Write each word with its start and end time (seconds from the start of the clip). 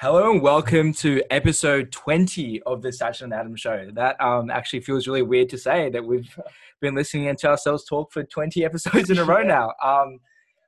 Hello 0.00 0.32
and 0.32 0.40
welcome 0.40 0.94
to 0.94 1.22
episode 1.30 1.92
20 1.92 2.62
of 2.62 2.80
the 2.80 2.88
Sachin 2.88 3.24
and 3.24 3.34
Adam 3.34 3.54
show. 3.54 3.90
That 3.92 4.18
um, 4.18 4.48
actually 4.48 4.80
feels 4.80 5.06
really 5.06 5.20
weird 5.20 5.50
to 5.50 5.58
say 5.58 5.90
that 5.90 6.02
we've 6.02 6.26
been 6.80 6.94
listening 6.94 7.36
to 7.36 7.48
ourselves 7.48 7.84
talk 7.84 8.10
for 8.10 8.24
20 8.24 8.64
episodes 8.64 9.10
in 9.10 9.18
a 9.18 9.24
row 9.24 9.42
now. 9.42 9.74
Um, 9.84 10.18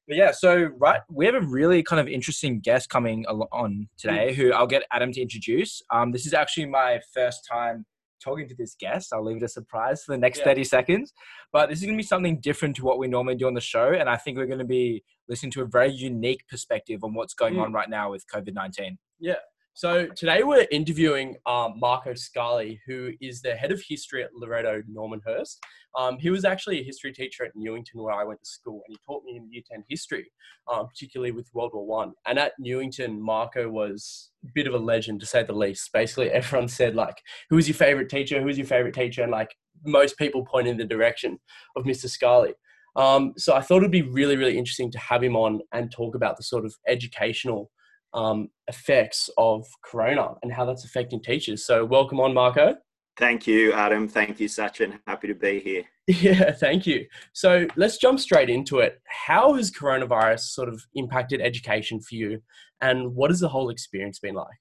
but 0.07 0.19
yeah, 0.19 0.33
so 0.33 0.69
right, 0.77 1.01
we 1.09 1.25
have 1.25 1.35
a 1.35 1.41
really 1.41 1.83
kind 1.83 1.99
of 1.99 2.09
interesting 2.09 2.61
guest 2.61 2.91
coming 2.91 3.25
on 3.25 3.89
today 3.97 4.35
who 4.35 4.53
I'll 4.53 4.67
get 4.67 4.83
Adam 4.93 5.13
to 5.13 5.23
introduce. 5.23 5.81
Um, 5.89 6.13
this 6.13 6.27
is 6.27 6.35
actually 6.35 6.67
my 6.67 7.01
first 7.15 7.49
time 7.51 7.87
talking 8.23 8.49
to 8.49 8.55
this 8.55 8.75
guest. 8.79 9.13
I'll 9.13 9.25
leave 9.25 9.39
it 9.39 9.43
a 9.43 9.49
surprise 9.49 10.03
for 10.05 10.13
the 10.13 10.19
next 10.19 10.39
yeah. 10.39 10.47
30 10.47 10.65
seconds. 10.65 11.13
But 11.53 11.69
this 11.69 11.79
is 11.79 11.85
going 11.85 11.97
to 11.97 12.03
be 12.03 12.07
something 12.07 12.41
different 12.41 12.77
to 12.77 12.85
what 12.85 12.99
we 12.99 13.09
normally 13.09 13.35
do 13.35 13.47
on 13.47 13.55
the 13.55 13.61
show. 13.61 13.93
And 13.93 14.09
I 14.09 14.17
think 14.17 14.39
we're 14.39 14.47
going 14.47 14.59
to 14.59 14.65
be 14.65 15.05
listening 15.29 15.53
to 15.53 15.63
a 15.63 15.67
very 15.67 15.91
unique 15.93 16.47
perspective 16.49 17.05
on 17.05 17.15
what's 17.15 17.35
going 17.35 17.55
mm. 17.55 17.63
on 17.63 17.73
right 17.73 17.89
now 17.89 18.11
with 18.11 18.25
COVID 18.33 18.55
19. 18.55 18.99
Yeah. 19.19 19.35
So 19.75 20.07
today 20.07 20.43
we're 20.43 20.67
interviewing 20.71 21.37
um, 21.47 21.81
Marco 21.81 22.13
Scali, 22.13 22.79
who 22.87 23.13
is 23.23 23.41
the 23.41 23.55
head 23.55 23.73
of 23.73 23.83
history 23.89 24.23
at 24.23 24.35
Loreto 24.35 24.83
Normanhurst. 24.87 25.65
Um, 25.97 26.19
he 26.19 26.29
was 26.29 26.45
actually 26.45 26.81
a 26.81 26.85
history 26.85 27.11
teacher 27.11 27.47
at 27.47 27.53
Newington 27.55 28.03
where 28.03 28.13
I 28.13 28.23
went 28.23 28.41
to 28.45 28.51
school, 28.51 28.83
and 28.87 28.95
he 28.95 28.99
taught 29.07 29.25
me 29.25 29.37
in 29.37 29.51
Year 29.51 29.63
10 29.71 29.85
history, 29.89 30.31
um, 30.71 30.89
particularly 30.89 31.33
with 31.33 31.49
World 31.55 31.71
War 31.73 31.87
One. 31.87 32.13
And 32.27 32.39
at 32.39 32.53
Newington, 32.59 33.21
Marco 33.21 33.71
was 33.71 34.31
a 34.45 34.49
bit 34.55 34.67
of 34.67 34.75
a 34.75 34.79
legend 34.79 35.21
to 35.21 35.27
say 35.27 35.43
the 35.43 35.55
least. 35.55 35.91
Basically, 35.91 36.31
everyone 36.31 36.69
said 36.69 36.95
like, 36.95 37.23
"Who 37.49 37.57
was 37.57 37.67
your 37.67 37.75
favorite 37.75 38.11
teacher? 38.11 38.41
Who 38.41 38.47
was 38.47 38.59
your 38.59 38.67
favorite 38.67 38.95
teacher?" 38.95 39.23
And 39.23 39.33
like 39.33 39.57
most 39.87 40.19
people 40.19 40.45
point 40.45 40.69
in 40.69 40.77
the 40.77 40.85
direction 40.85 41.41
of 41.77 41.85
Mr. 41.85 42.11
Scali. 42.11 42.53
Um, 42.95 43.33
so 43.39 43.55
I 43.55 43.63
thought 43.63 43.79
it'd 43.79 43.91
be 43.91 44.03
really, 44.03 44.37
really 44.37 44.59
interesting 44.59 44.91
to 44.93 44.99
have 44.99 45.23
him 45.23 45.35
on 45.35 45.63
and 45.73 45.91
talk 45.91 46.15
about 46.15 46.37
the 46.37 46.43
sort 46.43 46.67
of 46.67 46.75
educational 46.87 47.71
um, 48.15 48.49
effects 48.69 49.31
of 49.37 49.67
Corona 49.85 50.35
and 50.43 50.53
how 50.53 50.65
that's 50.65 50.85
affecting 50.85 51.21
teachers. 51.23 51.65
So, 51.65 51.85
welcome 51.85 52.21
on, 52.21 52.35
Marco. 52.35 52.77
Thank 53.19 53.47
you, 53.47 53.73
Adam. 53.73 54.09
Thank 54.09 54.41
you, 54.41 54.49
Sachin. 54.49 54.99
Happy 55.07 55.29
to 55.29 55.35
be 55.35 55.61
here. 55.61 55.85
Yeah, 56.09 56.51
thank 56.51 56.85
you. 56.85 57.07
So, 57.33 57.67
let's 57.77 57.97
jump 57.97 58.19
straight 58.19 58.51
into 58.51 58.81
it. 58.81 59.01
How 59.05 59.55
has 59.55 59.71
coronavirus 59.71 60.41
sort 60.41 60.69
of 60.69 60.85
impacted 60.97 61.41
education 61.41 62.01
for 62.01 62.17
you, 62.17 62.43
and 62.81 63.15
what 63.15 63.31
has 63.31 63.39
the 63.39 63.49
whole 63.49 63.71
experience 63.71 64.19
been 64.19 64.35
like? 64.35 64.59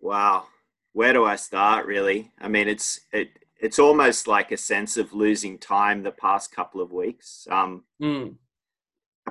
Wow, 0.00 0.46
where 0.94 1.12
do 1.12 1.24
I 1.24 1.36
start? 1.36 1.86
Really, 1.86 2.32
I 2.40 2.48
mean, 2.48 2.66
it's 2.66 3.00
it 3.12 3.28
it's 3.62 3.78
almost 3.78 4.26
like 4.26 4.50
a 4.50 4.56
sense 4.56 4.96
of 4.96 5.12
losing 5.12 5.56
time 5.56 6.02
the 6.02 6.10
past 6.10 6.50
couple 6.54 6.80
of 6.80 6.90
weeks. 6.90 7.46
Um, 7.48 7.84
mm. 8.02 8.34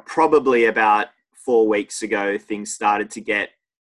Probably 0.06 0.66
about 0.66 1.08
four 1.46 1.68
weeks 1.68 2.02
ago, 2.04 2.38
things 2.38 2.74
started 2.74 3.10
to 3.12 3.22
get 3.22 3.50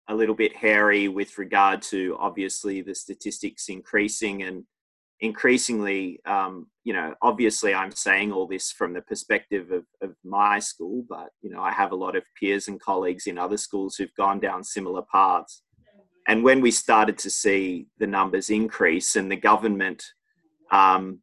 a 0.08 0.14
little 0.14 0.34
bit 0.34 0.56
hairy 0.56 1.08
with 1.08 1.38
regard 1.38 1.82
to 1.82 2.16
obviously 2.18 2.82
the 2.82 2.94
statistics 2.94 3.68
increasing 3.68 4.42
and 4.42 4.64
increasingly, 5.20 6.20
um, 6.26 6.66
you 6.82 6.92
know, 6.92 7.14
obviously 7.22 7.72
I'm 7.72 7.92
saying 7.92 8.32
all 8.32 8.46
this 8.46 8.72
from 8.72 8.92
the 8.92 9.02
perspective 9.02 9.70
of, 9.70 9.84
of 10.02 10.16
my 10.24 10.58
school, 10.58 11.04
but, 11.08 11.28
you 11.40 11.50
know, 11.50 11.62
I 11.62 11.70
have 11.72 11.92
a 11.92 11.96
lot 11.96 12.16
of 12.16 12.24
peers 12.38 12.66
and 12.66 12.80
colleagues 12.80 13.28
in 13.28 13.38
other 13.38 13.56
schools 13.56 13.94
who've 13.94 14.14
gone 14.16 14.40
down 14.40 14.64
similar 14.64 15.02
paths. 15.12 15.62
And 16.26 16.42
when 16.42 16.60
we 16.60 16.72
started 16.72 17.18
to 17.18 17.30
see 17.30 17.86
the 17.98 18.06
numbers 18.06 18.50
increase 18.50 19.14
and 19.14 19.30
the 19.30 19.36
government 19.36 20.04
um, 20.72 21.20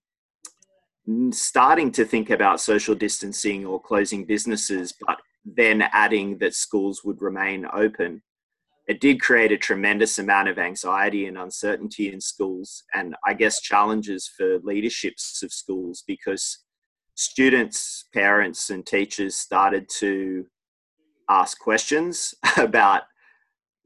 starting 1.32 1.92
to 1.92 2.06
think 2.06 2.30
about 2.30 2.62
social 2.62 2.96
distancing 2.96 3.66
or 3.66 3.82
closing 3.82 4.26
businesses, 4.26 4.94
but 5.06 5.18
then 5.46 5.82
adding 5.82 6.38
that 6.40 6.54
schools 6.54 7.04
would 7.04 7.22
remain 7.22 7.66
open, 7.74 8.22
it 8.88 9.00
did 9.00 9.22
create 9.22 9.52
a 9.52 9.58
tremendous 9.58 10.18
amount 10.18 10.48
of 10.48 10.58
anxiety 10.58 11.28
and 11.28 11.38
uncertainty 11.38 12.12
in 12.12 12.20
schools, 12.20 12.84
and 12.94 13.16
I 13.26 13.34
guess 13.36 13.62
challenges 13.62 14.28
for 14.28 14.60
leaderships 14.64 15.44
of 15.44 15.54
schools 15.54 16.04
because 16.08 16.60
students, 17.14 18.06
parents, 18.14 18.70
and 18.70 18.86
teachers 18.86 19.36
started 19.36 19.88
to 20.00 20.46
ask 21.30 21.60
questions 21.60 22.34
about 22.58 23.04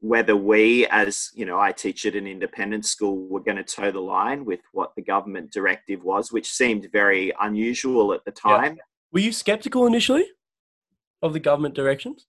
whether 0.00 0.36
we 0.36 0.86
as 0.88 1.30
you 1.34 1.46
know 1.46 1.58
i 1.58 1.72
teach 1.72 2.04
at 2.04 2.14
an 2.14 2.26
independent 2.26 2.84
school 2.84 3.26
were 3.26 3.40
going 3.40 3.56
to 3.56 3.64
toe 3.64 3.90
the 3.90 3.98
line 3.98 4.44
with 4.44 4.60
what 4.72 4.94
the 4.96 5.02
government 5.02 5.50
directive 5.50 6.04
was 6.04 6.30
which 6.30 6.50
seemed 6.50 6.86
very 6.92 7.32
unusual 7.40 8.12
at 8.12 8.22
the 8.26 8.30
time. 8.30 8.76
Yeah. 8.76 8.82
were 9.12 9.20
you 9.20 9.32
skeptical 9.32 9.86
initially 9.86 10.26
of 11.22 11.32
the 11.32 11.40
government 11.40 11.74
directions? 11.74 12.26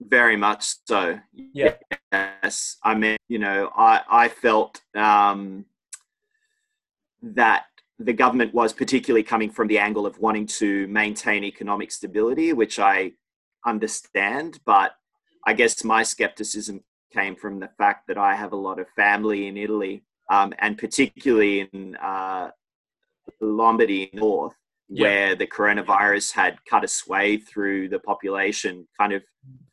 Very 0.00 0.36
much 0.36 0.74
so. 0.86 1.18
Yeah. 1.32 1.74
Yes. 2.12 2.76
I 2.82 2.94
mean, 2.94 3.16
you 3.28 3.38
know, 3.38 3.70
I, 3.76 4.00
I 4.10 4.28
felt 4.28 4.80
um, 4.94 5.64
that 7.22 7.64
the 7.98 8.12
government 8.12 8.52
was 8.52 8.72
particularly 8.72 9.22
coming 9.22 9.50
from 9.50 9.68
the 9.68 9.78
angle 9.78 10.04
of 10.04 10.18
wanting 10.18 10.46
to 10.46 10.86
maintain 10.88 11.44
economic 11.44 11.92
stability, 11.92 12.52
which 12.52 12.78
I 12.78 13.12
understand. 13.64 14.58
But 14.64 14.92
I 15.46 15.54
guess 15.54 15.84
my 15.84 16.02
skepticism 16.02 16.82
came 17.12 17.36
from 17.36 17.60
the 17.60 17.70
fact 17.78 18.08
that 18.08 18.18
I 18.18 18.34
have 18.34 18.52
a 18.52 18.56
lot 18.56 18.80
of 18.80 18.88
family 18.96 19.46
in 19.46 19.56
Italy, 19.56 20.02
um, 20.28 20.52
and 20.58 20.76
particularly 20.76 21.68
in 21.72 21.96
uh, 21.96 22.50
Lombardy 23.40 24.10
North, 24.12 24.56
where 24.88 25.34
the 25.34 25.46
coronavirus 25.46 26.32
had 26.32 26.58
cut 26.68 26.84
a 26.84 26.88
swathe 26.88 27.42
through 27.48 27.88
the 27.88 27.98
population 27.98 28.86
kind 28.98 29.12
of 29.12 29.22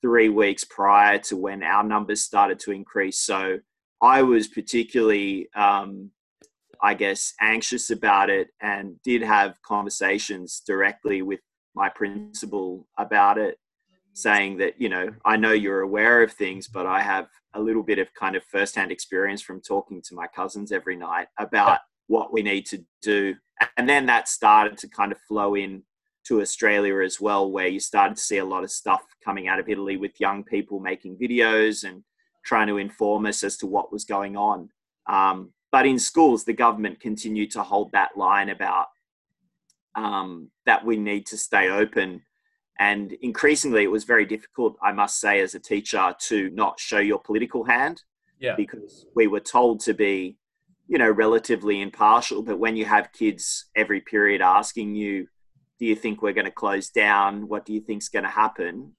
three 0.01 0.29
weeks 0.29 0.63
prior 0.63 1.17
to 1.19 1.35
when 1.35 1.63
our 1.63 1.83
numbers 1.83 2.21
started 2.21 2.59
to 2.59 2.71
increase. 2.71 3.19
So 3.19 3.59
I 4.01 4.21
was 4.23 4.47
particularly, 4.47 5.49
um, 5.55 6.11
I 6.81 6.93
guess, 6.93 7.33
anxious 7.39 7.89
about 7.89 8.29
it 8.29 8.49
and 8.61 9.01
did 9.03 9.21
have 9.21 9.61
conversations 9.61 10.61
directly 10.65 11.21
with 11.21 11.41
my 11.75 11.89
principal 11.89 12.87
about 12.97 13.37
it, 13.37 13.57
saying 14.13 14.57
that, 14.57 14.79
you 14.81 14.89
know, 14.89 15.09
I 15.23 15.37
know 15.37 15.51
you're 15.51 15.81
aware 15.81 16.23
of 16.23 16.33
things, 16.33 16.67
but 16.67 16.85
I 16.85 17.01
have 17.01 17.27
a 17.53 17.61
little 17.61 17.83
bit 17.83 17.99
of 17.99 18.13
kind 18.13 18.35
of 18.35 18.43
firsthand 18.45 18.91
experience 18.91 19.41
from 19.41 19.61
talking 19.61 20.01
to 20.03 20.15
my 20.15 20.27
cousins 20.27 20.71
every 20.71 20.95
night 20.95 21.27
about 21.37 21.79
what 22.11 22.33
we 22.33 22.41
need 22.41 22.65
to 22.65 22.83
do 23.01 23.35
and 23.77 23.87
then 23.87 24.05
that 24.07 24.27
started 24.27 24.77
to 24.79 24.87
kind 24.87 25.11
of 25.11 25.19
flow 25.27 25.55
in 25.55 25.83
to 26.25 26.41
Australia 26.41 26.99
as 26.99 27.19
well, 27.19 27.49
where 27.51 27.67
you 27.67 27.79
started 27.79 28.17
to 28.17 28.23
see 28.23 28.37
a 28.37 28.45
lot 28.45 28.63
of 28.63 28.71
stuff 28.71 29.01
coming 29.23 29.47
out 29.47 29.59
of 29.59 29.69
Italy 29.69 29.97
with 29.97 30.19
young 30.19 30.43
people 30.43 30.79
making 30.79 31.17
videos 31.17 31.83
and 31.83 32.03
trying 32.45 32.67
to 32.67 32.77
inform 32.77 33.25
us 33.25 33.43
as 33.43 33.57
to 33.57 33.67
what 33.67 33.91
was 33.91 34.05
going 34.05 34.35
on. 34.37 34.69
Um, 35.07 35.51
but 35.71 35.85
in 35.85 35.97
schools, 35.97 36.43
the 36.43 36.53
government 36.53 36.99
continued 36.99 37.51
to 37.51 37.63
hold 37.63 37.91
that 37.91 38.17
line 38.17 38.49
about 38.49 38.87
um, 39.95 40.49
that 40.65 40.85
we 40.85 40.97
need 40.97 41.25
to 41.27 41.37
stay 41.37 41.69
open. 41.69 42.21
And 42.79 43.13
increasingly, 43.21 43.83
it 43.83 43.91
was 43.91 44.03
very 44.03 44.25
difficult, 44.25 44.75
I 44.81 44.91
must 44.91 45.19
say, 45.19 45.41
as 45.41 45.55
a 45.55 45.59
teacher, 45.59 46.15
to 46.19 46.49
not 46.51 46.79
show 46.79 46.99
your 46.99 47.19
political 47.19 47.63
hand. 47.63 48.03
Yeah. 48.39 48.55
Because 48.55 49.05
we 49.15 49.27
were 49.27 49.39
told 49.39 49.81
to 49.81 49.93
be 49.93 50.37
you 50.91 50.97
know, 50.97 51.09
relatively 51.09 51.79
impartial. 51.79 52.43
But 52.43 52.59
when 52.59 52.75
you 52.75 52.83
have 52.83 53.13
kids 53.13 53.69
every 53.77 54.01
period 54.01 54.41
asking 54.41 54.93
you, 54.93 55.25
do 55.79 55.85
you 55.85 55.95
think 55.95 56.21
we're 56.21 56.33
going 56.33 56.43
to 56.43 56.51
close 56.51 56.89
down? 56.89 57.47
What 57.47 57.65
do 57.65 57.71
you 57.71 57.79
think's 57.79 58.09
going 58.09 58.25
to 58.25 58.29
happen? 58.29 58.91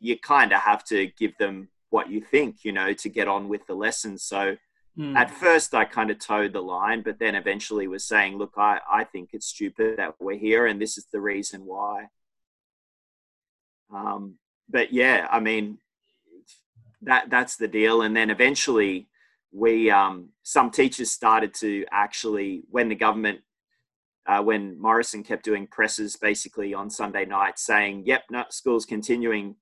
You 0.00 0.18
kind 0.18 0.50
of 0.50 0.60
have 0.60 0.82
to 0.84 1.08
give 1.18 1.36
them 1.36 1.68
what 1.90 2.08
you 2.08 2.22
think, 2.22 2.64
you 2.64 2.72
know, 2.72 2.94
to 2.94 3.08
get 3.10 3.28
on 3.28 3.50
with 3.50 3.66
the 3.66 3.74
lesson. 3.74 4.16
So 4.16 4.56
mm. 4.98 5.14
at 5.14 5.30
first 5.30 5.74
I 5.74 5.84
kind 5.84 6.10
of 6.10 6.18
towed 6.18 6.54
the 6.54 6.62
line, 6.62 7.02
but 7.02 7.18
then 7.18 7.34
eventually 7.34 7.86
was 7.86 8.06
saying, 8.06 8.38
look, 8.38 8.54
I, 8.56 8.80
I 8.90 9.04
think 9.04 9.30
it's 9.34 9.48
stupid 9.48 9.98
that 9.98 10.14
we're 10.20 10.38
here 10.38 10.64
and 10.64 10.80
this 10.80 10.96
is 10.96 11.04
the 11.12 11.20
reason 11.20 11.66
why. 11.66 12.06
Um, 13.94 14.36
but 14.70 14.90
yeah, 14.90 15.28
I 15.30 15.40
mean, 15.40 15.80
that 17.02 17.28
that's 17.28 17.56
the 17.56 17.68
deal. 17.68 18.00
And 18.00 18.16
then 18.16 18.30
eventually 18.30 19.10
we 19.52 19.90
um, 19.90 20.30
some 20.42 20.70
teachers 20.70 21.10
started 21.10 21.54
to 21.54 21.84
actually 21.90 22.62
when 22.70 22.88
the 22.88 22.94
government 22.94 23.40
uh, 24.26 24.42
when 24.42 24.80
Morrison 24.80 25.22
kept 25.24 25.44
doing 25.44 25.66
presses 25.66 26.16
basically 26.16 26.74
on 26.74 26.90
Sunday 26.90 27.24
night 27.24 27.58
saying, 27.58 28.04
"Yep, 28.06 28.24
no, 28.30 28.44
school's 28.50 28.86
continuing." 28.86 29.56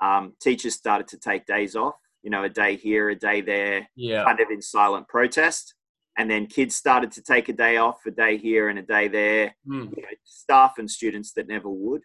Um, 0.00 0.34
teachers 0.40 0.74
started 0.74 1.08
to 1.08 1.18
take 1.18 1.46
days 1.46 1.76
off. 1.76 1.96
You 2.22 2.30
know, 2.30 2.44
a 2.44 2.48
day 2.48 2.76
here, 2.76 3.10
a 3.10 3.14
day 3.14 3.40
there, 3.40 3.88
yeah. 3.96 4.24
kind 4.24 4.40
of 4.40 4.50
in 4.50 4.60
silent 4.60 5.08
protest. 5.08 5.74
And 6.18 6.30
then 6.30 6.46
kids 6.46 6.74
started 6.74 7.12
to 7.12 7.22
take 7.22 7.48
a 7.48 7.52
day 7.52 7.78
off, 7.78 8.00
a 8.06 8.10
day 8.10 8.36
here 8.36 8.68
and 8.68 8.78
a 8.78 8.82
day 8.82 9.08
there. 9.08 9.54
Mm. 9.66 9.96
You 9.96 10.02
know, 10.02 10.08
staff 10.24 10.74
and 10.76 10.90
students 10.90 11.32
that 11.32 11.48
never 11.48 11.70
would. 11.70 12.02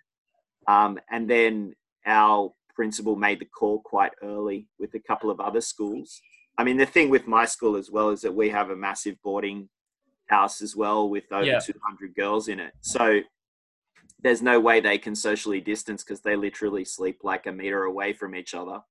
Um, 0.67 0.99
and 1.11 1.29
then 1.29 1.73
our 2.05 2.53
principal 2.75 3.17
made 3.17 3.39
the 3.39 3.45
call 3.45 3.81
quite 3.83 4.11
early 4.23 4.67
with 4.79 4.93
a 4.93 4.99
couple 4.99 5.29
of 5.29 5.41
other 5.41 5.61
schools 5.61 6.21
I 6.57 6.63
mean, 6.63 6.77
the 6.77 6.85
thing 6.85 7.09
with 7.09 7.27
my 7.27 7.45
school 7.45 7.75
as 7.75 7.91
well 7.91 8.09
is 8.09 8.21
that 8.21 8.33
we 8.33 8.49
have 8.49 8.69
a 8.69 8.75
massive 8.75 9.21
boarding 9.23 9.69
house 10.27 10.61
as 10.61 10.75
well 10.75 11.09
with 11.09 11.31
over 11.31 11.45
yeah. 11.45 11.59
200 11.59 12.15
girls 12.15 12.47
in 12.47 12.59
it. 12.59 12.73
So 12.81 13.19
there's 14.21 14.41
no 14.41 14.59
way 14.59 14.79
they 14.79 14.97
can 14.97 15.15
socially 15.15 15.61
distance 15.61 16.03
because 16.03 16.21
they 16.21 16.35
literally 16.35 16.85
sleep 16.85 17.19
like 17.23 17.45
a 17.45 17.51
meter 17.51 17.83
away 17.83 18.13
from 18.13 18.35
each 18.35 18.53
other. 18.53 18.81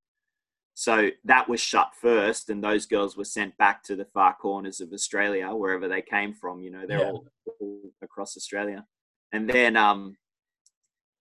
So 0.74 1.10
that 1.24 1.48
was 1.48 1.60
shut 1.60 1.92
first, 2.00 2.50
and 2.50 2.62
those 2.62 2.84
girls 2.84 3.16
were 3.16 3.24
sent 3.24 3.56
back 3.56 3.84
to 3.84 3.94
the 3.96 4.06
far 4.06 4.34
corners 4.34 4.80
of 4.80 4.92
Australia, 4.92 5.48
wherever 5.54 5.86
they 5.88 6.02
came 6.02 6.34
from. 6.34 6.62
You 6.62 6.70
know, 6.72 6.84
they're 6.86 6.98
Yeah. 6.98 7.10
all, 7.12 7.26
all 7.60 7.80
across 8.02 8.36
Australia. 8.36 8.84
And 9.32 9.48
then 9.48 9.76
um, 9.76 10.16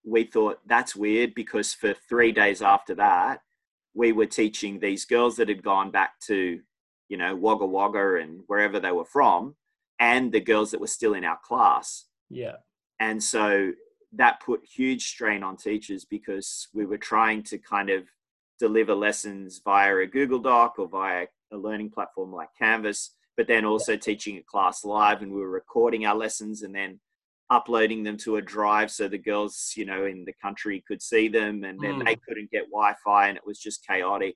we 0.03 0.23
thought 0.23 0.59
that's 0.65 0.95
weird 0.95 1.33
because 1.35 1.73
for 1.73 1.93
three 2.09 2.31
days 2.31 2.61
after 2.61 2.95
that, 2.95 3.41
we 3.93 4.11
were 4.11 4.25
teaching 4.25 4.79
these 4.79 5.05
girls 5.05 5.35
that 5.37 5.49
had 5.49 5.63
gone 5.63 5.91
back 5.91 6.19
to, 6.27 6.59
you 7.09 7.17
know, 7.17 7.35
Wagga 7.35 7.65
Wagga 7.65 8.15
and 8.21 8.41
wherever 8.47 8.79
they 8.79 8.91
were 8.91 9.05
from, 9.05 9.55
and 9.99 10.31
the 10.31 10.39
girls 10.39 10.71
that 10.71 10.81
were 10.81 10.87
still 10.87 11.13
in 11.13 11.23
our 11.23 11.39
class. 11.43 12.05
Yeah. 12.29 12.57
And 12.99 13.21
so 13.21 13.71
that 14.13 14.39
put 14.39 14.61
huge 14.63 15.07
strain 15.07 15.43
on 15.43 15.57
teachers 15.57 16.05
because 16.05 16.67
we 16.73 16.85
were 16.85 16.97
trying 16.97 17.43
to 17.43 17.57
kind 17.57 17.89
of 17.89 18.03
deliver 18.59 18.93
lessons 18.93 19.61
via 19.63 19.95
a 19.97 20.07
Google 20.07 20.39
Doc 20.39 20.75
or 20.77 20.87
via 20.87 21.27
a 21.51 21.57
learning 21.57 21.89
platform 21.89 22.31
like 22.31 22.49
Canvas, 22.57 23.11
but 23.35 23.47
then 23.47 23.65
also 23.65 23.95
teaching 23.95 24.37
a 24.37 24.43
class 24.43 24.85
live 24.85 25.21
and 25.21 25.31
we 25.31 25.41
were 25.41 25.49
recording 25.49 26.05
our 26.05 26.15
lessons 26.15 26.61
and 26.61 26.73
then 26.73 26.99
uploading 27.53 28.01
them 28.03 28.17
to 28.17 28.37
a 28.37 28.41
drive 28.41 28.89
so 28.89 29.07
the 29.07 29.17
girls, 29.17 29.73
you 29.75 29.85
know, 29.85 30.05
in 30.05 30.25
the 30.25 30.33
country 30.41 30.83
could 30.87 31.01
see 31.01 31.27
them 31.27 31.63
and 31.63 31.79
then 31.79 31.99
Mm. 31.99 32.05
they 32.05 32.15
couldn't 32.27 32.49
get 32.49 32.71
Wi-Fi 32.71 33.27
and 33.27 33.37
it 33.37 33.45
was 33.45 33.59
just 33.59 33.85
chaotic. 33.85 34.35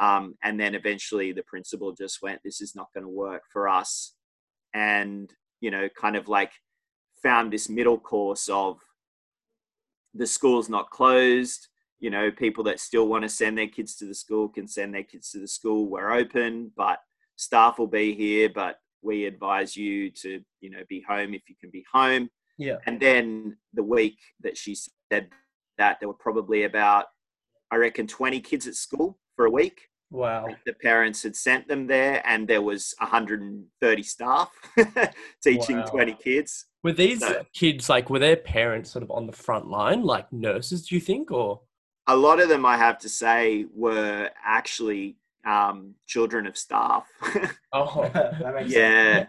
Um, 0.00 0.36
and 0.42 0.58
then 0.58 0.74
eventually 0.74 1.30
the 1.32 1.44
principal 1.44 1.92
just 1.92 2.22
went, 2.22 2.40
this 2.42 2.60
is 2.60 2.74
not 2.74 2.92
going 2.92 3.04
to 3.04 3.08
work 3.26 3.44
for 3.52 3.68
us. 3.68 4.14
And, 4.74 5.32
you 5.60 5.70
know, 5.70 5.88
kind 5.90 6.16
of 6.16 6.26
like 6.26 6.52
found 7.22 7.52
this 7.52 7.68
middle 7.68 7.98
course 7.98 8.48
of 8.48 8.80
the 10.14 10.26
school's 10.26 10.68
not 10.68 10.90
closed. 10.90 11.68
You 12.00 12.10
know, 12.10 12.32
people 12.32 12.64
that 12.64 12.80
still 12.80 13.06
want 13.06 13.22
to 13.22 13.28
send 13.28 13.58
their 13.58 13.68
kids 13.68 13.94
to 13.96 14.06
the 14.06 14.14
school 14.14 14.48
can 14.48 14.66
send 14.66 14.92
their 14.92 15.04
kids 15.04 15.30
to 15.30 15.38
the 15.38 15.46
school. 15.48 15.86
We're 15.86 16.12
open, 16.12 16.72
but 16.76 16.98
staff 17.36 17.78
will 17.78 17.86
be 18.02 18.14
here. 18.14 18.48
But 18.48 18.80
we 19.02 19.26
advise 19.26 19.76
you 19.76 20.10
to, 20.22 20.40
you 20.60 20.70
know, 20.70 20.82
be 20.88 21.00
home 21.06 21.34
if 21.34 21.42
you 21.48 21.54
can 21.60 21.70
be 21.70 21.84
home. 21.92 22.28
Yeah. 22.60 22.76
And 22.86 23.00
then 23.00 23.56
the 23.72 23.82
week 23.82 24.18
that 24.42 24.56
she 24.56 24.74
said 25.10 25.28
that, 25.78 25.98
there 25.98 26.08
were 26.08 26.14
probably 26.14 26.64
about, 26.64 27.06
I 27.70 27.76
reckon, 27.76 28.06
20 28.06 28.38
kids 28.40 28.66
at 28.66 28.74
school 28.74 29.18
for 29.34 29.46
a 29.46 29.50
week. 29.50 29.88
Wow. 30.10 30.46
The 30.66 30.74
parents 30.74 31.22
had 31.22 31.34
sent 31.36 31.68
them 31.68 31.86
there, 31.86 32.20
and 32.26 32.46
there 32.46 32.60
was 32.62 32.94
130 32.98 34.02
staff 34.02 34.50
teaching 35.42 35.78
Wow. 35.78 35.84
20 35.86 36.14
kids. 36.22 36.66
Were 36.84 36.92
these 36.92 37.20
So- 37.20 37.44
kids 37.54 37.88
like 37.88 38.10
were 38.10 38.18
their 38.18 38.36
parents 38.36 38.90
sort 38.90 39.04
of 39.04 39.10
on 39.10 39.26
the 39.26 39.32
front 39.32 39.68
line, 39.68 40.02
like 40.02 40.30
nurses? 40.32 40.86
Do 40.86 40.94
you 40.96 41.00
think, 41.00 41.30
or 41.30 41.60
a 42.06 42.16
lot 42.16 42.40
of 42.40 42.48
them, 42.50 42.66
I 42.66 42.76
have 42.76 42.98
to 42.98 43.08
say, 43.08 43.66
were 43.74 44.30
actually 44.44 45.16
um, 45.46 45.94
children 46.06 46.46
of 46.46 46.58
staff 46.58 47.06
oh, 47.72 48.02
that 48.12 48.54
makes 48.54 48.72
sense. 48.74 49.28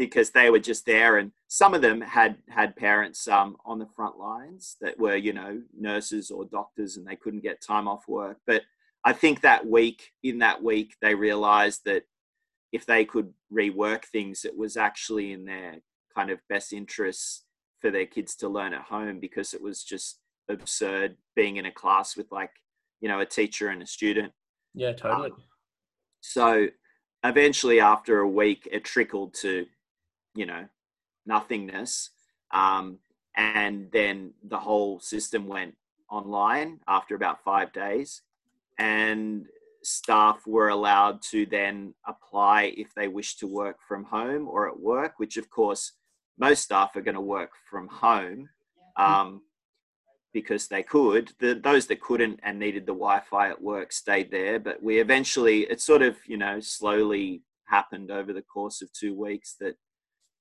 Because 0.00 0.30
they 0.30 0.48
were 0.48 0.58
just 0.58 0.86
there, 0.86 1.18
and 1.18 1.30
some 1.48 1.74
of 1.74 1.82
them 1.82 2.00
had 2.00 2.38
had 2.48 2.74
parents 2.74 3.28
um, 3.28 3.56
on 3.66 3.78
the 3.78 3.86
front 3.86 4.18
lines 4.18 4.76
that 4.80 4.98
were, 4.98 5.16
you 5.16 5.34
know, 5.34 5.60
nurses 5.78 6.30
or 6.30 6.46
doctors, 6.46 6.96
and 6.96 7.06
they 7.06 7.16
couldn't 7.16 7.42
get 7.42 7.60
time 7.60 7.86
off 7.86 8.08
work. 8.08 8.38
But 8.46 8.62
I 9.04 9.12
think 9.12 9.42
that 9.42 9.66
week, 9.66 10.12
in 10.22 10.38
that 10.38 10.62
week, 10.62 10.94
they 11.02 11.14
realised 11.14 11.82
that 11.84 12.04
if 12.72 12.86
they 12.86 13.04
could 13.04 13.32
rework 13.52 14.04
things, 14.04 14.46
it 14.46 14.56
was 14.56 14.78
actually 14.78 15.32
in 15.32 15.44
their 15.44 15.76
kind 16.14 16.30
of 16.30 16.40
best 16.48 16.72
interests 16.72 17.44
for 17.80 17.90
their 17.90 18.06
kids 18.06 18.34
to 18.36 18.48
learn 18.48 18.74
at 18.74 18.82
home 18.82 19.20
because 19.20 19.54
it 19.54 19.62
was 19.62 19.82
just 19.82 20.18
absurd 20.48 21.16
being 21.36 21.56
in 21.56 21.66
a 21.66 21.72
class 21.72 22.16
with 22.16 22.30
like 22.30 22.50
you 23.00 23.08
know 23.08 23.20
a 23.20 23.26
teacher 23.26 23.68
and 23.68 23.82
a 23.82 23.86
student 23.86 24.32
yeah, 24.74 24.92
totally. 24.92 25.30
so 26.20 26.66
eventually 27.24 27.80
after 27.80 28.20
a 28.20 28.28
week 28.28 28.68
it 28.70 28.84
trickled 28.84 29.34
to 29.34 29.66
you 30.34 30.46
know 30.46 30.66
nothingness 31.26 32.10
um, 32.52 32.98
and 33.36 33.90
then 33.92 34.32
the 34.48 34.58
whole 34.58 34.98
system 35.00 35.46
went 35.46 35.76
online 36.10 36.80
after 36.88 37.14
about 37.14 37.42
five 37.44 37.72
days 37.72 38.22
and 38.78 39.46
staff 39.82 40.46
were 40.46 40.68
allowed 40.68 41.22
to 41.22 41.46
then 41.46 41.94
apply 42.06 42.72
if 42.76 42.92
they 42.94 43.08
wish 43.08 43.36
to 43.36 43.46
work 43.46 43.76
from 43.86 44.04
home 44.04 44.48
or 44.48 44.68
at 44.68 44.78
work 44.78 45.14
which 45.18 45.36
of 45.36 45.48
course 45.50 45.92
most 46.38 46.62
staff 46.62 46.96
are 46.96 47.02
going 47.02 47.14
to 47.14 47.20
work 47.20 47.50
from 47.70 47.86
home 47.88 48.48
um, 48.96 49.42
because 50.32 50.68
they 50.68 50.82
could. 50.82 51.32
The, 51.38 51.54
those 51.54 51.86
that 51.86 52.00
couldn't 52.00 52.40
and 52.42 52.58
needed 52.58 52.86
the 52.86 52.92
Wi-Fi 52.92 53.50
at 53.50 53.62
work 53.62 53.92
stayed 53.92 54.30
there. 54.30 54.58
But 54.58 54.82
we 54.82 55.00
eventually, 55.00 55.62
it 55.62 55.80
sort 55.80 56.02
of, 56.02 56.16
you 56.26 56.36
know, 56.36 56.60
slowly 56.60 57.42
happened 57.66 58.10
over 58.10 58.32
the 58.32 58.42
course 58.42 58.82
of 58.82 58.92
two 58.92 59.14
weeks 59.14 59.56
that 59.60 59.76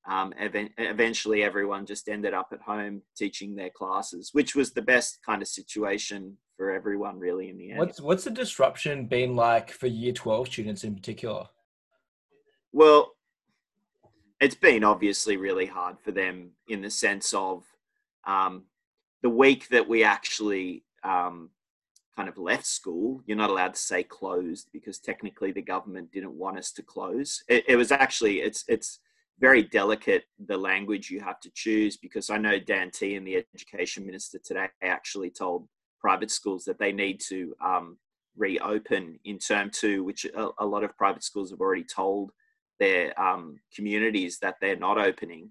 um, 0.07 0.33
event, 0.39 0.71
eventually 0.77 1.43
everyone 1.43 1.85
just 1.85 2.09
ended 2.09 2.33
up 2.33 2.49
at 2.51 2.61
home 2.61 3.01
teaching 3.15 3.55
their 3.55 3.69
classes, 3.69 4.29
which 4.33 4.55
was 4.55 4.71
the 4.71 4.81
best 4.81 5.19
kind 5.25 5.41
of 5.41 5.47
situation 5.47 6.37
for 6.57 6.71
everyone 6.71 7.19
really 7.19 7.49
in 7.49 7.57
the 7.57 7.71
end. 7.71 7.79
What's 7.79 8.01
what's 8.01 8.23
the 8.23 8.31
disruption 8.31 9.05
been 9.05 9.35
like 9.35 9.71
for 9.71 9.87
year 9.87 10.13
twelve 10.13 10.47
students 10.47 10.83
in 10.83 10.95
particular? 10.95 11.47
Well, 12.71 13.13
it's 14.39 14.55
been 14.55 14.83
obviously 14.83 15.37
really 15.37 15.65
hard 15.65 15.97
for 15.99 16.11
them 16.11 16.51
in 16.67 16.81
the 16.81 16.89
sense 16.89 17.33
of 17.33 17.63
um, 18.25 18.63
the 19.21 19.29
week 19.29 19.67
that 19.69 19.87
we 19.87 20.03
actually 20.03 20.83
um, 21.03 21.49
kind 22.15 22.29
of 22.29 22.37
left 22.37 22.65
school. 22.65 23.21
You're 23.25 23.37
not 23.37 23.49
allowed 23.49 23.73
to 23.73 23.79
say 23.79 24.03
closed 24.03 24.69
because 24.73 24.99
technically 24.99 25.51
the 25.51 25.61
government 25.61 26.11
didn't 26.11 26.33
want 26.33 26.57
us 26.57 26.71
to 26.73 26.83
close. 26.83 27.43
It, 27.47 27.65
it 27.67 27.75
was 27.75 27.91
actually 27.91 28.41
it's 28.41 28.63
it's 28.67 28.99
very 29.39 29.63
delicate 29.63 30.23
the 30.47 30.57
language 30.57 31.09
you 31.09 31.21
have 31.21 31.39
to 31.39 31.51
choose 31.53 31.97
because 31.97 32.29
I 32.29 32.37
know 32.37 32.59
Dan 32.59 32.91
Tehan 32.91 33.23
the 33.23 33.43
education 33.55 34.05
minister 34.05 34.39
today 34.43 34.67
actually 34.83 35.29
told 35.29 35.67
private 35.99 36.31
schools 36.31 36.65
that 36.65 36.79
they 36.79 36.91
need 36.91 37.21
to 37.29 37.55
um, 37.63 37.97
reopen 38.37 39.19
in 39.25 39.37
term 39.37 39.69
two, 39.69 40.03
which 40.03 40.25
a, 40.25 40.49
a 40.59 40.65
lot 40.65 40.83
of 40.83 40.97
private 40.97 41.23
schools 41.23 41.51
have 41.51 41.61
already 41.61 41.83
told 41.83 42.31
their 42.79 43.19
um, 43.21 43.59
communities 43.73 44.39
that 44.39 44.55
they're 44.61 44.75
not 44.75 44.97
opening, 44.97 45.49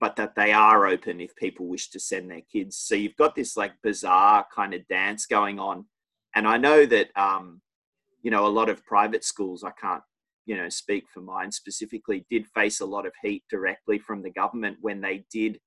but 0.00 0.16
that 0.16 0.34
they 0.34 0.52
are 0.52 0.86
open 0.86 1.20
if 1.20 1.34
people 1.36 1.66
wish 1.66 1.88
to 1.90 2.00
send 2.00 2.30
their 2.30 2.42
kids. 2.52 2.76
So 2.76 2.94
you've 2.94 3.16
got 3.16 3.34
this 3.34 3.56
like 3.56 3.72
bizarre 3.82 4.46
kind 4.54 4.74
of 4.74 4.86
dance 4.88 5.26
going 5.26 5.58
on. 5.58 5.86
And 6.34 6.46
I 6.46 6.58
know 6.58 6.84
that, 6.86 7.08
um, 7.16 7.62
you 8.22 8.30
know, 8.30 8.46
a 8.46 8.48
lot 8.48 8.68
of 8.68 8.84
private 8.84 9.24
schools, 9.24 9.64
I 9.64 9.70
can't, 9.70 10.02
you 10.46 10.56
know, 10.56 10.68
speak 10.68 11.04
for 11.12 11.20
mine 11.20 11.52
specifically, 11.52 12.24
did 12.30 12.46
face 12.46 12.80
a 12.80 12.86
lot 12.86 13.06
of 13.06 13.12
heat 13.22 13.42
directly 13.50 13.98
from 13.98 14.22
the 14.22 14.30
government 14.30 14.78
when 14.80 15.00
they 15.00 15.24
did 15.30 15.60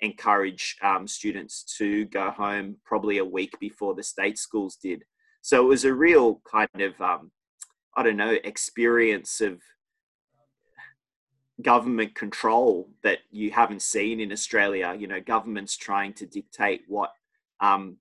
encourage 0.00 0.76
um, 0.82 1.06
students 1.06 1.64
to 1.78 2.04
go 2.06 2.30
home 2.30 2.76
probably 2.84 3.18
a 3.18 3.24
week 3.24 3.58
before 3.60 3.94
the 3.94 4.02
state 4.02 4.38
schools 4.38 4.76
did. 4.76 5.02
So 5.40 5.62
it 5.62 5.68
was 5.68 5.84
a 5.84 5.94
real 5.94 6.40
kind 6.50 6.80
of, 6.80 7.00
um, 7.00 7.30
I 7.96 8.02
don't 8.02 8.16
know, 8.16 8.36
experience 8.44 9.40
of 9.40 9.60
government 11.62 12.14
control 12.14 12.90
that 13.02 13.18
you 13.30 13.52
haven't 13.52 13.82
seen 13.82 14.20
in 14.20 14.32
Australia. 14.32 14.96
You 14.98 15.06
know, 15.06 15.20
governments 15.20 15.76
trying 15.76 16.12
to 16.14 16.26
dictate 16.26 16.82
what 16.88 17.12
um, 17.60 17.98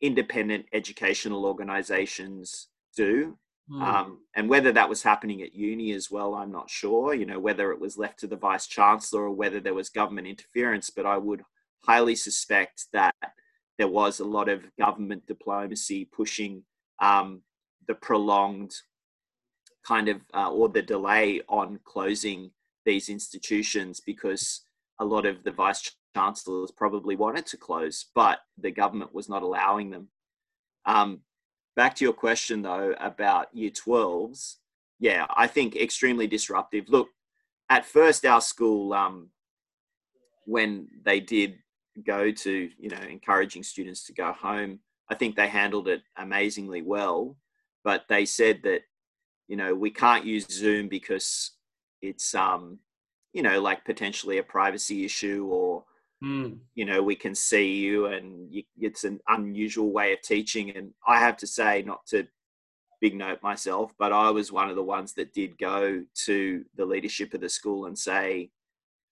independent 0.00 0.66
educational 0.72 1.44
organisations 1.44 2.68
do. 2.96 3.36
Hmm. 3.72 3.82
Um, 3.82 4.18
and 4.36 4.50
whether 4.50 4.70
that 4.72 4.88
was 4.88 5.02
happening 5.02 5.40
at 5.40 5.54
uni 5.54 5.92
as 5.92 6.10
well, 6.10 6.34
I'm 6.34 6.52
not 6.52 6.68
sure. 6.68 7.14
You 7.14 7.24
know, 7.24 7.38
whether 7.38 7.72
it 7.72 7.80
was 7.80 7.96
left 7.96 8.18
to 8.20 8.26
the 8.26 8.36
vice 8.36 8.66
chancellor 8.66 9.22
or 9.22 9.32
whether 9.32 9.60
there 9.60 9.72
was 9.72 9.88
government 9.88 10.26
interference, 10.26 10.90
but 10.90 11.06
I 11.06 11.16
would 11.16 11.42
highly 11.86 12.14
suspect 12.14 12.86
that 12.92 13.14
there 13.78 13.88
was 13.88 14.20
a 14.20 14.24
lot 14.24 14.50
of 14.50 14.64
government 14.78 15.26
diplomacy 15.26 16.04
pushing 16.04 16.64
um, 17.00 17.40
the 17.88 17.94
prolonged 17.94 18.74
kind 19.86 20.08
of 20.08 20.20
uh, 20.34 20.50
or 20.50 20.68
the 20.68 20.82
delay 20.82 21.40
on 21.48 21.80
closing 21.84 22.50
these 22.84 23.08
institutions 23.08 24.00
because 24.00 24.62
a 25.00 25.04
lot 25.04 25.24
of 25.24 25.42
the 25.44 25.50
vice 25.50 25.96
chancellors 26.14 26.70
probably 26.70 27.16
wanted 27.16 27.46
to 27.46 27.56
close, 27.56 28.06
but 28.14 28.40
the 28.58 28.70
government 28.70 29.14
was 29.14 29.30
not 29.30 29.42
allowing 29.42 29.90
them. 29.90 30.08
Um, 30.84 31.22
back 31.76 31.94
to 31.96 32.04
your 32.04 32.12
question 32.12 32.62
though 32.62 32.94
about 33.00 33.54
year 33.54 33.70
12s, 33.70 34.56
yeah, 34.98 35.26
I 35.34 35.46
think 35.46 35.76
extremely 35.76 36.26
disruptive. 36.26 36.88
Look, 36.88 37.08
at 37.68 37.86
first, 37.86 38.24
our 38.24 38.40
school, 38.40 38.92
um, 38.92 39.30
when 40.44 40.88
they 41.04 41.20
did 41.20 41.58
go 42.04 42.30
to, 42.30 42.70
you 42.78 42.88
know, 42.88 43.00
encouraging 43.08 43.62
students 43.62 44.04
to 44.04 44.12
go 44.12 44.32
home, 44.32 44.80
I 45.08 45.14
think 45.14 45.36
they 45.36 45.48
handled 45.48 45.88
it 45.88 46.02
amazingly 46.16 46.82
well. 46.82 47.36
But 47.84 48.04
they 48.08 48.24
said 48.26 48.60
that, 48.64 48.82
you 49.48 49.56
know, 49.56 49.74
we 49.74 49.90
can't 49.90 50.24
use 50.24 50.46
Zoom 50.48 50.88
because 50.88 51.52
it's 52.02 52.34
um 52.34 52.78
you 53.32 53.42
know 53.42 53.60
like 53.60 53.84
potentially 53.84 54.38
a 54.38 54.42
privacy 54.42 55.04
issue 55.04 55.48
or 55.50 55.84
Hmm. 56.22 56.52
you 56.76 56.84
know 56.84 57.02
we 57.02 57.16
can 57.16 57.34
see 57.34 57.72
you 57.72 58.06
and 58.06 58.52
you, 58.52 58.62
it's 58.78 59.02
an 59.02 59.18
unusual 59.26 59.90
way 59.90 60.12
of 60.12 60.22
teaching 60.22 60.70
and 60.76 60.92
i 61.04 61.18
have 61.18 61.36
to 61.38 61.48
say 61.48 61.82
not 61.82 62.06
to 62.06 62.28
big 63.02 63.16
note 63.16 63.42
myself, 63.42 63.92
but 63.98 64.12
I 64.12 64.30
was 64.30 64.52
one 64.52 64.70
of 64.70 64.76
the 64.76 64.82
ones 64.82 65.12
that 65.14 65.34
did 65.34 65.58
go 65.58 66.02
to 66.24 66.64
the 66.76 66.86
leadership 66.86 67.34
of 67.34 67.40
the 67.40 67.48
school 67.48 67.86
and 67.86 67.98
say, 67.98 68.50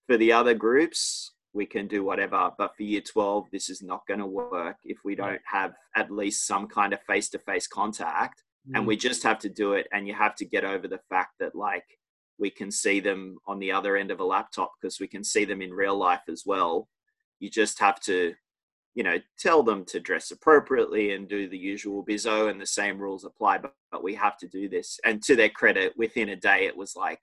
for 0.07 0.15
the 0.17 0.31
other 0.31 0.53
groups, 0.53 1.33
we 1.53 1.65
can 1.65 1.87
do 1.87 2.01
whatever, 2.01 2.51
but 2.57 2.75
for 2.75 2.83
year 2.83 3.01
12, 3.01 3.47
this 3.51 3.69
is 3.69 3.83
not 3.83 4.07
going 4.07 4.21
to 4.21 4.25
work 4.25 4.77
if 4.85 4.99
we 5.03 5.13
don't 5.13 5.41
have 5.45 5.73
at 5.97 6.09
least 6.09 6.47
some 6.47 6.67
kind 6.67 6.93
of 6.93 7.01
face 7.01 7.29
to 7.29 7.39
face 7.39 7.67
contact. 7.67 8.43
Mm. 8.69 8.77
And 8.77 8.87
we 8.87 8.95
just 8.95 9.23
have 9.23 9.39
to 9.39 9.49
do 9.49 9.73
it. 9.73 9.87
And 9.91 10.07
you 10.07 10.13
have 10.13 10.35
to 10.35 10.45
get 10.45 10.63
over 10.63 10.87
the 10.87 11.01
fact 11.09 11.33
that, 11.41 11.53
like, 11.53 11.83
we 12.39 12.49
can 12.49 12.71
see 12.71 13.01
them 13.01 13.39
on 13.45 13.59
the 13.59 13.73
other 13.73 13.97
end 13.97 14.09
of 14.09 14.21
a 14.21 14.25
laptop 14.25 14.71
because 14.81 15.01
we 15.01 15.07
can 15.07 15.23
see 15.23 15.43
them 15.43 15.61
in 15.61 15.71
real 15.71 15.97
life 15.97 16.21
as 16.29 16.43
well. 16.45 16.87
You 17.41 17.49
just 17.49 17.79
have 17.79 17.99
to 18.01 18.35
you 18.93 19.03
know, 19.03 19.17
tell 19.39 19.63
them 19.63 19.85
to 19.85 19.99
dress 19.99 20.31
appropriately 20.31 21.13
and 21.13 21.27
do 21.27 21.47
the 21.47 21.57
usual 21.57 22.05
bizzo 22.05 22.49
and 22.49 22.59
the 22.59 22.65
same 22.65 22.97
rules 22.97 23.23
apply, 23.23 23.57
but, 23.57 23.73
but 23.91 24.03
we 24.03 24.13
have 24.15 24.37
to 24.37 24.47
do 24.47 24.67
this. 24.67 24.99
And 25.05 25.23
to 25.23 25.35
their 25.35 25.49
credit, 25.49 25.93
within 25.95 26.29
a 26.29 26.35
day, 26.35 26.65
it 26.65 26.75
was 26.75 26.95
like, 26.95 27.19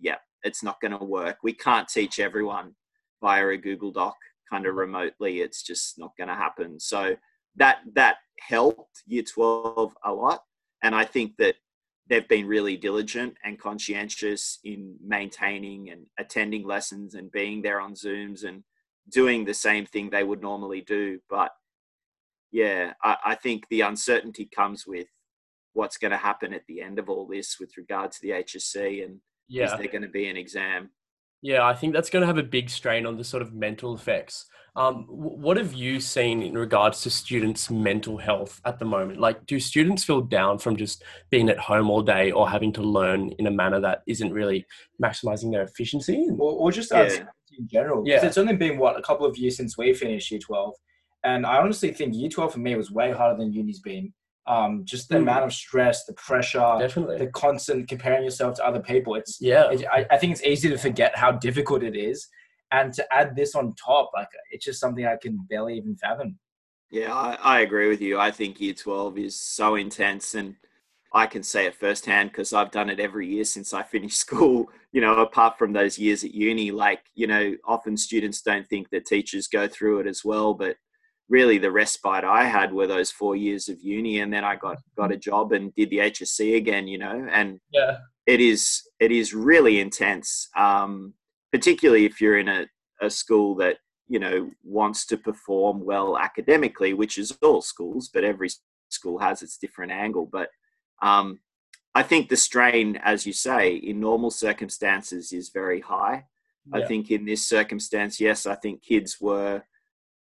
yeah, 0.00 0.18
it's 0.44 0.62
not 0.62 0.80
going 0.80 0.96
to 0.96 1.04
work. 1.04 1.38
We 1.42 1.54
can't 1.54 1.88
teach 1.88 2.20
everyone 2.20 2.74
via 3.20 3.48
a 3.48 3.56
Google 3.56 3.90
Doc 3.90 4.14
kind 4.48 4.64
of 4.66 4.76
remotely. 4.76 5.40
It's 5.40 5.62
just 5.62 5.98
not 5.98 6.12
going 6.16 6.28
to 6.28 6.34
happen. 6.34 6.78
So 6.78 7.16
that, 7.56 7.78
that 7.94 8.16
helped 8.38 9.02
year 9.06 9.24
12 9.24 9.94
a 10.04 10.12
lot. 10.12 10.44
And 10.84 10.94
I 10.94 11.04
think 11.04 11.36
that 11.38 11.56
they've 12.08 12.28
been 12.28 12.46
really 12.46 12.76
diligent 12.76 13.34
and 13.44 13.58
conscientious 13.58 14.60
in 14.62 14.96
maintaining 15.04 15.90
and 15.90 16.06
attending 16.18 16.64
lessons 16.64 17.14
and 17.14 17.30
being 17.32 17.60
there 17.60 17.80
on 17.80 17.94
Zooms 17.94 18.44
and 18.44 18.62
doing 19.10 19.44
the 19.44 19.54
same 19.54 19.86
thing 19.86 20.10
they 20.10 20.24
would 20.24 20.42
normally 20.42 20.80
do. 20.82 21.18
But 21.28 21.50
yeah, 22.50 22.92
I, 23.02 23.16
I 23.24 23.34
think 23.34 23.64
the 23.68 23.82
uncertainty 23.82 24.48
comes 24.54 24.86
with 24.86 25.06
what's 25.72 25.96
going 25.96 26.10
to 26.10 26.16
happen 26.16 26.52
at 26.52 26.66
the 26.68 26.82
end 26.82 26.98
of 26.98 27.08
all 27.08 27.26
this 27.26 27.56
with 27.58 27.76
regard 27.76 28.12
to 28.12 28.18
the 28.22 28.30
HSC 28.30 29.04
and 29.04 29.18
yeah. 29.48 29.64
is 29.64 29.70
there 29.72 29.88
going 29.88 30.02
to 30.02 30.08
be 30.08 30.28
an 30.28 30.36
exam? 30.36 30.90
Yeah, 31.40 31.66
I 31.66 31.74
think 31.74 31.92
that's 31.92 32.10
going 32.10 32.20
to 32.20 32.26
have 32.26 32.38
a 32.38 32.42
big 32.42 32.70
strain 32.70 33.04
on 33.04 33.16
the 33.16 33.24
sort 33.24 33.42
of 33.42 33.52
mental 33.52 33.94
effects. 33.96 34.46
Um, 34.76 35.06
what 35.08 35.56
have 35.56 35.74
you 35.74 35.98
seen 35.98 36.40
in 36.40 36.54
regards 36.54 37.02
to 37.02 37.10
students' 37.10 37.68
mental 37.68 38.16
health 38.16 38.60
at 38.64 38.78
the 38.78 38.84
moment? 38.84 39.18
Like, 39.18 39.44
do 39.44 39.58
students 39.58 40.04
feel 40.04 40.20
down 40.20 40.58
from 40.58 40.76
just 40.76 41.02
being 41.30 41.48
at 41.48 41.58
home 41.58 41.90
all 41.90 42.00
day 42.00 42.30
or 42.30 42.48
having 42.48 42.72
to 42.74 42.82
learn 42.82 43.32
in 43.38 43.48
a 43.48 43.50
manner 43.50 43.80
that 43.80 44.02
isn't 44.06 44.32
really 44.32 44.64
maximizing 45.02 45.50
their 45.50 45.62
efficiency? 45.62 46.28
Or, 46.38 46.52
or 46.52 46.72
just 46.72 46.92
yeah 46.92 47.24
in 47.62 47.68
general. 47.68 48.02
Because 48.04 48.22
yeah. 48.22 48.28
it's 48.28 48.38
only 48.38 48.56
been 48.56 48.78
what 48.78 48.98
a 48.98 49.02
couple 49.02 49.26
of 49.26 49.36
years 49.38 49.56
since 49.56 49.78
we 49.78 49.94
finished 49.94 50.30
year 50.30 50.40
twelve, 50.40 50.74
and 51.24 51.46
I 51.46 51.58
honestly 51.58 51.92
think 51.92 52.14
year 52.14 52.28
twelve 52.28 52.52
for 52.52 52.58
me 52.58 52.74
was 52.76 52.90
way 52.90 53.12
harder 53.12 53.38
than 53.38 53.52
uni's 53.52 53.80
been. 53.80 54.12
Um, 54.46 54.84
just 54.84 55.08
the 55.08 55.14
mm. 55.14 55.22
amount 55.22 55.44
of 55.44 55.52
stress, 55.52 56.04
the 56.04 56.14
pressure, 56.14 56.76
Definitely. 56.80 57.18
the 57.18 57.28
constant 57.28 57.88
comparing 57.88 58.24
yourself 58.24 58.56
to 58.56 58.66
other 58.66 58.80
people. 58.80 59.14
It's 59.14 59.38
yeah. 59.40 59.70
It, 59.70 59.84
I, 59.90 60.04
I 60.10 60.18
think 60.18 60.32
it's 60.32 60.42
easy 60.42 60.68
to 60.68 60.76
forget 60.76 61.16
how 61.16 61.30
difficult 61.32 61.84
it 61.84 61.96
is, 61.96 62.26
and 62.72 62.92
to 62.94 63.06
add 63.14 63.36
this 63.36 63.54
on 63.54 63.74
top, 63.74 64.10
like 64.14 64.28
it's 64.50 64.64
just 64.64 64.80
something 64.80 65.06
I 65.06 65.16
can 65.16 65.38
barely 65.48 65.76
even 65.76 65.94
fathom. 65.96 66.38
Yeah, 66.90 67.14
I, 67.14 67.38
I 67.40 67.60
agree 67.60 67.88
with 67.88 68.02
you. 68.02 68.18
I 68.18 68.32
think 68.32 68.60
year 68.60 68.74
twelve 68.74 69.16
is 69.16 69.38
so 69.38 69.76
intense 69.76 70.34
and 70.34 70.56
I 71.14 71.26
can 71.26 71.42
say 71.42 71.66
it 71.66 71.74
firsthand 71.74 72.30
because 72.30 72.52
I've 72.52 72.70
done 72.70 72.88
it 72.88 72.98
every 72.98 73.28
year 73.28 73.44
since 73.44 73.74
I 73.74 73.82
finished 73.82 74.16
school. 74.26 74.70
You 74.92 75.00
know, 75.00 75.20
apart 75.20 75.58
from 75.58 75.72
those 75.72 75.98
years 75.98 76.24
at 76.24 76.34
uni, 76.34 76.70
like, 76.70 77.04
you 77.14 77.26
know, 77.26 77.54
often 77.64 77.96
students 77.96 78.42
don't 78.42 78.66
think 78.68 78.90
that 78.90 79.06
teachers 79.06 79.46
go 79.46 79.68
through 79.68 80.00
it 80.00 80.06
as 80.06 80.24
well. 80.24 80.54
But 80.54 80.76
really, 81.28 81.58
the 81.58 81.70
respite 81.70 82.24
I 82.24 82.44
had 82.44 82.72
were 82.72 82.86
those 82.86 83.10
four 83.10 83.36
years 83.36 83.68
of 83.68 83.80
uni. 83.80 84.20
And 84.20 84.32
then 84.32 84.44
I 84.44 84.56
got, 84.56 84.78
got 84.96 85.12
a 85.12 85.16
job 85.16 85.52
and 85.52 85.74
did 85.74 85.90
the 85.90 85.98
HSC 85.98 86.56
again, 86.56 86.88
you 86.88 86.98
know, 86.98 87.26
and 87.30 87.60
yeah, 87.72 87.98
it 88.26 88.40
is, 88.40 88.82
it 89.00 89.10
is 89.10 89.34
really 89.34 89.80
intense, 89.80 90.48
um, 90.56 91.14
particularly 91.52 92.04
if 92.04 92.20
you're 92.20 92.38
in 92.38 92.48
a, 92.48 92.66
a 93.00 93.10
school 93.10 93.54
that, 93.56 93.78
you 94.08 94.18
know, 94.18 94.50
wants 94.62 95.06
to 95.06 95.16
perform 95.16 95.84
well 95.84 96.18
academically, 96.18 96.92
which 96.92 97.16
is 97.18 97.36
all 97.42 97.62
schools, 97.62 98.10
but 98.12 98.24
every 98.24 98.50
school 98.90 99.18
has 99.18 99.42
its 99.42 99.56
different 99.56 99.90
angle. 99.90 100.28
But 100.30 100.50
um, 101.02 101.40
I 101.94 102.02
think 102.02 102.28
the 102.28 102.36
strain, 102.36 102.96
as 103.02 103.26
you 103.26 103.34
say, 103.34 103.74
in 103.74 104.00
normal 104.00 104.30
circumstances 104.30 105.32
is 105.32 105.50
very 105.50 105.80
high. 105.80 106.24
Yeah. 106.72 106.78
I 106.78 106.86
think 106.86 107.10
in 107.10 107.26
this 107.26 107.46
circumstance, 107.46 108.20
yes, 108.20 108.46
I 108.46 108.54
think 108.54 108.82
kids 108.82 109.18
were 109.20 109.62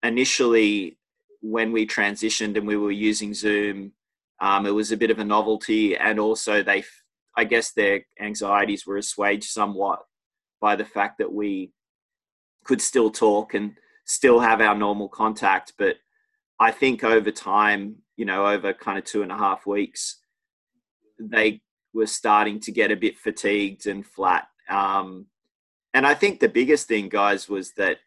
initially 0.02 0.98
when 1.40 1.72
we 1.72 1.86
transitioned 1.86 2.56
and 2.56 2.66
we 2.66 2.76
were 2.76 2.90
using 2.90 3.34
Zoom, 3.34 3.92
um, 4.40 4.66
it 4.66 4.70
was 4.70 4.92
a 4.92 4.96
bit 4.96 5.10
of 5.10 5.18
a 5.18 5.24
novelty, 5.24 5.96
and 5.96 6.18
also 6.18 6.62
they, 6.62 6.84
I 7.36 7.44
guess, 7.44 7.72
their 7.72 8.04
anxieties 8.20 8.86
were 8.86 8.96
assuaged 8.96 9.50
somewhat 9.50 10.04
by 10.60 10.76
the 10.76 10.84
fact 10.84 11.18
that 11.18 11.32
we 11.32 11.72
could 12.64 12.80
still 12.80 13.10
talk 13.10 13.54
and 13.54 13.74
still 14.04 14.40
have 14.40 14.60
our 14.60 14.74
normal 14.74 15.08
contact. 15.08 15.72
But 15.76 15.96
I 16.58 16.70
think 16.70 17.04
over 17.04 17.30
time, 17.30 17.96
you 18.16 18.24
know, 18.24 18.46
over 18.46 18.72
kind 18.72 18.98
of 18.98 19.04
two 19.04 19.22
and 19.22 19.32
a 19.32 19.36
half 19.36 19.66
weeks, 19.66 20.18
they 21.18 21.60
were 21.94 22.06
starting 22.06 22.60
to 22.60 22.72
get 22.72 22.90
a 22.90 22.96
bit 22.96 23.18
fatigued 23.18 23.86
and 23.86 24.06
flat. 24.06 24.48
Um, 24.68 25.26
and 25.94 26.06
I 26.06 26.14
think 26.14 26.40
the 26.40 26.48
biggest 26.48 26.86
thing, 26.86 27.08
guys, 27.08 27.48
was 27.48 27.72
that 27.72 27.98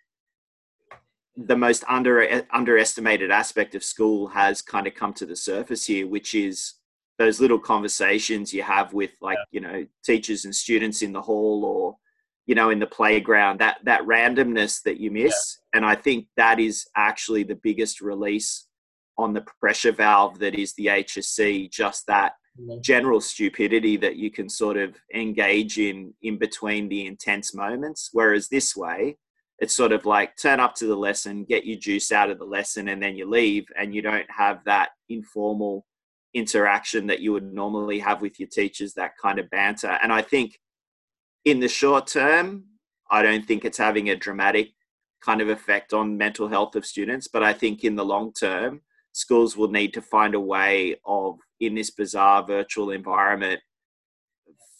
the 1.35 1.55
most 1.55 1.83
under 1.87 2.45
underestimated 2.51 3.31
aspect 3.31 3.73
of 3.75 3.83
school 3.83 4.27
has 4.27 4.61
kind 4.61 4.85
of 4.85 4.93
come 4.93 5.13
to 5.13 5.25
the 5.25 5.35
surface 5.35 5.85
here, 5.85 6.07
which 6.07 6.35
is 6.35 6.75
those 7.21 7.39
little 7.39 7.59
conversations 7.59 8.51
you 8.51 8.63
have 8.63 8.93
with 8.93 9.11
like 9.21 9.37
yeah. 9.37 9.43
you 9.51 9.59
know 9.61 9.85
teachers 10.03 10.45
and 10.45 10.55
students 10.55 11.03
in 11.03 11.13
the 11.13 11.21
hall 11.21 11.63
or 11.63 11.95
you 12.47 12.55
know 12.55 12.71
in 12.71 12.79
the 12.79 12.87
playground 12.87 13.59
that 13.59 13.77
that 13.83 14.01
randomness 14.01 14.81
that 14.81 14.99
you 14.99 15.11
miss 15.11 15.59
yeah. 15.59 15.77
and 15.77 15.85
i 15.85 15.93
think 15.93 16.25
that 16.35 16.59
is 16.59 16.87
actually 16.95 17.43
the 17.43 17.55
biggest 17.55 18.01
release 18.01 18.65
on 19.19 19.33
the 19.33 19.45
pressure 19.59 19.91
valve 19.91 20.39
that 20.39 20.55
is 20.55 20.73
the 20.73 20.87
hsc 20.87 21.69
just 21.69 22.07
that 22.07 22.33
general 22.81 23.21
stupidity 23.21 23.97
that 23.97 24.17
you 24.17 24.29
can 24.29 24.49
sort 24.49 24.77
of 24.77 24.95
engage 25.15 25.77
in 25.79 26.13
in 26.21 26.37
between 26.37 26.89
the 26.89 27.05
intense 27.05 27.53
moments 27.53 28.09
whereas 28.11 28.49
this 28.49 28.75
way 28.75 29.15
it's 29.59 29.75
sort 29.75 29.91
of 29.91 30.05
like 30.05 30.35
turn 30.35 30.59
up 30.59 30.75
to 30.75 30.85
the 30.85 30.95
lesson 30.95 31.45
get 31.45 31.65
your 31.65 31.77
juice 31.77 32.11
out 32.11 32.29
of 32.29 32.39
the 32.39 32.45
lesson 32.45 32.89
and 32.89 33.01
then 33.01 33.15
you 33.15 33.29
leave 33.29 33.65
and 33.79 33.95
you 33.95 34.01
don't 34.01 34.29
have 34.29 34.59
that 34.65 34.89
informal 35.09 35.85
interaction 36.33 37.07
that 37.07 37.19
you 37.19 37.31
would 37.31 37.53
normally 37.53 37.99
have 37.99 38.21
with 38.21 38.39
your 38.39 38.49
teachers 38.49 38.93
that 38.93 39.17
kind 39.21 39.39
of 39.39 39.49
banter. 39.49 39.97
And 40.01 40.11
i 40.11 40.21
think 40.21 40.59
in 41.45 41.59
the 41.59 41.69
short 41.69 42.07
term 42.07 42.65
i 43.09 43.21
don't 43.21 43.45
think 43.45 43.63
it's 43.63 43.77
having 43.77 44.09
a 44.09 44.15
dramatic 44.15 44.71
kind 45.21 45.41
of 45.41 45.49
effect 45.49 45.93
on 45.93 46.17
mental 46.17 46.47
health 46.47 46.75
of 46.75 46.85
students 46.85 47.27
but 47.27 47.43
i 47.43 47.53
think 47.53 47.83
in 47.83 47.95
the 47.95 48.05
long 48.05 48.33
term 48.33 48.81
schools 49.13 49.55
will 49.55 49.69
need 49.69 49.93
to 49.93 50.01
find 50.01 50.35
a 50.35 50.39
way 50.39 50.95
of 51.05 51.37
in 51.61 51.75
this 51.75 51.91
bizarre 51.91 52.43
virtual 52.45 52.89
environment 52.91 53.59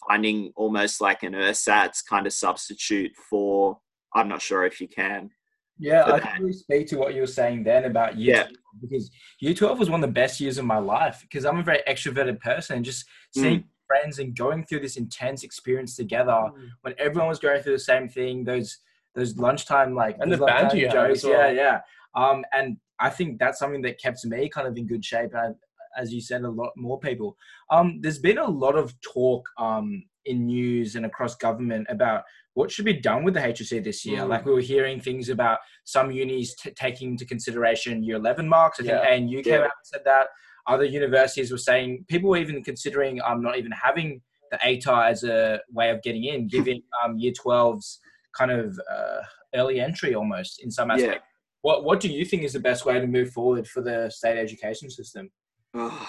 finding 0.06 0.52
almost 0.56 1.00
like 1.00 1.22
an 1.22 1.34
ersatz 1.34 2.02
kind 2.02 2.26
of 2.26 2.32
substitute 2.32 3.12
for 3.30 3.78
i'm 4.14 4.28
not 4.28 4.42
sure 4.42 4.66
if 4.66 4.80
you 4.80 4.88
can 4.88 5.30
yeah 5.78 6.04
i 6.04 6.18
can 6.18 6.42
really 6.42 6.52
speak 6.52 6.86
to 6.86 6.96
what 6.96 7.14
you 7.14 7.20
were 7.20 7.26
saying 7.26 7.62
then 7.62 7.84
about 7.84 8.16
year 8.18 8.36
yeah. 8.36 8.42
12, 8.42 8.56
because 8.80 9.10
year 9.40 9.54
12 9.54 9.78
was 9.78 9.90
one 9.90 10.02
of 10.02 10.08
the 10.08 10.12
best 10.12 10.40
years 10.40 10.58
of 10.58 10.64
my 10.64 10.78
life 10.78 11.20
because 11.22 11.44
i'm 11.44 11.58
a 11.58 11.62
very 11.62 11.80
extroverted 11.88 12.38
person 12.40 12.76
and 12.76 12.84
just 12.84 13.04
seeing 13.34 13.60
mm. 13.60 13.64
friends 13.86 14.18
and 14.18 14.36
going 14.36 14.64
through 14.64 14.80
this 14.80 14.96
intense 14.96 15.44
experience 15.44 15.96
together 15.96 16.32
mm. 16.32 16.68
when 16.82 16.94
everyone 16.98 17.28
was 17.28 17.38
going 17.38 17.62
through 17.62 17.72
the 17.72 17.78
same 17.78 18.08
thing 18.08 18.44
those 18.44 18.78
those 19.14 19.36
lunchtime 19.36 19.94
like 19.94 20.16
and 20.20 20.32
the 20.32 20.38
band 20.38 20.72
you 20.72 20.90
jokes, 20.90 21.24
well. 21.24 21.32
yeah 21.32 21.50
yeah 21.50 21.80
um 22.14 22.44
and 22.52 22.76
i 22.98 23.08
think 23.08 23.38
that's 23.38 23.58
something 23.58 23.82
that 23.82 24.00
kept 24.00 24.24
me 24.24 24.48
kind 24.48 24.66
of 24.66 24.76
in 24.76 24.86
good 24.86 25.04
shape 25.04 25.30
and 25.34 25.54
as 25.96 26.12
you 26.12 26.20
said, 26.20 26.42
a 26.42 26.50
lot 26.50 26.70
more 26.76 26.98
people. 26.98 27.36
Um, 27.70 27.98
there's 28.00 28.18
been 28.18 28.38
a 28.38 28.48
lot 28.48 28.76
of 28.76 28.94
talk 29.00 29.48
um, 29.58 30.04
in 30.24 30.46
news 30.46 30.96
and 30.96 31.06
across 31.06 31.34
government 31.34 31.86
about 31.88 32.22
what 32.54 32.70
should 32.70 32.84
be 32.84 33.00
done 33.00 33.24
with 33.24 33.34
the 33.34 33.40
HSC 33.40 33.82
this 33.82 34.04
year. 34.04 34.20
Mm. 34.20 34.28
Like 34.28 34.44
we 34.44 34.52
were 34.52 34.60
hearing 34.60 35.00
things 35.00 35.28
about 35.28 35.58
some 35.84 36.10
unis 36.10 36.54
t- 36.54 36.70
taking 36.72 37.12
into 37.12 37.24
consideration 37.24 38.02
year 38.02 38.16
11 38.16 38.48
marks. 38.48 38.78
I 38.78 38.82
think 38.82 39.02
yeah. 39.02 39.10
ANU 39.10 39.42
came 39.42 39.52
yeah. 39.54 39.58
out 39.60 39.64
and 39.64 39.84
said 39.84 40.02
that. 40.04 40.26
Other 40.66 40.84
universities 40.84 41.50
were 41.50 41.58
saying 41.58 42.04
people 42.08 42.30
were 42.30 42.36
even 42.36 42.62
considering 42.62 43.20
um, 43.22 43.42
not 43.42 43.58
even 43.58 43.72
having 43.72 44.20
the 44.50 44.58
ATAR 44.58 45.08
as 45.08 45.24
a 45.24 45.60
way 45.70 45.90
of 45.90 46.02
getting 46.02 46.24
in, 46.24 46.46
giving 46.50 46.82
um, 47.02 47.18
year 47.18 47.32
12s 47.32 47.98
kind 48.36 48.50
of 48.50 48.78
uh, 48.90 49.20
early 49.54 49.80
entry 49.80 50.14
almost 50.14 50.62
in 50.62 50.70
some 50.70 50.90
aspect. 50.90 51.14
Yeah. 51.14 51.28
What, 51.62 51.84
what 51.84 52.00
do 52.00 52.08
you 52.08 52.24
think 52.24 52.42
is 52.42 52.52
the 52.52 52.60
best 52.60 52.84
way 52.84 52.98
to 52.98 53.06
move 53.06 53.30
forward 53.30 53.68
for 53.68 53.82
the 53.82 54.10
state 54.10 54.38
education 54.38 54.90
system? 54.90 55.30
Oh, 55.74 56.08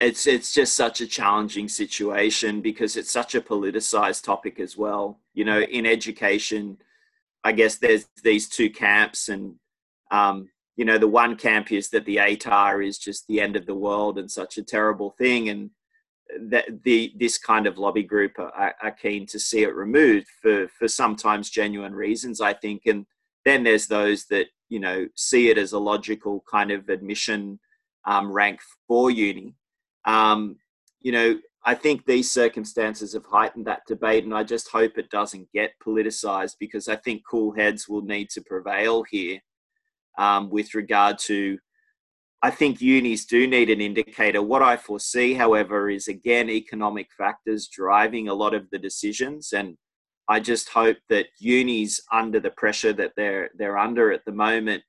it's 0.00 0.26
it's 0.26 0.52
just 0.52 0.74
such 0.74 1.00
a 1.00 1.06
challenging 1.06 1.68
situation 1.68 2.60
because 2.60 2.96
it's 2.96 3.12
such 3.12 3.34
a 3.34 3.40
politicized 3.40 4.24
topic 4.24 4.58
as 4.58 4.76
well. 4.76 5.20
You 5.34 5.44
know, 5.44 5.60
in 5.60 5.86
education, 5.86 6.78
I 7.44 7.52
guess 7.52 7.76
there's 7.76 8.06
these 8.24 8.48
two 8.48 8.70
camps, 8.70 9.28
and 9.28 9.56
um, 10.10 10.48
you 10.76 10.84
know, 10.84 10.98
the 10.98 11.08
one 11.08 11.36
camp 11.36 11.70
is 11.70 11.90
that 11.90 12.06
the 12.06 12.16
ATAR 12.16 12.86
is 12.86 12.98
just 12.98 13.26
the 13.26 13.40
end 13.40 13.56
of 13.56 13.66
the 13.66 13.74
world 13.74 14.18
and 14.18 14.30
such 14.30 14.56
a 14.56 14.62
terrible 14.62 15.10
thing, 15.10 15.50
and 15.50 15.70
that 16.38 16.82
the 16.84 17.12
this 17.18 17.38
kind 17.38 17.66
of 17.66 17.78
lobby 17.78 18.02
group 18.02 18.38
are, 18.38 18.74
are, 18.82 18.90
keen 18.90 19.26
to 19.26 19.38
see 19.38 19.62
it 19.62 19.74
removed 19.74 20.28
for 20.40 20.68
for 20.68 20.88
sometimes 20.88 21.50
genuine 21.50 21.94
reasons 21.94 22.40
i 22.40 22.52
think. 22.52 22.82
And 22.86 23.04
then 23.44 23.64
there's 23.64 23.86
those 23.86 24.26
that 24.26 24.46
you 24.68 24.80
know 24.80 25.08
see 25.16 25.50
it 25.50 25.58
as 25.58 25.72
a 25.72 25.78
logical 25.78 26.44
kind 26.50 26.70
of 26.70 26.88
admission 26.88 27.58
um, 28.06 28.30
rank 28.30 28.60
for 28.86 29.10
uni 29.10 29.54
um, 30.06 30.56
you 31.00 31.12
know 31.12 31.38
i 31.64 31.74
think 31.74 32.04
these 32.04 32.30
circumstances 32.30 33.12
have 33.12 33.26
heightened 33.26 33.66
that 33.66 33.82
debate 33.86 34.24
and 34.24 34.34
i 34.34 34.42
just 34.42 34.68
hope 34.68 34.96
it 34.96 35.10
doesn't 35.10 35.50
get 35.52 35.72
politicized 35.84 36.54
because 36.58 36.88
i 36.88 36.96
think 36.96 37.22
cool 37.28 37.54
heads 37.54 37.88
will 37.88 38.02
need 38.02 38.28
to 38.30 38.42
prevail 38.42 39.04
here 39.10 39.38
um, 40.18 40.50
with 40.50 40.74
regard 40.74 41.18
to 41.18 41.58
I 42.42 42.50
think 42.50 42.80
unis 42.80 43.26
do 43.26 43.46
need 43.46 43.68
an 43.68 43.82
indicator. 43.82 44.40
What 44.40 44.62
I 44.62 44.76
foresee, 44.76 45.34
however, 45.34 45.90
is 45.90 46.08
again 46.08 46.48
economic 46.48 47.08
factors 47.16 47.68
driving 47.68 48.28
a 48.28 48.34
lot 48.34 48.54
of 48.54 48.68
the 48.70 48.78
decisions, 48.78 49.52
and 49.52 49.76
I 50.26 50.40
just 50.40 50.70
hope 50.70 50.96
that 51.10 51.26
unis, 51.38 52.00
under 52.10 52.40
the 52.40 52.52
pressure 52.52 52.94
that 52.94 53.12
they're 53.16 53.50
they're 53.58 53.76
under 53.76 54.10
at 54.10 54.24
the 54.24 54.32
moment, 54.32 54.82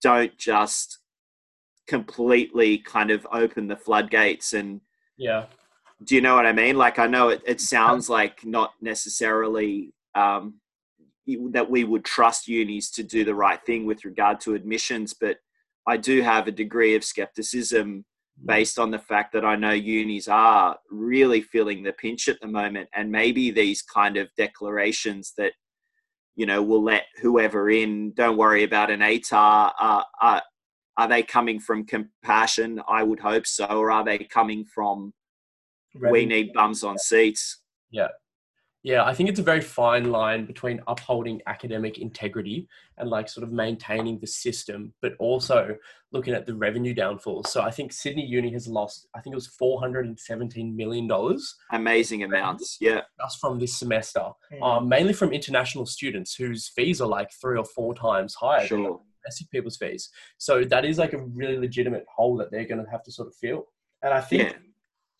don't 0.00 0.36
just 0.38 1.00
completely 1.86 2.78
kind 2.78 3.10
of 3.10 3.26
open 3.32 3.68
the 3.68 3.76
floodgates 3.76 4.52
and 4.52 4.80
yeah. 5.16 5.46
Do 6.04 6.14
you 6.14 6.20
know 6.20 6.34
what 6.34 6.46
I 6.46 6.52
mean? 6.52 6.76
Like 6.76 6.98
I 6.98 7.06
know 7.06 7.30
it, 7.30 7.42
it 7.46 7.60
sounds 7.60 8.10
like 8.10 8.44
not 8.44 8.72
necessarily 8.82 9.94
um, 10.14 10.60
that 11.50 11.70
we 11.70 11.84
would 11.84 12.04
trust 12.04 12.48
unis 12.48 12.90
to 12.92 13.02
do 13.02 13.24
the 13.24 13.34
right 13.34 13.64
thing 13.64 13.86
with 13.86 14.04
regard 14.04 14.40
to 14.40 14.54
admissions, 14.54 15.14
but 15.18 15.38
I 15.86 15.96
do 15.96 16.20
have 16.22 16.46
a 16.46 16.52
degree 16.52 16.94
of 16.94 17.04
skepticism 17.04 18.04
mm. 18.42 18.46
based 18.46 18.78
on 18.78 18.90
the 18.90 18.98
fact 18.98 19.32
that 19.32 19.44
I 19.44 19.56
know 19.56 19.72
unis 19.72 20.28
are 20.28 20.76
really 20.90 21.40
feeling 21.40 21.82
the 21.82 21.92
pinch 21.92 22.28
at 22.28 22.40
the 22.40 22.48
moment, 22.48 22.88
and 22.94 23.10
maybe 23.10 23.50
these 23.50 23.82
kind 23.82 24.16
of 24.16 24.28
declarations 24.36 25.32
that 25.38 25.52
you 26.36 26.46
know 26.46 26.62
we'll 26.62 26.84
let 26.84 27.04
whoever 27.22 27.70
in, 27.70 28.12
don't 28.12 28.36
worry 28.36 28.64
about 28.64 28.90
an 28.90 29.00
ATAR. 29.00 29.72
Uh, 29.80 30.02
uh, 30.20 30.40
are 30.98 31.08
they 31.08 31.22
coming 31.22 31.60
from 31.60 31.84
compassion? 31.84 32.80
I 32.88 33.02
would 33.02 33.20
hope 33.20 33.46
so, 33.46 33.66
or 33.66 33.90
are 33.90 34.04
they 34.04 34.18
coming 34.18 34.64
from 34.64 35.12
Ready. 35.94 36.12
we 36.12 36.26
need 36.26 36.52
bums 36.52 36.82
on 36.82 36.98
seats? 36.98 37.60
Yeah, 37.90 38.08
yeah, 38.86 39.04
I 39.04 39.14
think 39.14 39.28
it's 39.28 39.40
a 39.40 39.42
very 39.42 39.62
fine 39.62 40.12
line 40.12 40.46
between 40.46 40.80
upholding 40.86 41.42
academic 41.48 41.98
integrity 41.98 42.68
and 42.98 43.10
like 43.10 43.28
sort 43.28 43.42
of 43.42 43.52
maintaining 43.52 44.20
the 44.20 44.28
system, 44.28 44.94
but 45.02 45.14
also 45.18 45.74
looking 46.12 46.34
at 46.34 46.46
the 46.46 46.54
revenue 46.54 46.94
downfall. 46.94 47.42
So 47.42 47.62
I 47.62 47.72
think 47.72 47.92
Sydney 47.92 48.24
Uni 48.24 48.52
has 48.52 48.68
lost, 48.68 49.08
I 49.12 49.20
think 49.20 49.32
it 49.32 49.36
was 49.36 49.50
$417 49.60 50.76
million. 50.76 51.10
Amazing 51.72 52.22
amounts, 52.22 52.76
yeah. 52.80 53.00
Just 53.20 53.40
from 53.40 53.58
this 53.58 53.76
semester, 53.76 54.22
mm. 54.52 54.62
um, 54.62 54.88
mainly 54.88 55.14
from 55.14 55.32
international 55.32 55.84
students 55.84 56.36
whose 56.36 56.68
fees 56.68 57.00
are 57.00 57.08
like 57.08 57.32
three 57.32 57.58
or 57.58 57.64
four 57.64 57.92
times 57.92 58.36
higher 58.36 58.68
sure. 58.68 59.00
Domestic 59.26 59.50
people's 59.50 59.76
fees. 59.76 60.10
So 60.38 60.64
that 60.64 60.84
is 60.84 60.98
like 60.98 61.12
a 61.12 61.18
really 61.18 61.58
legitimate 61.58 62.04
hole 62.14 62.36
that 62.36 62.50
they're 62.50 62.66
going 62.66 62.84
to 62.84 62.90
have 62.90 63.02
to 63.02 63.12
sort 63.12 63.28
of 63.28 63.34
fill. 63.34 63.66
And 64.02 64.14
I 64.14 64.20
think 64.20 64.42
yeah 64.42 64.58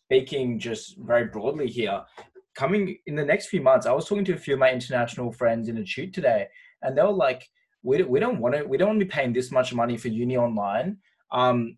speaking 0.07 0.57
just 0.57 0.97
very 0.97 1.25
broadly 1.25 1.67
here, 1.67 2.01
coming 2.55 2.97
in 3.05 3.15
the 3.15 3.25
next 3.25 3.47
few 3.47 3.61
months, 3.61 3.85
I 3.85 3.91
was 3.91 4.07
talking 4.07 4.25
to 4.25 4.33
a 4.33 4.37
few 4.37 4.53
of 4.53 4.59
my 4.59 4.71
international 4.71 5.31
friends 5.31 5.67
in 5.69 5.77
a 5.77 5.85
shoot 5.85 6.13
today, 6.13 6.47
and 6.81 6.97
they 6.97 7.03
were 7.03 7.11
like, 7.11 7.47
"We 7.83 8.03
we 8.03 8.19
don't 8.19 8.39
want 8.39 8.55
to 8.55 8.63
we 8.63 8.77
don't 8.77 8.89
want 8.89 8.99
to 8.99 9.05
be 9.05 9.11
paying 9.11 9.33
this 9.33 9.51
much 9.51 9.73
money 9.73 9.97
for 9.97 10.07
uni 10.07 10.37
online. 10.37 10.97
Um, 11.31 11.77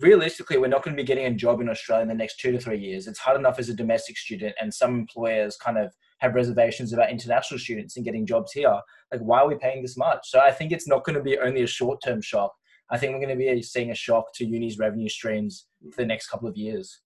realistically, 0.00 0.58
we're 0.58 0.68
not 0.68 0.84
going 0.84 0.96
to 0.96 1.02
be 1.02 1.06
getting 1.06 1.26
a 1.26 1.34
job 1.34 1.60
in 1.60 1.68
Australia 1.68 2.02
in 2.02 2.08
the 2.08 2.14
next 2.14 2.38
two 2.38 2.52
to 2.52 2.58
three 2.58 2.78
years. 2.78 3.08
It's 3.08 3.18
hard 3.18 3.38
enough 3.38 3.58
as 3.58 3.68
a 3.68 3.74
domestic 3.74 4.16
student, 4.16 4.54
and 4.60 4.72
some 4.72 4.94
employers 4.94 5.56
kind 5.56 5.78
of 5.78 5.92
have 6.18 6.34
reservations 6.34 6.92
about 6.92 7.10
international 7.10 7.58
students 7.58 7.96
and 7.96 8.04
getting 8.04 8.26
jobs 8.26 8.52
here. 8.52 8.80
Like, 9.12 9.20
why 9.20 9.40
are 9.40 9.48
we 9.48 9.56
paying 9.56 9.82
this 9.82 9.96
much? 9.96 10.28
So 10.30 10.40
I 10.40 10.50
think 10.50 10.72
it's 10.72 10.88
not 10.88 11.04
going 11.04 11.16
to 11.16 11.22
be 11.22 11.38
only 11.38 11.62
a 11.62 11.66
short 11.66 12.00
term 12.04 12.22
shock. 12.22 12.52
I 12.90 12.98
think 12.98 13.12
we're 13.12 13.24
going 13.24 13.36
to 13.38 13.54
be 13.54 13.62
seeing 13.62 13.90
a 13.90 13.94
shock 13.94 14.26
to 14.34 14.44
uni's 14.44 14.78
revenue 14.78 15.08
streams 15.08 15.66
for 15.92 16.02
the 16.02 16.06
next 16.06 16.28
couple 16.28 16.48
of 16.48 16.56
years. 16.56 17.00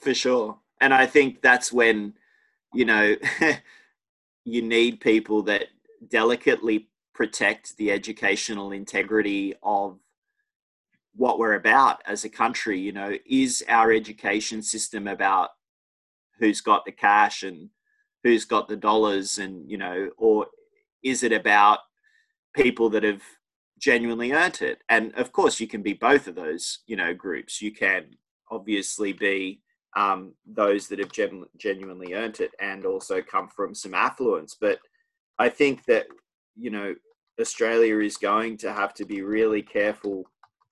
For 0.00 0.14
sure 0.14 0.58
and 0.80 0.94
I 0.94 1.06
think 1.06 1.42
that's 1.42 1.72
when 1.72 2.14
you 2.74 2.84
know 2.84 3.16
you 4.44 4.62
need 4.62 5.00
people 5.00 5.42
that 5.42 5.66
delicately 6.08 6.88
protect 7.14 7.76
the 7.76 7.90
educational 7.90 8.72
integrity 8.72 9.54
of 9.62 9.98
what 11.14 11.38
we're 11.38 11.54
about 11.54 12.00
as 12.06 12.24
a 12.24 12.28
country 12.28 12.78
you 12.78 12.92
know 12.92 13.16
is 13.26 13.64
our 13.68 13.92
education 13.92 14.62
system 14.62 15.08
about 15.08 15.50
who's 16.38 16.60
got 16.60 16.84
the 16.84 16.92
cash 16.92 17.42
and 17.42 17.70
who's 18.22 18.44
got 18.44 18.68
the 18.68 18.76
dollars 18.76 19.38
and 19.38 19.70
you 19.70 19.78
know 19.78 20.10
or 20.16 20.46
is 21.02 21.22
it 21.22 21.32
about 21.32 21.80
people 22.54 22.88
that 22.90 23.02
have 23.02 23.22
genuinely 23.78 24.32
earned 24.32 24.60
it 24.60 24.82
and 24.88 25.14
of 25.14 25.32
course 25.32 25.60
you 25.60 25.66
can 25.66 25.82
be 25.82 25.92
both 25.92 26.26
of 26.26 26.34
those 26.34 26.80
you 26.86 26.96
know 26.96 27.14
groups 27.14 27.62
you 27.62 27.70
can 27.70 28.06
obviously 28.50 29.12
be 29.12 29.60
um, 29.96 30.34
those 30.46 30.88
that 30.88 30.98
have 30.98 31.12
gen- 31.12 31.46
genuinely 31.56 32.14
earned 32.14 32.40
it 32.40 32.52
and 32.60 32.84
also 32.84 33.22
come 33.22 33.48
from 33.48 33.74
some 33.74 33.94
affluence. 33.94 34.56
But 34.58 34.78
I 35.38 35.48
think 35.48 35.84
that, 35.86 36.06
you 36.56 36.70
know, 36.70 36.94
Australia 37.40 37.98
is 37.98 38.16
going 38.16 38.56
to 38.58 38.72
have 38.72 38.94
to 38.94 39.04
be 39.04 39.22
really 39.22 39.62
careful 39.62 40.24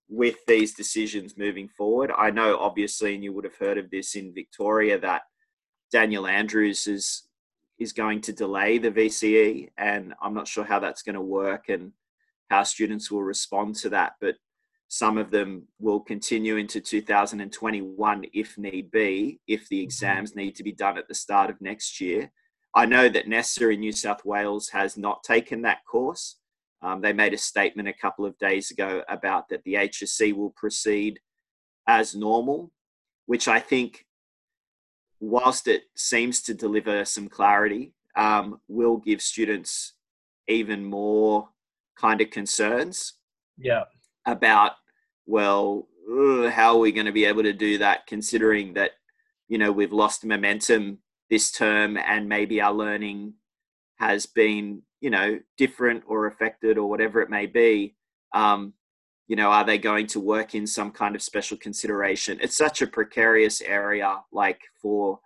with 0.09 0.37
these 0.47 0.75
decisions 0.75 1.37
moving 1.37 1.69
forward. 1.69 2.13
I 2.17 2.31
know, 2.31 2.59
obviously, 2.59 3.15
and 3.15 3.25
you 3.25 3.33
would 3.33 3.45
have 3.45 3.57
heard 3.57 3.79
of 3.79 3.91
this 3.91 4.15
in 4.15 4.35
Victoria, 4.35 4.99
that 5.01 5.23
Daniel 5.91 6.27
Andrews 6.27 6.87
is 6.87 7.23
is 7.79 7.93
going 7.93 8.21
to 8.23 8.33
delay 8.33 8.79
the 8.79 8.91
VCE, 8.91 9.71
and 9.77 10.15
I'm 10.23 10.35
not 10.35 10.49
sure 10.49 10.65
how 10.65 10.79
that's 10.79 11.03
going 11.03 11.15
to 11.15 11.21
work 11.21 11.69
and 11.69 11.93
how 12.51 12.63
students 12.63 13.11
will 13.11 13.23
respond 13.23 13.75
to 13.77 13.91
that. 13.91 14.15
But 14.21 14.37
some 14.89 15.19
of 15.19 15.31
them 15.31 15.67
will 15.79 16.01
continue 16.01 16.57
into 16.57 16.81
2021 16.81 18.25
if 18.33 18.57
need 18.57 18.91
be, 18.91 19.41
if 19.47 19.69
the 19.69 19.77
mm-hmm. 19.77 19.85
exams 19.85 20.37
need 20.37 20.55
to 20.57 20.63
be 20.63 20.73
done 20.73 20.97
at 20.97 21.09
the 21.09 21.15
start 21.15 21.51
of 21.51 21.61
next 21.61 22.01
year. 22.01 22.31
I 22.75 22.87
know 22.87 23.09
that 23.09 23.27
NESA 23.27 23.71
in 23.71 23.81
New 23.81 23.93
South 23.93 24.25
Wales 24.25 24.69
has 24.69 24.97
not 24.97 25.25
taken 25.25 25.63
that 25.63 25.85
course. 25.91 26.37
Um, 26.83 27.01
they 27.01 27.13
made 27.13 27.35
a 27.35 27.39
statement 27.39 27.89
a 27.89 27.93
couple 27.93 28.27
of 28.27 28.39
days 28.39 28.71
ago 28.71 29.03
about 29.09 29.49
that 29.49 29.65
the 29.65 29.75
HSC 29.75 30.35
will 30.35 30.53
proceed 30.57 31.19
as 31.89 32.15
normal, 32.15 32.71
which 33.27 33.49
I 33.49 33.61
think, 33.61 34.06
whilst 35.21 35.69
it 35.69 35.85
seems 35.95 36.43
to 36.43 36.55
deliver 36.55 37.05
some 37.05 37.29
clarity, 37.29 37.95
um, 38.17 38.61
will 38.69 38.97
give 38.97 39.21
students 39.21 39.95
even 40.49 40.85
more 40.85 41.49
kind 41.97 42.21
of 42.21 42.31
concerns. 42.31 43.15
Yeah 43.59 43.85
about 44.27 44.73
well 45.25 45.89
ugh, 46.11 46.51
how 46.51 46.75
are 46.75 46.81
we 46.81 46.93
going 46.93 47.07
to 47.07 47.13
be 47.13 47.25
able 47.25 47.43
to 47.43 47.53
do 47.53 47.79
that 47.79 48.07
considering 48.07 48.75
that 48.75 48.93
you 49.49 49.57
know 49.57 49.73
we've 49.73 49.93
lost 49.93 50.25
momentum 50.25 50.99
this 51.31 51.51
term 51.51 51.97
and 51.97 52.29
maybe 52.29 52.61
our 52.61 52.75
learning 52.75 53.33
has 53.99 54.27
been 54.27 54.83
you 55.01 55.11
know 55.11 55.39
different 55.57 56.03
or 56.07 56.27
affected 56.27 56.77
or 56.77 56.89
whatever 56.89 57.23
it 57.23 57.31
may 57.31 57.47
be 57.47 57.95
um, 58.35 58.73
you 59.29 59.37
know 59.37 59.51
are 59.51 59.65
they 59.65 59.79
going 59.79 60.07
to 60.07 60.21
work 60.21 60.55
in 60.55 60.67
some 60.67 60.91
kind 60.91 61.15
of 61.15 61.23
special 61.23 61.57
consideration 61.57 62.39
it's 62.41 62.57
such 62.57 62.83
a 62.83 62.87
precarious 62.87 63.61
area 63.61 64.21
like 64.33 64.61
for 64.81 65.19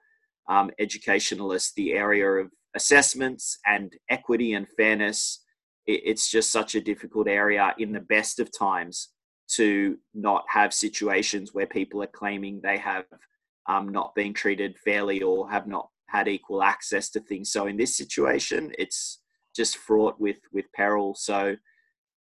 um, 0.48 0.70
educationalists 0.78 1.72
the 1.74 1.92
area 1.92 2.26
of 2.26 2.50
assessments 2.74 3.58
and 3.66 3.92
equity 4.08 4.54
and 4.54 4.66
fairness 4.76 5.44
it's 5.86 6.30
just 6.30 6.52
such 6.52 6.74
a 6.74 6.80
difficult 6.80 7.26
area 7.26 7.74
in 7.78 7.92
the 7.92 8.00
best 8.00 8.38
of 8.38 8.56
times 8.56 9.10
to 9.48 9.98
not 10.14 10.44
have 10.48 10.72
situations 10.72 11.52
where 11.52 11.66
people 11.66 12.02
are 12.02 12.06
claiming 12.06 12.60
they 12.62 12.78
have 12.78 13.04
um, 13.68 13.88
not 13.88 14.14
been 14.14 14.32
treated 14.32 14.78
fairly 14.78 15.22
or 15.22 15.50
have 15.50 15.66
not 15.66 15.88
had 16.06 16.28
equal 16.28 16.62
access 16.62 17.08
to 17.10 17.20
things. 17.20 17.52
So 17.52 17.66
in 17.66 17.76
this 17.76 17.96
situation, 17.96 18.72
it's 18.78 19.20
just 19.54 19.78
fraught 19.78 20.20
with 20.20 20.36
with 20.52 20.66
peril. 20.72 21.14
So 21.14 21.56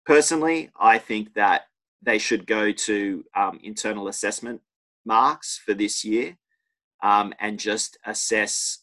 personally, 0.07 0.71
I 0.79 0.99
think 0.99 1.35
that 1.35 1.63
they 2.03 2.19
should 2.19 2.47
go 2.47 2.73
to 2.73 3.25
um, 3.37 3.61
internal 3.63 4.09
assessment 4.09 4.61
marks 5.05 5.59
for 5.65 5.75
this 5.75 6.05
year 6.05 6.37
um, 7.03 7.33
and 7.41 7.59
just 7.59 7.99
assess, 8.07 8.79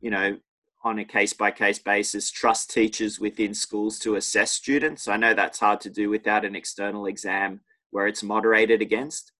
you 0.00 0.10
know, 0.10 0.38
on 0.84 0.98
a 0.98 1.04
case 1.04 1.32
by 1.32 1.50
case 1.50 1.78
basis, 1.78 2.30
trust 2.30 2.70
teachers 2.70 3.18
within 3.18 3.52
schools 3.52 3.98
to 3.98 4.14
assess 4.14 4.52
students. 4.52 5.08
I 5.08 5.16
know 5.16 5.34
that's 5.34 5.58
hard 5.58 5.80
to 5.82 5.90
do 5.90 6.08
without 6.08 6.44
an 6.44 6.54
external 6.54 7.06
exam 7.06 7.60
where 7.90 8.06
it's 8.06 8.22
moderated 8.22 8.80
against, 8.80 9.32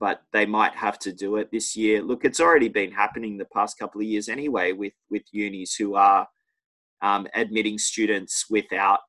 but 0.00 0.22
they 0.32 0.46
might 0.46 0.74
have 0.74 0.98
to 1.00 1.12
do 1.12 1.36
it 1.36 1.50
this 1.52 1.76
year. 1.76 2.02
Look, 2.02 2.24
it's 2.24 2.40
already 2.40 2.68
been 2.68 2.90
happening 2.90 3.36
the 3.36 3.44
past 3.44 3.78
couple 3.78 4.00
of 4.00 4.06
years 4.06 4.28
anyway 4.28 4.72
with, 4.72 4.94
with 5.10 5.22
unis 5.32 5.74
who 5.74 5.94
are 5.94 6.26
um, 7.02 7.28
admitting 7.34 7.78
students 7.78 8.46
without 8.50 9.00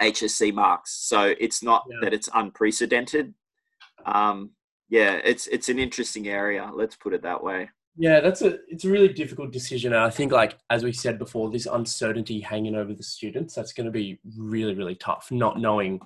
HSC 0.00 0.52
marks. 0.52 0.92
So 0.92 1.34
it's 1.38 1.62
not 1.62 1.84
yeah. 1.88 1.98
that 2.02 2.14
it's 2.14 2.28
unprecedented. 2.34 3.34
Um, 4.06 4.50
yeah, 4.88 5.20
it's 5.24 5.46
it's 5.46 5.68
an 5.68 5.78
interesting 5.78 6.28
area. 6.28 6.70
Let's 6.72 6.96
put 6.96 7.14
it 7.14 7.22
that 7.22 7.42
way. 7.42 7.70
Yeah, 7.96 8.20
that's 8.20 8.42
a 8.42 8.58
it's 8.68 8.84
a 8.84 8.90
really 8.90 9.08
difficult 9.08 9.52
decision, 9.52 9.92
and 9.92 10.02
I 10.02 10.10
think 10.10 10.32
like 10.32 10.58
as 10.70 10.84
we 10.84 10.92
said 10.92 11.18
before, 11.18 11.50
this 11.50 11.66
uncertainty 11.66 12.40
hanging 12.40 12.74
over 12.74 12.92
the 12.92 13.02
students 13.02 13.54
that's 13.54 13.72
going 13.72 13.86
to 13.86 13.92
be 13.92 14.18
really 14.36 14.74
really 14.74 14.96
tough. 14.96 15.28
Not 15.30 15.60
knowing 15.60 16.00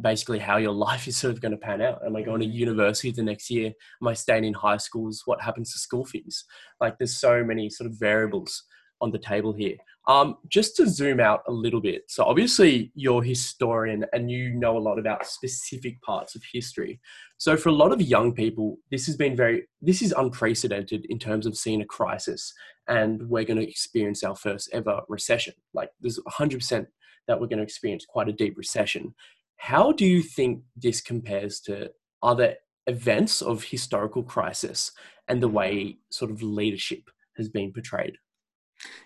basically 0.00 0.38
how 0.38 0.56
your 0.56 0.72
life 0.88 1.08
is 1.08 1.16
sort 1.16 1.34
of 1.34 1.40
going 1.40 1.52
to 1.52 1.58
pan 1.58 1.82
out. 1.82 2.00
Am 2.06 2.16
I 2.16 2.22
going 2.22 2.40
to 2.40 2.46
university 2.46 3.10
the 3.10 3.22
next 3.22 3.50
year? 3.50 3.72
Am 4.00 4.08
I 4.08 4.14
staying 4.14 4.44
in 4.44 4.54
high 4.54 4.76
schools? 4.76 5.22
What 5.26 5.42
happens 5.42 5.72
to 5.72 5.78
school 5.78 6.04
fees? 6.04 6.44
Like 6.80 6.98
there's 6.98 7.16
so 7.16 7.44
many 7.44 7.68
sort 7.68 7.90
of 7.90 7.98
variables 7.98 8.64
on 9.00 9.10
the 9.10 9.18
table 9.18 9.52
here. 9.52 9.76
Um, 10.06 10.36
just 10.48 10.76
to 10.76 10.86
zoom 10.86 11.18
out 11.18 11.42
a 11.48 11.52
little 11.52 11.80
bit. 11.80 12.02
So 12.08 12.24
obviously 12.24 12.92
you're 12.94 13.22
a 13.22 13.26
historian 13.26 14.04
and 14.12 14.30
you 14.30 14.50
know 14.50 14.76
a 14.76 14.78
lot 14.78 14.98
about 14.98 15.26
specific 15.26 16.02
parts 16.02 16.34
of 16.34 16.42
history. 16.52 17.00
So 17.38 17.56
for 17.56 17.70
a 17.70 17.72
lot 17.72 17.90
of 17.90 18.02
young 18.02 18.34
people, 18.34 18.76
this 18.90 19.06
has 19.06 19.16
been 19.16 19.34
very, 19.34 19.66
this 19.80 20.02
is 20.02 20.12
unprecedented 20.12 21.06
in 21.08 21.18
terms 21.18 21.46
of 21.46 21.56
seeing 21.56 21.80
a 21.80 21.86
crisis 21.86 22.52
and 22.86 23.28
we're 23.30 23.44
going 23.44 23.58
to 23.58 23.68
experience 23.68 24.22
our 24.22 24.36
first 24.36 24.68
ever 24.74 25.00
recession. 25.08 25.54
Like 25.72 25.88
there's 26.00 26.20
100% 26.28 26.86
that 27.26 27.40
we're 27.40 27.46
going 27.46 27.58
to 27.58 27.64
experience 27.64 28.04
quite 28.06 28.28
a 28.28 28.32
deep 28.32 28.58
recession. 28.58 29.14
How 29.56 29.92
do 29.92 30.04
you 30.04 30.22
think 30.22 30.62
this 30.76 31.00
compares 31.00 31.60
to 31.60 31.90
other 32.22 32.56
events 32.86 33.40
of 33.40 33.64
historical 33.64 34.22
crisis 34.22 34.92
and 35.28 35.42
the 35.42 35.48
way 35.48 35.96
sort 36.10 36.30
of 36.30 36.42
leadership 36.42 37.10
has 37.36 37.48
been 37.48 37.72
portrayed? 37.72 38.18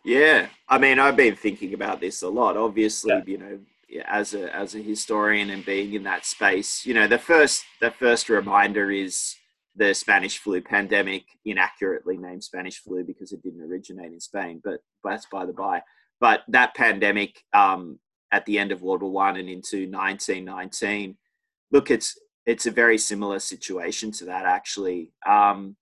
Yeah, 0.05 0.49
I 0.69 0.79
mean, 0.79 0.99
I've 0.99 1.17
been 1.17 1.37
thinking 1.37 1.75
about 1.75 2.01
this 2.01 2.23
a 2.23 2.29
lot. 2.29 2.57
Obviously, 2.57 3.13
yeah. 3.13 3.23
you 3.27 3.39
know, 3.39 3.59
as 4.07 4.35
a 4.35 4.55
as 4.55 4.75
a 4.75 4.79
historian 4.79 5.51
and 5.51 5.65
being 5.65 5.95
in 5.95 6.03
that 6.05 6.25
space, 6.25 6.85
you 6.85 6.95
know, 6.95 7.07
the 7.07 7.19
first 7.19 7.65
the 7.81 7.91
first 7.91 8.29
reminder 8.29 8.91
is 8.91 9.35
the 9.77 9.95
Spanish 9.95 10.39
flu 10.39 10.61
pandemic, 10.61 11.25
inaccurately 11.45 12.17
named 12.17 12.43
Spanish 12.43 12.79
flu 12.79 13.05
because 13.05 13.33
it 13.33 13.43
didn't 13.43 13.63
originate 13.63 14.13
in 14.13 14.21
Spain, 14.21 14.61
but 14.65 14.81
that's 15.05 15.27
by 15.31 15.47
the 15.47 15.53
by. 15.53 15.83
But 16.21 16.43
that 16.49 16.75
pandemic 16.75 17.45
um, 17.53 18.01
at 18.33 18.45
the 18.45 18.59
end 18.59 18.73
of 18.73 18.83
World 18.83 19.03
War 19.03 19.13
One 19.13 19.37
and 19.37 19.49
into 19.49 19.89
1919, 19.91 21.17
look, 21.71 21.91
it's 21.91 22.19
it's 22.45 22.67
a 22.67 22.71
very 22.71 22.99
similar 22.99 23.39
situation 23.39 24.11
to 24.13 24.25
that 24.27 24.47
actually. 24.47 25.13
Um, 25.27 25.77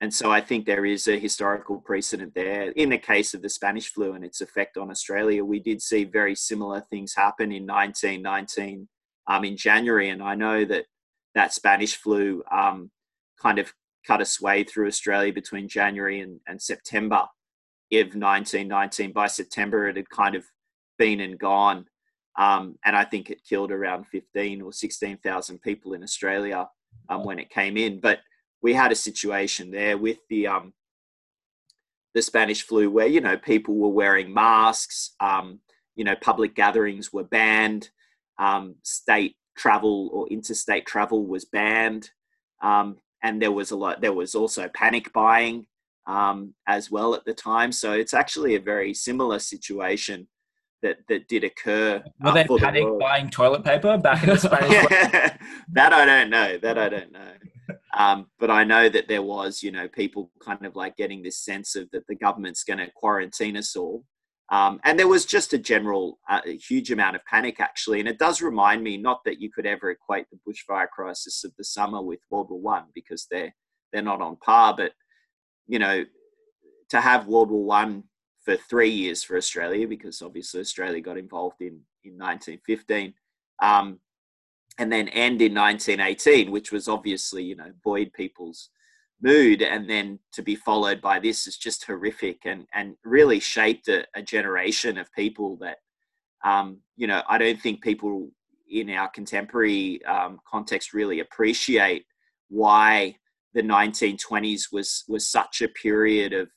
and 0.00 0.14
so 0.14 0.30
I 0.30 0.40
think 0.40 0.64
there 0.64 0.84
is 0.84 1.08
a 1.08 1.18
historical 1.18 1.80
precedent 1.80 2.34
there. 2.34 2.70
In 2.70 2.88
the 2.90 2.98
case 2.98 3.34
of 3.34 3.42
the 3.42 3.48
Spanish 3.48 3.88
flu 3.92 4.12
and 4.12 4.24
its 4.24 4.40
effect 4.40 4.76
on 4.76 4.90
Australia, 4.90 5.44
we 5.44 5.58
did 5.58 5.82
see 5.82 6.04
very 6.04 6.36
similar 6.36 6.80
things 6.80 7.14
happen 7.14 7.50
in 7.50 7.66
1919 7.66 8.88
um, 9.26 9.44
in 9.44 9.56
January. 9.56 10.10
And 10.10 10.22
I 10.22 10.36
know 10.36 10.64
that 10.64 10.86
that 11.34 11.52
Spanish 11.52 11.96
flu 11.96 12.44
um, 12.50 12.90
kind 13.42 13.58
of 13.58 13.72
cut 14.06 14.20
a 14.20 14.24
sway 14.24 14.62
through 14.62 14.86
Australia 14.86 15.32
between 15.32 15.68
January 15.68 16.20
and, 16.20 16.40
and 16.46 16.62
September 16.62 17.26
of 17.92 18.14
1919. 18.14 19.12
By 19.12 19.26
September, 19.26 19.88
it 19.88 19.96
had 19.96 20.08
kind 20.10 20.36
of 20.36 20.44
been 20.96 21.20
and 21.20 21.38
gone. 21.38 21.86
Um, 22.38 22.78
and 22.84 22.94
I 22.94 23.04
think 23.04 23.30
it 23.30 23.44
killed 23.48 23.72
around 23.72 24.06
15 24.06 24.62
or 24.62 24.72
16,000 24.72 25.60
people 25.60 25.94
in 25.94 26.04
Australia 26.04 26.68
um, 27.08 27.24
when 27.24 27.40
it 27.40 27.50
came 27.50 27.76
in. 27.76 28.00
But 28.00 28.20
we 28.62 28.74
had 28.74 28.92
a 28.92 28.96
situation 28.96 29.70
there 29.70 29.96
with 29.96 30.18
the 30.28 30.46
um, 30.46 30.72
the 32.14 32.22
Spanish 32.22 32.62
flu 32.62 32.90
where 32.90 33.06
you 33.06 33.20
know 33.20 33.36
people 33.36 33.76
were 33.76 33.88
wearing 33.88 34.32
masks, 34.32 35.14
um, 35.20 35.60
you 35.94 36.04
know 36.04 36.16
public 36.20 36.54
gatherings 36.54 37.12
were 37.12 37.24
banned, 37.24 37.90
um, 38.38 38.76
state 38.82 39.36
travel 39.56 40.10
or 40.12 40.28
interstate 40.28 40.86
travel 40.86 41.26
was 41.26 41.44
banned, 41.44 42.10
um, 42.62 42.96
and 43.22 43.40
there 43.40 43.52
was 43.52 43.70
a 43.70 43.76
lot. 43.76 44.00
There 44.00 44.12
was 44.12 44.34
also 44.34 44.68
panic 44.68 45.12
buying 45.12 45.66
um, 46.06 46.54
as 46.66 46.90
well 46.90 47.14
at 47.14 47.24
the 47.24 47.34
time. 47.34 47.70
So 47.70 47.92
it's 47.92 48.14
actually 48.14 48.54
a 48.54 48.60
very 48.60 48.94
similar 48.94 49.38
situation 49.38 50.26
that 50.82 50.98
that 51.08 51.28
did 51.28 51.44
occur. 51.44 52.02
Were 52.20 52.32
they 52.32 52.44
panic 52.44 52.84
the 52.84 52.96
buying 52.98 53.30
toilet 53.30 53.64
paper 53.64 53.98
back 53.98 54.22
in 54.22 54.30
the 54.30 54.36
Spanish? 54.38 54.90
that 55.72 55.92
I 55.92 56.04
don't 56.04 56.30
know. 56.30 56.58
That 56.58 56.78
I 56.78 56.88
don't 56.88 57.12
know. 57.12 57.32
Um, 57.96 58.26
but 58.38 58.50
I 58.50 58.64
know 58.64 58.88
that 58.88 59.08
there 59.08 59.22
was, 59.22 59.62
you 59.62 59.70
know, 59.70 59.88
people 59.88 60.30
kind 60.40 60.64
of 60.66 60.76
like 60.76 60.96
getting 60.96 61.22
this 61.22 61.38
sense 61.38 61.74
of 61.74 61.90
that 61.92 62.06
the 62.06 62.14
government's 62.14 62.64
going 62.64 62.78
to 62.78 62.90
quarantine 62.94 63.56
us 63.56 63.76
all. 63.76 64.04
Um, 64.50 64.80
and 64.84 64.98
there 64.98 65.08
was 65.08 65.26
just 65.26 65.52
a 65.52 65.58
general, 65.58 66.18
uh, 66.28 66.40
a 66.46 66.56
huge 66.56 66.90
amount 66.90 67.16
of 67.16 67.24
panic 67.26 67.60
actually. 67.60 68.00
And 68.00 68.08
it 68.08 68.18
does 68.18 68.40
remind 68.40 68.82
me, 68.82 68.96
not 68.96 69.20
that 69.24 69.40
you 69.40 69.50
could 69.50 69.66
ever 69.66 69.90
equate 69.90 70.26
the 70.30 70.38
bushfire 70.48 70.88
crisis 70.88 71.44
of 71.44 71.52
the 71.58 71.64
summer 71.64 72.00
with 72.02 72.20
World 72.30 72.48
War 72.50 72.60
One 72.60 72.84
because 72.94 73.26
they're 73.30 73.54
they're 73.92 74.02
not 74.02 74.22
on 74.22 74.36
par. 74.36 74.74
But 74.76 74.92
you 75.66 75.78
know, 75.78 76.04
to 76.90 77.00
have 77.00 77.26
World 77.26 77.50
War 77.50 77.64
One 77.64 78.04
for 78.42 78.56
three 78.56 78.88
years 78.88 79.22
for 79.22 79.36
Australia, 79.36 79.86
because 79.86 80.22
obviously 80.22 80.60
Australia 80.60 81.00
got 81.02 81.18
involved 81.18 81.60
in 81.60 81.80
in 82.04 82.16
1915. 82.16 83.12
Um, 83.62 84.00
and 84.78 84.92
then 84.92 85.08
end 85.08 85.42
in 85.42 85.54
1918, 85.54 86.50
which 86.50 86.70
was 86.70 86.88
obviously, 86.88 87.42
you 87.42 87.56
know, 87.56 87.72
buoyed 87.82 88.12
people's 88.12 88.70
mood. 89.20 89.60
And 89.62 89.90
then 89.90 90.20
to 90.32 90.42
be 90.42 90.54
followed 90.54 91.00
by 91.00 91.18
this 91.18 91.46
is 91.46 91.56
just 91.56 91.84
horrific 91.84 92.42
and, 92.44 92.66
and 92.72 92.94
really 93.04 93.40
shaped 93.40 93.88
a, 93.88 94.06
a 94.14 94.22
generation 94.22 94.96
of 94.96 95.12
people 95.12 95.56
that, 95.56 95.78
um, 96.44 96.78
you 96.96 97.08
know, 97.08 97.22
I 97.28 97.38
don't 97.38 97.60
think 97.60 97.82
people 97.82 98.30
in 98.70 98.90
our 98.90 99.08
contemporary 99.08 100.04
um, 100.04 100.38
context 100.48 100.92
really 100.92 101.20
appreciate 101.20 102.04
why 102.48 103.16
the 103.54 103.62
1920s 103.62 104.72
was 104.72 105.04
was 105.08 105.28
such 105.28 105.62
a 105.62 105.68
period 105.68 106.32
of 106.32 106.48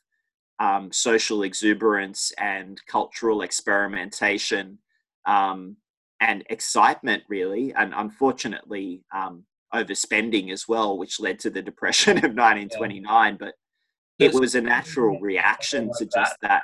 um, 0.59 0.91
social 0.91 1.43
exuberance 1.43 2.31
and 2.37 2.79
cultural 2.85 3.41
experimentation 3.41 4.77
um, 5.25 5.77
and 6.21 6.43
excitement, 6.49 7.23
really, 7.27 7.73
and 7.73 7.93
unfortunately, 7.95 9.03
um, 9.13 9.43
overspending 9.73 10.51
as 10.51 10.67
well, 10.67 10.97
which 10.97 11.19
led 11.19 11.39
to 11.39 11.49
the 11.49 11.61
depression 11.61 12.17
of 12.17 12.23
1929. 12.35 13.37
But 13.37 13.55
it 14.19 14.33
was 14.33 14.55
a 14.55 14.61
natural 14.61 15.19
reaction 15.21 15.89
to 15.97 16.05
just 16.05 16.35
that. 16.41 16.63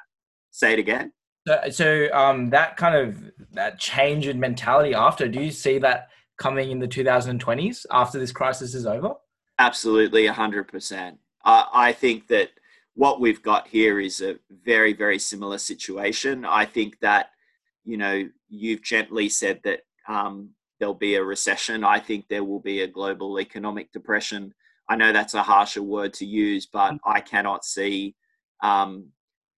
Say 0.51 0.73
it 0.73 0.79
again. 0.79 1.11
So, 1.47 1.61
so 1.69 2.13
um, 2.13 2.49
that 2.51 2.77
kind 2.77 2.95
of 2.95 3.31
that 3.53 3.79
change 3.79 4.27
in 4.27 4.39
mentality 4.39 4.93
after, 4.93 5.27
do 5.27 5.41
you 5.41 5.51
see 5.51 5.79
that 5.79 6.07
coming 6.37 6.71
in 6.71 6.79
the 6.79 6.87
2020s 6.87 7.85
after 7.91 8.19
this 8.19 8.31
crisis 8.31 8.73
is 8.73 8.85
over? 8.85 9.13
Absolutely, 9.59 10.27
100%. 10.27 11.17
I, 11.45 11.65
I 11.73 11.93
think 11.93 12.27
that 12.27 12.49
what 12.93 13.19
we've 13.19 13.41
got 13.41 13.67
here 13.67 13.99
is 13.99 14.21
a 14.21 14.37
very, 14.65 14.93
very 14.93 15.19
similar 15.19 15.57
situation. 15.57 16.45
I 16.45 16.65
think 16.65 16.99
that 16.99 17.29
you 17.87 17.97
know, 17.97 18.23
you've 18.49 18.83
gently 18.83 19.29
said 19.29 19.61
that 19.63 19.79
um, 20.09 20.49
there'll 20.79 20.93
be 20.93 21.15
a 21.15 21.23
recession. 21.23 21.83
I 21.85 21.99
think 21.99 22.25
there 22.27 22.43
will 22.43 22.59
be 22.59 22.81
a 22.81 22.87
global 22.87 23.39
economic 23.39 23.91
depression. 23.93 24.53
I 24.89 24.97
know 24.97 25.13
that's 25.13 25.33
a 25.33 25.41
harsher 25.41 25.81
word 25.81 26.13
to 26.15 26.25
use, 26.25 26.65
but 26.65 26.93
mm. 26.93 26.99
I 27.05 27.21
cannot 27.21 27.63
see, 27.63 28.15
um, 28.61 29.07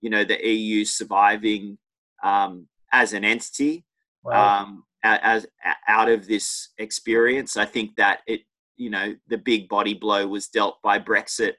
you 0.02 0.12
know, 0.12 0.24
the 0.24 0.40
EU 0.48 0.86
surviving 0.86 1.80
um, 2.24 2.68
as 2.94 3.14
an 3.14 3.26
entity 3.26 3.84
wow. 4.24 4.62
Um, 4.62 4.84
as, 5.04 5.46
as 5.64 5.74
out 5.88 6.10
of 6.10 6.28
this 6.28 6.70
experience. 6.78 7.58
I 7.58 7.66
think 7.66 7.96
that 7.96 8.20
it, 8.28 8.42
you 8.78 8.90
know, 8.90 9.16
the 9.28 9.38
big 9.38 9.70
body 9.70 9.94
blow 9.94 10.28
was 10.28 10.48
dealt 10.48 10.82
by 10.84 11.00
Brexit, 11.00 11.54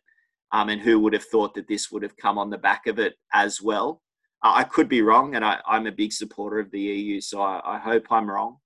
um, 0.52 0.68
and 0.68 0.80
who 0.80 1.00
would 1.00 1.14
have 1.14 1.24
thought 1.24 1.54
that 1.54 1.68
this 1.68 1.90
would 1.90 2.02
have 2.02 2.16
come 2.16 2.38
on 2.38 2.50
the 2.50 2.59
back 2.59 2.87
of 2.87 2.98
it 2.98 3.14
as 3.33 3.61
well? 3.61 4.02
I 4.42 4.64
could 4.64 4.88
be 4.88 5.03
wrong, 5.03 5.35
and 5.35 5.44
I, 5.44 5.61
am 5.68 5.87
a 5.87 5.92
big 5.92 6.12
supporter 6.12 6.59
of 6.59 6.70
the 6.70 6.81
EU, 6.81 7.20
so 7.20 7.42
I, 7.42 7.61
I 7.64 7.79
hope 7.79 8.07
I'm 8.11 8.31
wrong. 8.31 8.57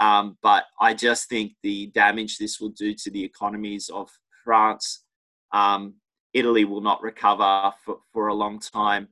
Um, 0.00 0.36
but 0.42 0.64
I 0.80 0.92
just 0.92 1.28
think 1.28 1.52
the 1.62 1.86
damage 1.88 2.36
this 2.36 2.60
will 2.60 2.70
do 2.70 2.94
to 2.94 3.10
the 3.10 3.24
economies 3.24 3.88
of 3.88 4.10
France, 4.44 5.04
um, 5.52 5.94
Italy 6.32 6.64
will 6.64 6.80
not 6.80 7.02
recover 7.02 7.72
for, 7.84 7.98
for 8.12 8.28
a 8.28 8.34
long 8.34 8.58
time, 8.58 9.08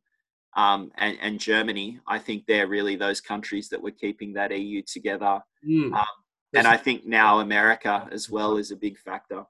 um, 0.56 0.90
and, 0.98 1.16
and, 1.22 1.40
Germany. 1.40 2.00
I 2.06 2.18
think 2.18 2.44
they're 2.46 2.66
really 2.66 2.96
those 2.96 3.20
countries 3.20 3.68
that 3.70 3.80
were 3.80 3.92
keeping 3.92 4.34
that 4.34 4.56
EU 4.56 4.82
together. 4.82 5.40
Mm. 5.66 6.04
and 6.52 6.66
I 6.66 6.76
think 6.76 7.06
now 7.06 7.38
America 7.38 8.08
as 8.12 8.28
well 8.28 8.56
is 8.58 8.70
a 8.70 8.76
big 8.76 8.98
factor. 8.98 9.44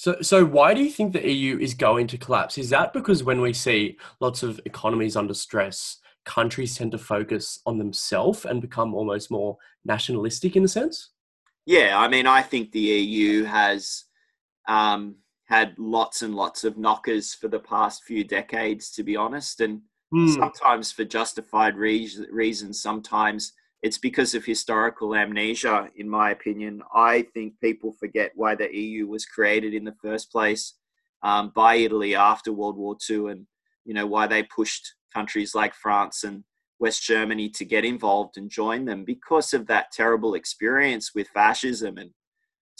So, 0.00 0.16
so 0.22 0.46
why 0.46 0.72
do 0.72 0.82
you 0.82 0.88
think 0.88 1.12
the 1.12 1.30
EU 1.30 1.58
is 1.58 1.74
going 1.74 2.06
to 2.06 2.16
collapse? 2.16 2.56
Is 2.56 2.70
that 2.70 2.94
because 2.94 3.22
when 3.22 3.42
we 3.42 3.52
see 3.52 3.98
lots 4.18 4.42
of 4.42 4.58
economies 4.64 5.14
under 5.14 5.34
stress, 5.34 5.98
countries 6.24 6.74
tend 6.74 6.92
to 6.92 6.98
focus 6.98 7.60
on 7.66 7.76
themselves 7.76 8.46
and 8.46 8.62
become 8.62 8.94
almost 8.94 9.30
more 9.30 9.58
nationalistic 9.84 10.56
in 10.56 10.64
a 10.64 10.68
sense? 10.68 11.10
Yeah, 11.66 11.98
I 11.98 12.08
mean, 12.08 12.26
I 12.26 12.40
think 12.40 12.72
the 12.72 12.80
EU 12.80 13.44
has 13.44 14.04
um, 14.66 15.16
had 15.44 15.78
lots 15.78 16.22
and 16.22 16.34
lots 16.34 16.64
of 16.64 16.78
knockers 16.78 17.34
for 17.34 17.48
the 17.48 17.60
past 17.60 18.04
few 18.04 18.24
decades, 18.24 18.90
to 18.92 19.02
be 19.02 19.16
honest, 19.16 19.60
and 19.60 19.82
mm. 20.14 20.34
sometimes 20.34 20.90
for 20.90 21.04
justified 21.04 21.76
re- 21.76 22.26
reasons, 22.32 22.80
sometimes 22.80 23.52
it's 23.82 23.98
because 23.98 24.34
of 24.34 24.44
historical 24.44 25.14
amnesia, 25.14 25.88
in 25.96 26.08
my 26.08 26.30
opinion. 26.30 26.82
I 26.94 27.22
think 27.34 27.54
people 27.60 27.92
forget 27.98 28.32
why 28.34 28.54
the 28.54 28.74
EU 28.74 29.06
was 29.06 29.24
created 29.24 29.72
in 29.72 29.84
the 29.84 29.96
first 30.02 30.30
place 30.30 30.74
um, 31.22 31.52
by 31.54 31.76
Italy 31.76 32.14
after 32.14 32.52
World 32.52 32.76
War 32.76 32.96
II, 33.08 33.30
and 33.30 33.46
you 33.84 33.94
know 33.94 34.06
why 34.06 34.26
they 34.26 34.42
pushed 34.42 34.94
countries 35.14 35.54
like 35.54 35.74
France 35.74 36.24
and 36.24 36.44
West 36.78 37.02
Germany 37.02 37.48
to 37.50 37.64
get 37.64 37.84
involved 37.84 38.36
and 38.36 38.50
join 38.50 38.84
them 38.84 39.04
because 39.04 39.54
of 39.54 39.66
that 39.66 39.92
terrible 39.92 40.34
experience 40.34 41.12
with 41.14 41.28
fascism 41.28 41.98
and 41.98 42.10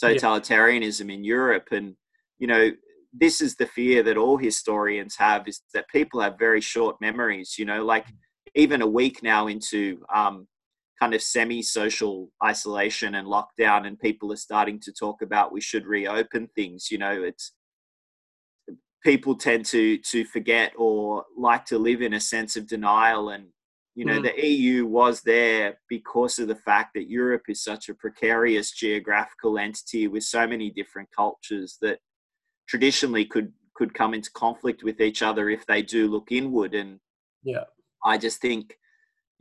totalitarianism 0.01 1.07
yeah. 1.07 1.15
in 1.15 1.23
Europe. 1.23 1.67
And 1.71 1.95
you 2.37 2.47
know, 2.47 2.71
this 3.11 3.41
is 3.41 3.55
the 3.55 3.65
fear 3.65 4.03
that 4.03 4.17
all 4.17 4.37
historians 4.37 5.15
have: 5.17 5.47
is 5.47 5.61
that 5.73 5.89
people 5.89 6.21
have 6.21 6.37
very 6.37 6.61
short 6.61 6.97
memories. 7.01 7.55
You 7.57 7.65
know, 7.65 7.83
like 7.83 8.05
even 8.53 8.83
a 8.83 8.87
week 8.87 9.23
now 9.23 9.47
into 9.47 10.03
um, 10.13 10.47
kind 11.01 11.15
of 11.15 11.21
semi-social 11.21 12.29
isolation 12.45 13.15
and 13.15 13.27
lockdown 13.27 13.87
and 13.87 13.99
people 13.99 14.31
are 14.31 14.37
starting 14.37 14.79
to 14.79 14.93
talk 14.93 15.23
about 15.23 15.51
we 15.51 15.59
should 15.59 15.87
reopen 15.87 16.47
things 16.53 16.91
you 16.91 16.97
know 16.99 17.23
it's 17.23 17.53
people 19.03 19.35
tend 19.35 19.65
to 19.65 19.97
to 19.97 20.23
forget 20.25 20.71
or 20.77 21.25
like 21.35 21.65
to 21.65 21.79
live 21.79 22.03
in 22.03 22.13
a 22.13 22.19
sense 22.19 22.55
of 22.55 22.67
denial 22.67 23.29
and 23.29 23.45
you 23.95 24.05
know 24.05 24.19
mm. 24.19 24.23
the 24.23 24.47
EU 24.47 24.85
was 24.85 25.21
there 25.21 25.79
because 25.89 26.37
of 26.37 26.47
the 26.47 26.55
fact 26.55 26.91
that 26.93 27.09
Europe 27.09 27.43
is 27.49 27.63
such 27.63 27.89
a 27.89 27.95
precarious 27.95 28.71
geographical 28.71 29.57
entity 29.57 30.07
with 30.07 30.23
so 30.23 30.45
many 30.45 30.69
different 30.69 31.09
cultures 31.15 31.77
that 31.81 31.97
traditionally 32.69 33.25
could 33.25 33.51
could 33.73 33.91
come 33.95 34.13
into 34.13 34.29
conflict 34.33 34.83
with 34.83 35.01
each 35.01 35.23
other 35.23 35.49
if 35.49 35.65
they 35.65 35.81
do 35.81 36.07
look 36.07 36.31
inward 36.31 36.75
and 36.75 36.99
yeah 37.43 37.63
I 38.05 38.19
just 38.19 38.39
think 38.39 38.77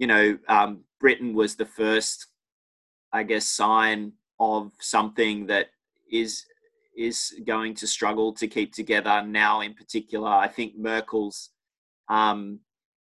you 0.01 0.07
know, 0.07 0.39
um, 0.49 0.81
Britain 0.99 1.35
was 1.35 1.55
the 1.55 1.67
first, 1.67 2.27
I 3.13 3.23
guess, 3.23 3.45
sign 3.45 4.13
of 4.41 4.73
something 4.81 5.47
that 5.47 5.67
is 6.11 6.45
is 6.97 7.35
going 7.47 7.75
to 7.75 7.87
struggle 7.87 8.33
to 8.33 8.49
keep 8.49 8.73
together 8.73 9.23
now. 9.23 9.61
In 9.61 9.75
particular, 9.75 10.29
I 10.29 10.49
think 10.49 10.77
Merkel's 10.77 11.51
um, 12.09 12.61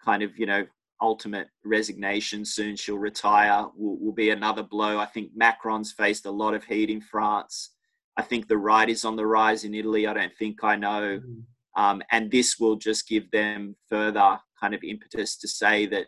kind 0.04 0.24
of 0.24 0.38
you 0.38 0.48
know 0.48 0.66
ultimate 1.00 1.48
resignation 1.64 2.44
soon 2.44 2.76
she'll 2.76 2.98
retire 2.98 3.68
will, 3.78 4.00
will 4.00 4.12
be 4.12 4.32
another 4.32 4.64
blow. 4.64 4.98
I 4.98 5.06
think 5.06 5.30
Macron's 5.36 5.92
faced 5.92 6.26
a 6.26 6.32
lot 6.32 6.56
of 6.56 6.64
heat 6.64 6.90
in 6.90 7.02
France. 7.02 7.70
I 8.18 8.24
think 8.24 8.48
the 8.48 8.58
right 8.58 8.90
is 8.90 9.06
on 9.06 9.16
the 9.16 9.28
rise 9.28 9.64
in 9.64 9.76
Italy. 9.76 10.08
I 10.08 10.14
don't 10.14 10.36
think 10.40 10.64
I 10.64 10.76
know. 10.76 11.20
Mm. 11.20 11.44
Um, 11.78 12.02
and 12.12 12.32
this 12.32 12.58
will 12.60 12.76
just 12.76 13.08
give 13.08 13.30
them 13.30 13.76
further 13.88 14.40
kind 14.60 14.74
of 14.74 14.84
impetus 14.84 15.38
to 15.38 15.48
say 15.48 15.86
that 15.86 16.08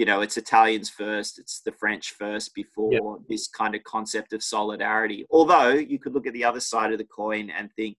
you 0.00 0.06
know 0.06 0.22
it's 0.22 0.38
italians 0.38 0.88
first 0.88 1.38
it's 1.38 1.60
the 1.60 1.72
french 1.72 2.12
first 2.12 2.54
before 2.54 2.90
yep. 2.90 3.02
this 3.28 3.46
kind 3.48 3.74
of 3.74 3.84
concept 3.84 4.32
of 4.32 4.42
solidarity 4.42 5.26
although 5.30 5.74
you 5.74 5.98
could 5.98 6.14
look 6.14 6.26
at 6.26 6.32
the 6.32 6.42
other 6.42 6.58
side 6.58 6.90
of 6.90 6.96
the 6.96 7.04
coin 7.04 7.50
and 7.50 7.68
think 7.76 7.98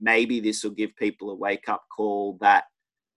maybe 0.00 0.40
this 0.40 0.64
will 0.64 0.70
give 0.70 0.96
people 0.96 1.30
a 1.30 1.34
wake 1.34 1.68
up 1.68 1.84
call 1.94 2.38
that 2.40 2.64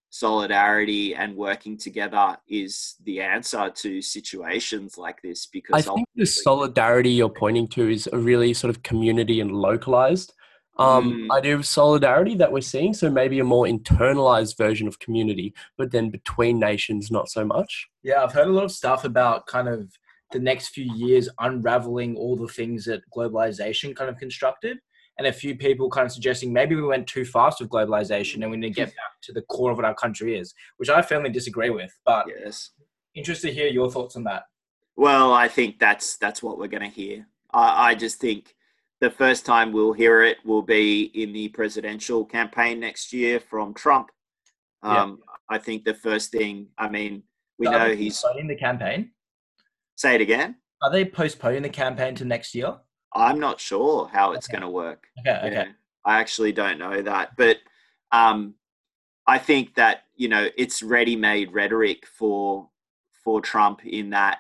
solidarity 0.10 1.16
and 1.16 1.34
working 1.34 1.78
together 1.78 2.36
is 2.50 2.96
the 3.06 3.22
answer 3.22 3.72
to 3.74 4.02
situations 4.02 4.98
like 4.98 5.22
this 5.22 5.46
because 5.46 5.88
I 5.88 5.94
think 5.94 6.08
the 6.16 6.26
solidarity 6.26 7.12
you're 7.12 7.30
pointing 7.30 7.70
to 7.70 7.90
is 7.90 8.10
a 8.12 8.18
really 8.18 8.54
sort 8.54 8.70
of 8.70 8.84
community 8.84 9.40
and 9.40 9.54
localized 9.54 10.34
um, 10.80 11.28
mm. 11.28 11.32
idea 11.36 11.56
of 11.56 11.66
solidarity 11.66 12.36
that 12.36 12.52
we're 12.52 12.62
seeing. 12.62 12.94
So 12.94 13.10
maybe 13.10 13.40
a 13.40 13.44
more 13.44 13.66
internalized 13.66 14.58
version 14.58 14.88
of 14.88 15.00
community, 15.00 15.54
but 15.78 15.92
then 15.92 16.10
between 16.10 16.58
nations, 16.58 17.12
not 17.12 17.30
so 17.30 17.46
much. 17.46 17.88
Yeah, 18.02 18.24
I've 18.24 18.32
heard 18.32 18.48
a 18.48 18.52
lot 18.52 18.64
of 18.64 18.72
stuff 18.72 19.04
about 19.04 19.46
kind 19.46 19.68
of 19.68 19.92
the 20.32 20.40
next 20.40 20.70
few 20.70 20.92
years 20.96 21.28
unraveling 21.40 22.16
all 22.16 22.36
the 22.36 22.48
things 22.48 22.86
that 22.86 23.02
globalization 23.16 23.96
kind 23.96 24.10
of 24.10 24.18
constructed. 24.18 24.80
And 25.18 25.28
a 25.28 25.34
few 25.34 25.58
people 25.58 25.90
kind 25.90 26.06
of 26.06 26.14
suggesting 26.14 26.54
maybe 26.54 26.76
we 26.76 26.82
went 26.82 27.06
too 27.06 27.26
fast 27.26 27.60
with 27.60 27.70
globalization 27.70 28.42
and 28.42 28.50
we 28.50 28.56
need 28.56 28.70
to 28.70 28.74
get 28.74 28.88
back 28.96 29.20
to 29.24 29.34
the 29.34 29.42
core 29.44 29.72
of 29.72 29.78
what 29.78 29.86
our 29.86 29.96
country 29.96 30.40
is, 30.40 30.54
which 30.78 30.90
I 30.90 31.02
firmly 31.02 31.30
disagree 31.30 31.70
with. 31.70 31.92
But 32.06 32.28
yes, 32.28 32.72
interested 33.14 33.48
to 33.50 33.54
hear 33.54 33.68
your 33.68 33.92
thoughts 33.92 34.16
on 34.16 34.24
that. 34.24 34.44
Well, 34.96 35.34
I 35.34 35.50
think 35.50 35.78
that's 35.78 36.16
that's 36.18 36.42
what 36.42 36.58
we're 36.58 36.68
going 36.68 36.90
to 36.90 36.96
hear. 36.96 37.28
I, 37.52 37.90
I 37.90 37.96
just 37.96 38.22
think 38.22 38.56
the 39.02 39.10
first 39.10 39.46
time 39.46 39.72
we'll 39.72 39.94
hear 39.94 40.24
it 40.24 40.38
will 40.46 40.62
be 40.62 41.04
in 41.14 41.32
the 41.34 41.48
presidential 41.50 42.26
campaign 42.26 42.80
next 42.80 43.14
year 43.14 43.40
from 43.40 43.74
Trump. 43.74 44.10
Um, 44.84 45.20
yeah. 45.20 45.56
I 45.56 45.58
think 45.58 45.86
the 45.86 45.94
first 45.94 46.32
thing, 46.32 46.68
I 46.78 46.90
mean, 46.90 47.24
we 47.58 47.68
know 47.68 47.94
he's 47.94 48.24
in 48.38 48.48
the 48.48 48.56
campaign. 48.56 49.12
Say 49.96 50.16
it 50.16 50.22
again. 50.22 50.56
Are 50.82 50.92
they 50.92 51.06
postponing 51.06 51.62
the 51.62 51.70
campaign 51.70 52.16
to 52.16 52.26
next 52.26 52.56
year? 52.56 52.78
I'm 53.14 53.40
not 53.40 53.60
sure 53.60 54.08
how 54.08 54.34
it's 54.34 54.48
okay. 54.48 54.60
going 54.60 54.70
to 54.70 54.70
work. 54.70 55.08
Okay, 55.20 55.38
okay. 55.38 55.52
Yeah, 55.52 55.66
I 56.06 56.20
actually 56.20 56.52
don't 56.52 56.80
know 56.80 57.02
that, 57.02 57.36
but 57.38 57.58
um, 58.12 58.56
I 59.28 59.38
think 59.40 59.76
that 59.76 60.04
you 60.16 60.30
know 60.30 60.48
it's 60.58 60.84
ready-made 60.84 61.52
rhetoric 61.52 62.06
for 62.06 62.70
for 63.24 63.42
Trump 63.42 63.86
in 63.86 64.12
that 64.12 64.40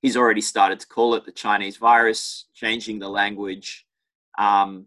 he's 0.00 0.16
already 0.16 0.40
started 0.40 0.80
to 0.80 0.86
call 0.86 1.14
it 1.14 1.24
the 1.24 1.32
Chinese 1.32 1.76
virus, 1.76 2.46
changing 2.54 2.98
the 2.98 3.08
language. 3.08 3.86
Um, 4.38 4.86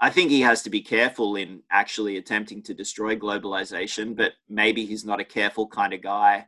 I 0.00 0.10
think 0.10 0.30
he 0.30 0.40
has 0.40 0.62
to 0.62 0.70
be 0.70 0.80
careful 0.80 1.36
in 1.36 1.62
actually 1.70 2.16
attempting 2.16 2.62
to 2.64 2.74
destroy 2.74 3.16
globalization, 3.16 4.16
but 4.16 4.32
maybe 4.48 4.86
he's 4.86 5.04
not 5.04 5.20
a 5.20 5.24
careful 5.24 5.66
kind 5.66 5.92
of 5.92 6.02
guy. 6.02 6.46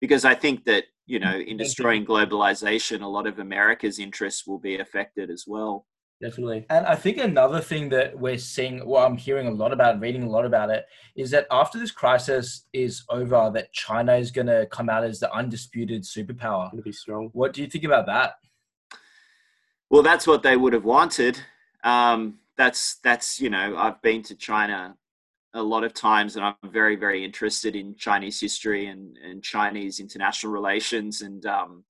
Because 0.00 0.24
I 0.24 0.34
think 0.34 0.64
that, 0.64 0.84
you 1.06 1.18
know, 1.18 1.36
in 1.36 1.56
destroying 1.56 2.04
globalization, 2.04 3.02
a 3.02 3.06
lot 3.06 3.26
of 3.26 3.38
America's 3.38 3.98
interests 3.98 4.46
will 4.46 4.58
be 4.58 4.78
affected 4.78 5.30
as 5.30 5.44
well 5.46 5.86
definitely. 6.24 6.64
And 6.70 6.86
I 6.86 6.94
think 6.94 7.18
another 7.18 7.60
thing 7.60 7.90
that 7.90 8.18
we're 8.18 8.38
seeing, 8.38 8.86
well, 8.86 9.04
I'm 9.04 9.18
hearing 9.18 9.46
a 9.46 9.50
lot 9.50 9.72
about, 9.72 10.00
reading 10.00 10.22
a 10.22 10.30
lot 10.30 10.46
about 10.46 10.70
it, 10.70 10.86
is 11.16 11.30
that 11.32 11.46
after 11.50 11.78
this 11.78 11.90
crisis 11.90 12.64
is 12.72 13.04
over, 13.10 13.50
that 13.52 13.72
China 13.72 14.14
is 14.16 14.30
going 14.30 14.46
to 14.46 14.66
come 14.70 14.88
out 14.88 15.04
as 15.04 15.20
the 15.20 15.32
undisputed 15.34 16.02
superpower. 16.02 16.70
Going 16.70 16.78
to 16.78 16.82
be 16.82 16.92
strong. 16.92 17.28
What 17.34 17.52
do 17.52 17.60
you 17.60 17.68
think 17.68 17.84
about 17.84 18.06
that? 18.06 18.36
Well, 19.90 20.02
that's 20.02 20.26
what 20.26 20.42
they 20.42 20.56
would 20.56 20.72
have 20.72 20.86
wanted. 20.86 21.38
Um, 21.84 22.38
that's 22.56 22.96
that's 23.04 23.38
you 23.40 23.50
know, 23.50 23.76
I've 23.76 24.00
been 24.00 24.22
to 24.22 24.34
China 24.34 24.96
a 25.52 25.62
lot 25.62 25.84
of 25.84 25.92
times, 25.92 26.36
and 26.36 26.44
I'm 26.44 26.70
very 26.70 26.96
very 26.96 27.22
interested 27.22 27.76
in 27.76 27.96
Chinese 27.96 28.40
history 28.40 28.86
and 28.86 29.18
and 29.18 29.42
Chinese 29.42 30.00
international 30.00 30.52
relations 30.52 31.20
and 31.20 31.44
um, 31.44 31.84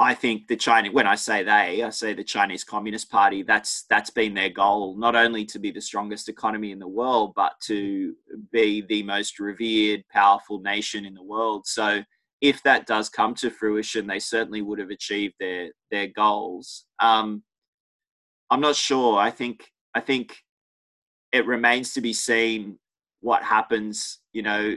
I 0.00 0.14
think 0.14 0.48
the 0.48 0.56
Chinese, 0.56 0.92
when 0.92 1.06
I 1.06 1.14
say 1.14 1.42
they, 1.42 1.82
I 1.82 1.90
say 1.90 2.14
the 2.14 2.24
Chinese 2.24 2.64
Communist 2.64 3.10
Party. 3.10 3.42
That's 3.42 3.84
that's 3.90 4.08
been 4.08 4.32
their 4.32 4.48
goal, 4.48 4.96
not 4.96 5.14
only 5.14 5.44
to 5.44 5.58
be 5.58 5.70
the 5.70 5.80
strongest 5.82 6.30
economy 6.30 6.70
in 6.72 6.78
the 6.78 6.88
world, 6.88 7.34
but 7.36 7.52
to 7.64 8.14
be 8.50 8.80
the 8.80 9.02
most 9.02 9.38
revered, 9.38 10.02
powerful 10.10 10.58
nation 10.60 11.04
in 11.04 11.12
the 11.12 11.22
world. 11.22 11.66
So, 11.66 12.02
if 12.40 12.62
that 12.62 12.86
does 12.86 13.10
come 13.10 13.34
to 13.36 13.50
fruition, 13.50 14.06
they 14.06 14.20
certainly 14.20 14.62
would 14.62 14.78
have 14.78 14.88
achieved 14.88 15.34
their 15.38 15.68
their 15.90 16.06
goals. 16.06 16.86
Um, 16.98 17.42
I'm 18.48 18.62
not 18.62 18.76
sure. 18.76 19.18
I 19.18 19.30
think 19.30 19.70
I 19.94 20.00
think 20.00 20.34
it 21.30 21.46
remains 21.46 21.92
to 21.92 22.00
be 22.00 22.14
seen 22.14 22.78
what 23.20 23.42
happens. 23.42 24.20
You 24.32 24.44
know, 24.44 24.76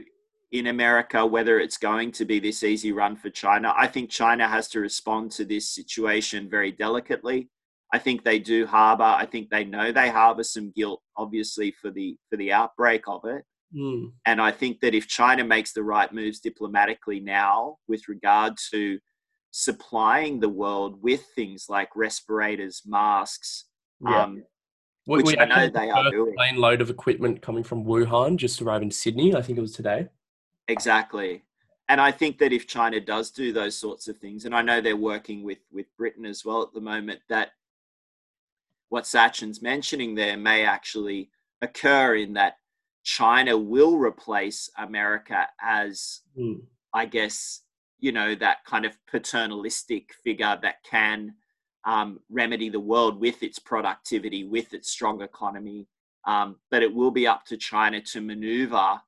in 0.54 0.68
America, 0.68 1.26
whether 1.26 1.58
it's 1.58 1.76
going 1.76 2.12
to 2.12 2.24
be 2.24 2.38
this 2.38 2.62
easy 2.62 2.92
run 2.92 3.16
for 3.16 3.28
China. 3.28 3.74
I 3.76 3.88
think 3.88 4.08
China 4.08 4.46
has 4.46 4.68
to 4.68 4.78
respond 4.78 5.32
to 5.32 5.44
this 5.44 5.68
situation 5.68 6.48
very 6.48 6.70
delicately. 6.70 7.50
I 7.92 7.98
think 7.98 8.22
they 8.22 8.38
do 8.38 8.64
harbor. 8.64 9.02
I 9.02 9.26
think 9.26 9.50
they 9.50 9.64
know 9.64 9.90
they 9.90 10.10
harbor 10.10 10.44
some 10.44 10.72
guilt, 10.76 11.02
obviously, 11.16 11.74
for 11.82 11.90
the 11.90 12.16
for 12.30 12.36
the 12.36 12.52
outbreak 12.52 13.02
of 13.08 13.24
it. 13.24 13.44
Mm. 13.76 14.12
And 14.26 14.40
I 14.40 14.52
think 14.52 14.78
that 14.80 14.94
if 14.94 15.08
China 15.08 15.42
makes 15.42 15.72
the 15.72 15.82
right 15.82 16.12
moves 16.12 16.38
diplomatically 16.38 17.18
now 17.18 17.78
with 17.88 18.08
regard 18.08 18.54
to 18.70 19.00
supplying 19.50 20.38
the 20.38 20.48
world 20.48 21.02
with 21.02 21.24
things 21.34 21.66
like 21.68 21.88
respirators, 21.96 22.82
masks, 22.86 23.64
yeah. 24.00 24.22
um, 24.22 24.44
which 25.06 25.26
we 25.26 25.36
I 25.36 25.46
know 25.46 25.68
they 25.68 25.90
are 25.90 26.10
doing. 26.12 26.32
Plane 26.36 26.56
load 26.58 26.80
of 26.80 26.90
equipment 26.90 27.42
coming 27.42 27.64
from 27.64 27.84
Wuhan 27.84 28.36
just 28.36 28.62
arrived 28.62 28.84
in 28.84 28.92
Sydney. 28.92 29.34
I 29.34 29.42
think 29.42 29.58
it 29.58 29.62
was 29.62 29.72
today. 29.72 30.08
Exactly. 30.68 31.44
And 31.88 32.00
I 32.00 32.10
think 32.10 32.38
that 32.38 32.52
if 32.52 32.66
China 32.66 33.00
does 33.00 33.30
do 33.30 33.52
those 33.52 33.76
sorts 33.76 34.08
of 34.08 34.16
things, 34.16 34.44
and 34.44 34.54
I 34.54 34.62
know 34.62 34.80
they're 34.80 34.96
working 34.96 35.42
with, 35.42 35.58
with 35.70 35.86
Britain 35.98 36.24
as 36.24 36.44
well 36.44 36.62
at 36.62 36.72
the 36.72 36.80
moment, 36.80 37.20
that 37.28 37.50
what 38.88 39.06
Sachin's 39.06 39.60
mentioning 39.60 40.14
there 40.14 40.36
may 40.36 40.64
actually 40.64 41.30
occur 41.60 42.16
in 42.16 42.32
that 42.34 42.56
China 43.02 43.58
will 43.58 43.98
replace 43.98 44.70
America 44.78 45.46
as, 45.60 46.20
mm. 46.38 46.60
I 46.94 47.04
guess, 47.04 47.60
you 47.98 48.12
know, 48.12 48.34
that 48.36 48.64
kind 48.64 48.86
of 48.86 48.96
paternalistic 49.06 50.14
figure 50.22 50.58
that 50.62 50.82
can 50.88 51.34
um, 51.84 52.20
remedy 52.30 52.70
the 52.70 52.80
world 52.80 53.20
with 53.20 53.42
its 53.42 53.58
productivity, 53.58 54.44
with 54.44 54.72
its 54.72 54.90
strong 54.90 55.20
economy. 55.20 55.86
Um, 56.26 56.56
but 56.70 56.82
it 56.82 56.94
will 56.94 57.10
be 57.10 57.26
up 57.26 57.44
to 57.46 57.58
China 57.58 58.00
to 58.00 58.20
maneuver 58.22 59.00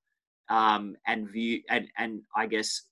um, 0.48 0.96
and 1.06 1.30
view 1.30 1.60
and 1.68 1.88
and 1.98 2.22
I 2.34 2.46
guess 2.46 2.82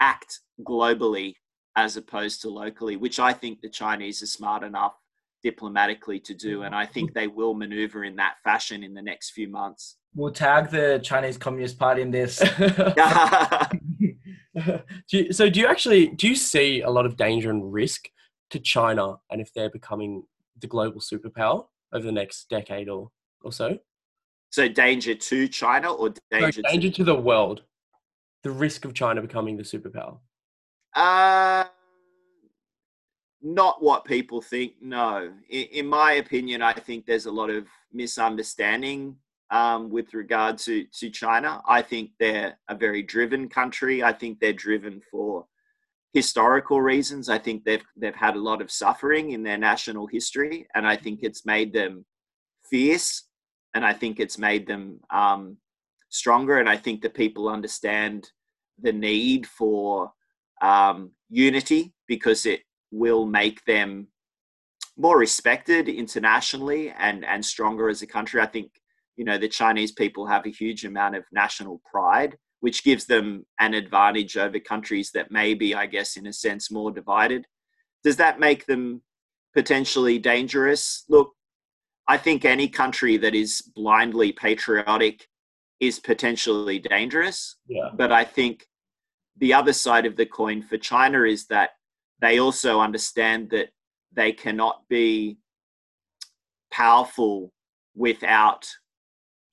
act 0.00 0.40
globally 0.62 1.34
as 1.76 1.96
opposed 1.96 2.42
to 2.42 2.48
locally, 2.48 2.96
which 2.96 3.20
I 3.20 3.32
think 3.32 3.60
the 3.60 3.68
Chinese 3.68 4.22
are 4.22 4.26
smart 4.26 4.62
enough 4.64 4.94
diplomatically 5.42 6.18
to 6.20 6.34
do. 6.34 6.62
And 6.62 6.74
I 6.74 6.84
think 6.84 7.14
they 7.14 7.28
will 7.28 7.54
maneuver 7.54 8.02
in 8.04 8.16
that 8.16 8.34
fashion 8.42 8.82
in 8.82 8.94
the 8.94 9.02
next 9.02 9.30
few 9.30 9.48
months. 9.48 9.96
We'll 10.14 10.32
tag 10.32 10.70
the 10.70 11.00
Chinese 11.02 11.38
Communist 11.38 11.78
Party 11.78 12.02
in 12.02 12.10
this. 12.10 12.38
do 14.56 14.82
you, 15.12 15.32
so 15.32 15.48
do 15.48 15.60
you 15.60 15.68
actually 15.68 16.08
do 16.08 16.26
you 16.28 16.34
see 16.34 16.82
a 16.82 16.90
lot 16.90 17.06
of 17.06 17.16
danger 17.16 17.50
and 17.50 17.72
risk 17.72 18.08
to 18.50 18.58
China 18.58 19.16
and 19.30 19.40
if 19.40 19.52
they're 19.54 19.70
becoming 19.70 20.24
the 20.60 20.66
global 20.66 21.00
superpower 21.00 21.64
over 21.92 22.04
the 22.04 22.12
next 22.12 22.48
decade 22.48 22.88
or, 22.88 23.10
or 23.42 23.52
so? 23.52 23.78
So 24.50 24.68
danger 24.68 25.14
to 25.14 25.48
China 25.48 25.92
or 25.92 26.14
danger, 26.30 26.62
no, 26.62 26.70
danger 26.70 26.90
to-, 26.90 26.96
to 26.96 27.04
the 27.04 27.14
world? 27.14 27.62
The 28.42 28.50
risk 28.50 28.84
of 28.84 28.94
China 28.94 29.20
becoming 29.20 29.56
the 29.56 29.62
superpower. 29.62 30.18
Uh 30.94 31.64
not 33.42 33.82
what 33.82 34.04
people 34.04 34.40
think. 34.40 34.74
No, 34.80 35.32
in, 35.48 35.64
in, 35.72 35.86
my 35.86 36.12
opinion, 36.12 36.62
I 36.62 36.72
think 36.72 37.06
there's 37.06 37.26
a 37.26 37.30
lot 37.30 37.50
of 37.50 37.66
misunderstanding 37.92 39.16
um, 39.50 39.90
with 39.90 40.12
regard 40.14 40.58
to 40.58 40.84
to 40.84 41.10
China. 41.10 41.62
I 41.66 41.82
think 41.82 42.10
they're 42.18 42.58
a 42.68 42.74
very 42.74 43.02
driven 43.02 43.48
country. 43.48 44.02
I 44.02 44.12
think 44.12 44.40
they're 44.40 44.52
driven 44.52 45.00
for 45.10 45.46
historical 46.12 46.80
reasons. 46.80 47.28
I 47.28 47.38
think 47.38 47.64
they've 47.64 47.84
they've 47.96 48.14
had 48.14 48.36
a 48.36 48.40
lot 48.40 48.60
of 48.60 48.70
suffering 48.70 49.30
in 49.30 49.42
their 49.42 49.58
national 49.58 50.06
history, 50.06 50.66
and 50.74 50.86
I 50.86 50.96
think 50.96 51.20
it's 51.22 51.46
made 51.46 51.72
them 51.72 52.04
fierce, 52.68 53.24
and 53.74 53.84
I 53.84 53.92
think 53.92 54.18
it's 54.18 54.38
made 54.38 54.66
them 54.66 55.00
um, 55.10 55.56
stronger. 56.08 56.58
And 56.58 56.68
I 56.68 56.76
think 56.76 57.02
that 57.02 57.14
people 57.14 57.48
understand 57.48 58.30
the 58.80 58.92
need 58.92 59.46
for 59.46 60.12
um, 60.62 61.12
unity 61.28 61.94
because 62.06 62.46
it 62.46 62.60
will 62.90 63.26
make 63.26 63.64
them 63.64 64.08
more 64.96 65.18
respected 65.18 65.88
internationally 65.88 66.90
and 66.98 67.24
and 67.24 67.44
stronger 67.44 67.88
as 67.88 68.02
a 68.02 68.06
country. 68.06 68.40
I 68.40 68.46
think 68.46 68.72
you 69.16 69.24
know 69.24 69.38
the 69.38 69.48
Chinese 69.48 69.92
people 69.92 70.26
have 70.26 70.46
a 70.46 70.50
huge 70.50 70.84
amount 70.84 71.16
of 71.16 71.24
national 71.32 71.80
pride, 71.90 72.36
which 72.60 72.84
gives 72.84 73.06
them 73.06 73.46
an 73.60 73.74
advantage 73.74 74.36
over 74.36 74.58
countries 74.58 75.10
that 75.12 75.30
may 75.30 75.54
be, 75.54 75.74
I 75.74 75.86
guess, 75.86 76.16
in 76.16 76.26
a 76.26 76.32
sense, 76.32 76.70
more 76.70 76.90
divided. 76.90 77.46
Does 78.02 78.16
that 78.16 78.40
make 78.40 78.66
them 78.66 79.02
potentially 79.54 80.18
dangerous? 80.18 81.04
Look, 81.08 81.32
I 82.08 82.16
think 82.16 82.44
any 82.44 82.68
country 82.68 83.18
that 83.18 83.34
is 83.34 83.62
blindly 83.76 84.32
patriotic 84.32 85.28
is 85.78 86.00
potentially 86.00 86.78
dangerous. 86.78 87.56
Yeah. 87.68 87.90
But 87.94 88.10
I 88.10 88.24
think 88.24 88.66
the 89.36 89.52
other 89.54 89.74
side 89.74 90.06
of 90.06 90.16
the 90.16 90.26
coin 90.26 90.62
for 90.62 90.78
China 90.78 91.22
is 91.22 91.46
that 91.46 91.70
they 92.20 92.40
also 92.40 92.80
understand 92.80 93.50
that 93.50 93.68
they 94.12 94.32
cannot 94.32 94.82
be 94.88 95.38
powerful 96.70 97.52
without 97.94 98.66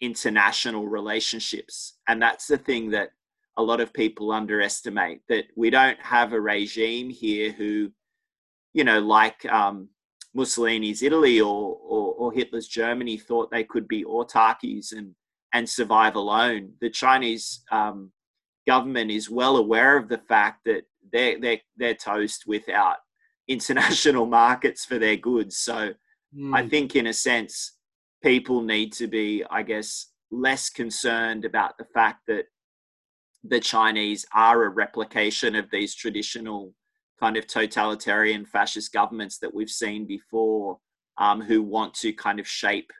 international 0.01 0.87
relationships. 0.87 1.97
And 2.07 2.21
that's 2.21 2.47
the 2.47 2.57
thing 2.57 2.89
that 2.91 3.09
a 3.57 3.63
lot 3.63 3.81
of 3.81 3.93
people 3.93 4.31
underestimate 4.31 5.21
that 5.29 5.45
we 5.55 5.69
don't 5.69 5.99
have 5.99 6.33
a 6.33 6.41
regime 6.41 7.09
here 7.09 7.51
who, 7.51 7.91
you 8.73 8.83
know, 8.83 8.99
like 8.99 9.45
um, 9.45 9.89
Mussolini's 10.35 11.01
Italy 11.01 11.39
or, 11.39 11.77
or, 11.81 12.13
or 12.15 12.33
Hitler's 12.33 12.67
Germany 12.67 13.17
thought 13.17 13.49
they 13.49 13.63
could 13.63 13.87
be 13.87 14.03
autarkies 14.03 14.91
and, 14.91 15.15
and 15.53 15.67
survive 15.67 16.15
alone. 16.15 16.73
The 16.81 16.89
Chinese 16.89 17.63
um, 17.71 18.11
government 18.67 19.11
is 19.11 19.29
well 19.29 19.57
aware 19.57 19.97
of 19.97 20.09
the 20.09 20.17
fact 20.17 20.65
that 20.65 20.83
they're 21.11 21.39
they're 21.39 21.61
they're 21.77 21.93
toast 21.95 22.45
without 22.45 22.97
international 23.47 24.25
markets 24.25 24.83
for 24.83 24.99
their 24.99 25.15
goods. 25.15 25.57
So 25.57 25.93
mm. 26.37 26.55
I 26.55 26.63
hmm. 26.63 26.69
think 26.69 26.95
in 26.95 27.07
a 27.07 27.13
sense 27.13 27.77
people 28.21 28.61
need 28.61 28.91
to 28.93 29.07
be, 29.07 29.43
I 29.49 29.63
guess, 29.63 30.07
less 30.31 30.69
concerned 30.69 31.45
about 31.45 31.77
the 31.77 31.85
fact 31.93 32.21
that 32.27 32.45
the 33.43 33.59
Chinese 33.59 34.25
are 34.33 34.63
a 34.63 34.69
replication 34.69 35.55
of 35.55 35.69
these 35.71 35.93
traditional 35.93 36.73
kind 37.19 37.37
of 37.37 37.47
totalitarian 37.47 38.45
fascist 38.45 38.91
governments 38.93 39.37
that 39.39 39.53
we've 39.53 39.69
seen 39.69 40.05
before, 40.05 40.77
um, 41.17 41.41
who 41.41 41.61
want 41.61 41.93
to 41.93 42.11
kind 42.13 42.39
of 42.39 42.47
shape 42.47 42.91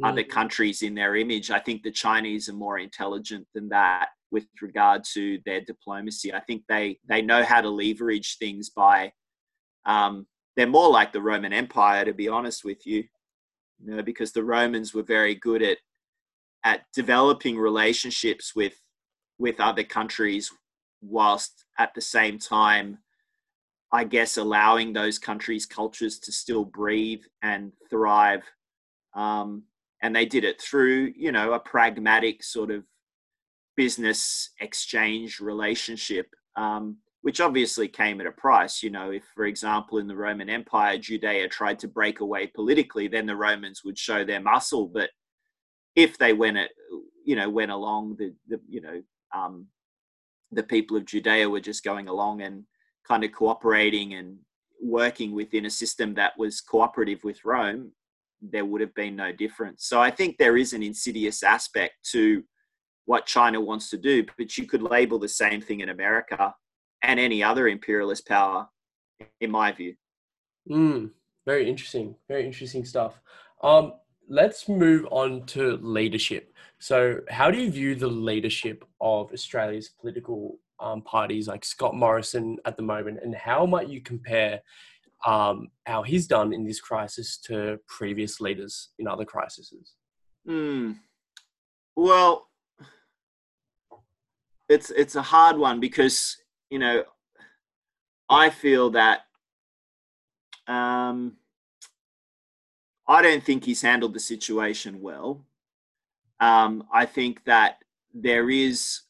mm. 0.00 0.08
other 0.08 0.24
countries 0.24 0.82
in 0.82 0.94
their 0.94 1.16
image. 1.16 1.50
I 1.50 1.60
think 1.60 1.82
the 1.82 1.90
Chinese 1.90 2.48
are 2.48 2.54
more 2.54 2.78
intelligent 2.78 3.46
than 3.54 3.68
that 3.68 4.08
with 4.30 4.46
regard 4.60 5.04
to 5.12 5.38
their 5.44 5.60
diplomacy. 5.60 6.32
I 6.32 6.40
think 6.40 6.62
they 6.68 6.98
they 7.08 7.22
know 7.22 7.44
how 7.44 7.60
to 7.60 7.68
leverage 7.68 8.38
things 8.38 8.70
by. 8.70 9.12
Um, 9.84 10.26
they're 10.56 10.66
more 10.66 10.90
like 10.90 11.12
the 11.12 11.22
Roman 11.22 11.52
Empire, 11.52 12.04
to 12.04 12.12
be 12.12 12.28
honest 12.28 12.64
with 12.64 12.86
you, 12.86 13.04
you 13.82 13.96
know, 13.96 14.02
because 14.02 14.32
the 14.32 14.44
Romans 14.44 14.92
were 14.92 15.02
very 15.02 15.34
good 15.34 15.62
at 15.62 15.78
at 16.64 16.82
developing 16.94 17.58
relationships 17.58 18.54
with 18.54 18.74
with 19.38 19.60
other 19.60 19.84
countries, 19.84 20.50
whilst 21.00 21.64
at 21.78 21.94
the 21.94 22.00
same 22.00 22.38
time, 22.38 22.98
I 23.92 24.04
guess, 24.04 24.38
allowing 24.38 24.92
those 24.92 25.18
countries' 25.18 25.66
cultures 25.66 26.18
to 26.20 26.32
still 26.32 26.64
breathe 26.64 27.22
and 27.42 27.72
thrive. 27.90 28.42
Um, 29.14 29.64
and 30.02 30.16
they 30.16 30.24
did 30.24 30.44
it 30.44 30.60
through, 30.60 31.12
you 31.14 31.30
know, 31.30 31.52
a 31.52 31.60
pragmatic 31.60 32.42
sort 32.42 32.70
of 32.70 32.84
business 33.76 34.50
exchange 34.60 35.40
relationship, 35.40 36.26
um, 36.56 36.96
which 37.20 37.40
obviously 37.40 37.86
came 37.86 38.20
at 38.20 38.26
a 38.26 38.32
price. 38.32 38.82
You 38.82 38.90
know, 38.90 39.10
if, 39.10 39.24
for 39.34 39.44
example, 39.44 39.98
in 39.98 40.06
the 40.06 40.16
Roman 40.16 40.48
Empire, 40.48 40.98
Judea 40.98 41.48
tried 41.48 41.78
to 41.80 41.88
break 41.88 42.20
away 42.20 42.46
politically, 42.46 43.08
then 43.08 43.26
the 43.26 43.36
Romans 43.36 43.82
would 43.84 43.98
show 43.98 44.24
their 44.24 44.40
muscle. 44.40 44.88
But 44.88 45.10
if 45.94 46.16
they 46.16 46.32
went, 46.32 46.56
at, 46.56 46.70
you 47.24 47.36
know, 47.36 47.48
went 47.48 47.70
along, 47.70 48.16
the, 48.18 48.34
the 48.48 48.58
you 48.68 48.80
know, 48.80 49.02
um, 49.34 49.66
the 50.50 50.62
people 50.62 50.96
of 50.96 51.04
Judea 51.04 51.48
were 51.48 51.60
just 51.60 51.84
going 51.84 52.08
along 52.08 52.42
and 52.42 52.64
kind 53.06 53.24
of 53.24 53.32
cooperating 53.32 54.14
and 54.14 54.38
working 54.80 55.32
within 55.32 55.66
a 55.66 55.70
system 55.70 56.14
that 56.14 56.36
was 56.38 56.60
cooperative 56.60 57.22
with 57.24 57.44
Rome, 57.44 57.92
there 58.40 58.64
would 58.64 58.80
have 58.80 58.94
been 58.94 59.16
no 59.16 59.32
difference. 59.32 59.86
So 59.86 60.00
I 60.00 60.10
think 60.10 60.36
there 60.36 60.56
is 60.56 60.72
an 60.72 60.82
insidious 60.82 61.42
aspect 61.42 61.94
to 62.10 62.42
what 63.04 63.26
China 63.26 63.60
wants 63.60 63.90
to 63.90 63.96
do, 63.96 64.24
but 64.36 64.56
you 64.58 64.66
could 64.66 64.82
label 64.82 65.18
the 65.18 65.28
same 65.28 65.60
thing 65.60 65.80
in 65.80 65.88
America 65.88 66.54
and 67.02 67.18
any 67.18 67.42
other 67.42 67.68
imperialist 67.68 68.26
power, 68.26 68.68
in 69.40 69.50
my 69.50 69.72
view. 69.72 69.94
Mm, 70.70 71.10
very 71.46 71.68
interesting. 71.68 72.14
Very 72.28 72.46
interesting 72.46 72.84
stuff. 72.84 73.20
Um, 73.62 73.94
let's 74.28 74.68
move 74.68 75.06
on 75.10 75.46
to 75.46 75.76
leadership. 75.78 76.52
So, 76.78 77.20
how 77.28 77.50
do 77.50 77.58
you 77.58 77.70
view 77.70 77.94
the 77.94 78.08
leadership 78.08 78.84
of 79.00 79.32
Australia's 79.32 79.88
political 79.88 80.58
um, 80.82 81.02
parties 81.02 81.48
like 81.48 81.64
Scott 81.64 81.94
Morrison 81.94 82.58
at 82.64 82.76
the 82.76 82.82
moment, 82.82 83.20
and 83.22 83.34
how 83.34 83.64
might 83.64 83.88
you 83.88 84.00
compare 84.00 84.60
um, 85.24 85.68
how 85.86 86.02
he's 86.02 86.26
done 86.26 86.52
in 86.52 86.64
this 86.64 86.80
crisis 86.80 87.38
to 87.38 87.78
previous 87.86 88.40
leaders 88.40 88.90
in 88.98 89.06
other 89.06 89.24
crises? 89.24 89.94
Mm. 90.46 90.98
Well, 91.94 92.48
it's 94.68 94.90
it's 94.90 95.14
a 95.14 95.22
hard 95.22 95.56
one 95.56 95.78
because 95.80 96.36
you 96.70 96.78
know 96.78 97.04
I 98.28 98.50
feel 98.50 98.90
that 98.90 99.20
um, 100.66 101.36
I 103.06 103.22
don't 103.22 103.44
think 103.44 103.64
he's 103.64 103.82
handled 103.82 104.14
the 104.14 104.20
situation 104.20 105.00
well. 105.00 105.44
Um, 106.40 106.84
I 106.92 107.06
think 107.06 107.44
that 107.44 107.78
there 108.14 108.50
is 108.50 109.02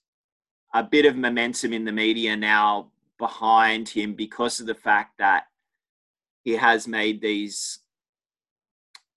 a 0.74 0.82
bit 0.82 1.06
of 1.06 1.16
momentum 1.16 1.72
in 1.72 1.84
the 1.84 1.92
media 1.92 2.36
now 2.36 2.90
behind 3.18 3.88
him 3.88 4.14
because 4.14 4.60
of 4.60 4.66
the 4.66 4.74
fact 4.74 5.18
that 5.18 5.44
he 6.42 6.52
has 6.52 6.88
made 6.88 7.20
these 7.20 7.80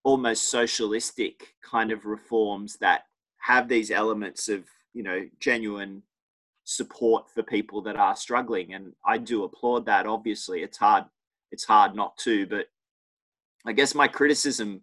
almost 0.04 0.50
socialistic 0.50 1.56
kind 1.64 1.92
of 1.92 2.06
reforms 2.06 2.78
that 2.78 3.06
have 3.38 3.68
these 3.68 3.90
elements 3.90 4.50
of 4.50 4.64
you 4.94 5.04
know 5.04 5.28
genuine 5.40 6.04
support 6.64 7.30
for 7.30 7.44
people 7.44 7.82
that 7.82 7.96
are 7.96 8.16
struggling. 8.16 8.74
And 8.74 8.94
i 9.06 9.18
do 9.18 9.44
applaud 9.44 9.86
that 9.86 10.06
obviously. 10.06 10.62
It's 10.62 10.78
hard 10.78 11.06
it's 11.52 11.64
hard 11.64 11.96
not 11.96 12.18
to 12.18 12.46
but 12.48 12.68
i 13.66 13.72
guess 13.72 13.96
my 13.96 14.08
criticism 14.08 14.82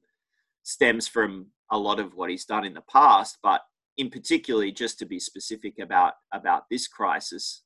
stems 0.62 1.08
from 1.08 1.46
a 1.70 1.78
lot 1.78 1.98
of 1.98 2.14
what 2.14 2.30
he's 2.30 2.44
done 2.44 2.64
in 2.64 2.74
the 2.74 2.82
past 2.82 3.38
but 3.42 3.62
in 3.96 4.10
particularly 4.10 4.72
just 4.72 4.98
to 4.98 5.06
be 5.06 5.18
specific 5.20 5.78
about 5.78 6.14
about 6.32 6.64
this 6.70 6.86
crisis 6.88 7.62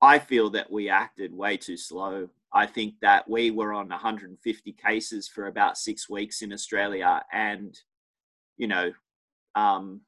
i 0.00 0.18
feel 0.18 0.50
that 0.50 0.70
we 0.70 0.88
acted 0.88 1.32
way 1.32 1.56
too 1.56 1.76
slow 1.76 2.28
i 2.52 2.66
think 2.66 2.94
that 3.00 3.28
we 3.28 3.50
were 3.50 3.72
on 3.72 3.88
150 3.88 4.72
cases 4.72 5.28
for 5.28 5.46
about 5.46 5.78
6 5.78 6.08
weeks 6.10 6.42
in 6.42 6.52
australia 6.52 7.22
and 7.32 7.78
you 8.56 8.66
know 8.66 8.92
um, 9.56 10.02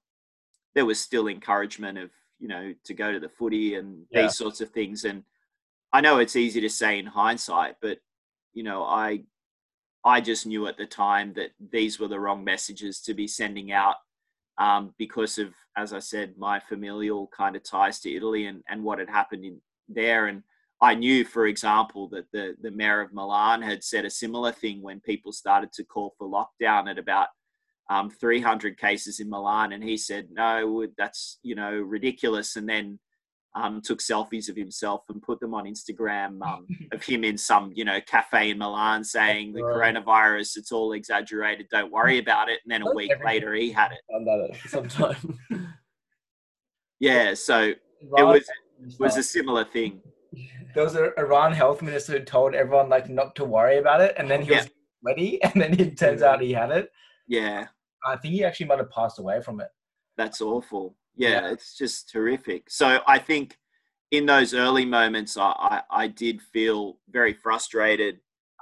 there 0.74 0.86
was 0.86 1.00
still 1.00 1.26
encouragement 1.26 1.98
of 1.98 2.10
you 2.42 2.48
know, 2.48 2.74
to 2.84 2.92
go 2.92 3.12
to 3.12 3.20
the 3.20 3.28
footy 3.28 3.76
and 3.76 4.04
Yeah. 4.10 4.22
these 4.22 4.36
sorts 4.36 4.60
of 4.60 4.70
things. 4.70 5.04
And 5.04 5.24
I 5.92 6.00
know 6.00 6.18
it's 6.18 6.34
easy 6.34 6.60
to 6.60 6.68
say 6.68 6.98
in 6.98 7.06
hindsight, 7.06 7.76
but 7.80 8.00
you 8.52 8.64
know, 8.64 8.82
I 8.82 9.24
I 10.04 10.20
just 10.20 10.44
knew 10.46 10.66
at 10.66 10.76
the 10.76 10.86
time 10.86 11.32
that 11.34 11.52
these 11.60 12.00
were 12.00 12.08
the 12.08 12.18
wrong 12.18 12.42
messages 12.42 13.00
to 13.02 13.14
be 13.14 13.28
sending 13.28 13.70
out 13.70 13.94
um, 14.62 14.94
because 14.96 15.38
of, 15.38 15.48
as 15.76 15.92
I 15.92 15.98
said, 15.98 16.34
my 16.38 16.60
familial 16.60 17.28
kind 17.36 17.56
of 17.56 17.64
ties 17.64 17.98
to 18.00 18.14
Italy 18.14 18.46
and, 18.46 18.62
and 18.68 18.84
what 18.84 19.00
had 19.00 19.10
happened 19.10 19.44
in 19.44 19.60
there. 19.88 20.26
And 20.28 20.44
I 20.80 20.94
knew, 20.94 21.24
for 21.24 21.48
example, 21.48 22.08
that 22.10 22.30
the, 22.32 22.54
the 22.62 22.70
mayor 22.70 23.00
of 23.00 23.12
Milan 23.12 23.60
had 23.60 23.82
said 23.82 24.04
a 24.04 24.10
similar 24.10 24.52
thing 24.52 24.80
when 24.80 25.00
people 25.00 25.32
started 25.32 25.72
to 25.72 25.84
call 25.84 26.14
for 26.16 26.28
lockdown 26.28 26.88
at 26.88 26.96
about 26.96 27.26
um, 27.90 28.08
300 28.08 28.78
cases 28.78 29.18
in 29.18 29.28
Milan. 29.28 29.72
And 29.72 29.82
he 29.82 29.96
said, 29.96 30.28
no, 30.30 30.86
that's, 30.96 31.40
you 31.42 31.56
know, 31.56 31.72
ridiculous. 31.72 32.54
And 32.54 32.68
then 32.68 33.00
um, 33.54 33.80
took 33.82 33.98
selfies 34.00 34.48
of 34.48 34.56
himself 34.56 35.02
and 35.10 35.20
put 35.22 35.38
them 35.40 35.52
on 35.54 35.64
Instagram 35.66 36.40
um, 36.46 36.66
of 36.92 37.02
him 37.02 37.22
in 37.24 37.36
some, 37.36 37.70
you 37.74 37.84
know, 37.84 38.00
cafe 38.00 38.50
in 38.50 38.58
Milan 38.58 39.04
saying 39.04 39.52
the 39.52 39.62
Right. 39.62 39.94
coronavirus, 39.94 40.56
it's 40.56 40.72
all 40.72 40.92
exaggerated, 40.92 41.66
don't 41.70 41.92
worry 41.92 42.18
about 42.24 42.48
it. 42.48 42.60
And 42.64 42.72
then 42.72 42.82
a 42.82 42.84
That's 42.86 42.96
week 42.96 43.10
everything. 43.10 43.26
later, 43.26 43.54
he 43.54 43.70
had 43.70 43.92
it. 43.92 44.00
Done 44.10 44.24
that 44.24 44.56
sometime. 44.68 45.38
Yeah, 47.00 47.34
so 47.34 47.60
it 47.62 47.78
was 48.10 48.44
it 48.80 48.98
was 49.00 49.16
a 49.16 49.22
similar 49.22 49.64
thing. 49.64 50.00
There 50.74 50.84
was 50.84 50.94
an 50.94 51.12
Iran 51.18 51.52
health 51.52 51.82
minister 51.82 52.12
who 52.18 52.24
told 52.24 52.54
everyone 52.54 52.88
like 52.88 53.08
not 53.10 53.34
to 53.36 53.44
worry 53.44 53.78
about 53.78 54.00
it, 54.00 54.14
and 54.16 54.30
then 54.30 54.42
he 54.42 54.50
was 54.52 54.68
sweaty, 55.00 55.42
and 55.42 55.52
then 55.60 55.78
it 55.78 55.98
turns 55.98 56.22
out 56.22 56.40
he 56.40 56.52
had 56.52 56.70
it. 56.70 56.90
Yeah, 57.26 57.66
I 58.06 58.16
think 58.16 58.34
he 58.34 58.44
actually 58.44 58.66
might 58.66 58.78
have 58.78 58.90
passed 58.90 59.18
away 59.18 59.40
from 59.42 59.60
it. 59.60 59.68
that's 60.16 60.40
awful. 60.40 60.96
Yeah, 61.16 61.30
Yeah. 61.30 61.52
it's 61.52 61.76
just 61.76 62.10
terrific. 62.10 62.70
So 62.70 63.00
I 63.06 63.18
think 63.18 63.58
in 64.10 64.26
those 64.26 64.54
early 64.54 64.84
moments, 64.84 65.36
I, 65.36 65.52
I, 65.58 65.82
I 65.90 66.06
did 66.06 66.42
feel 66.42 66.98
very 67.10 67.32
frustrated 67.32 68.20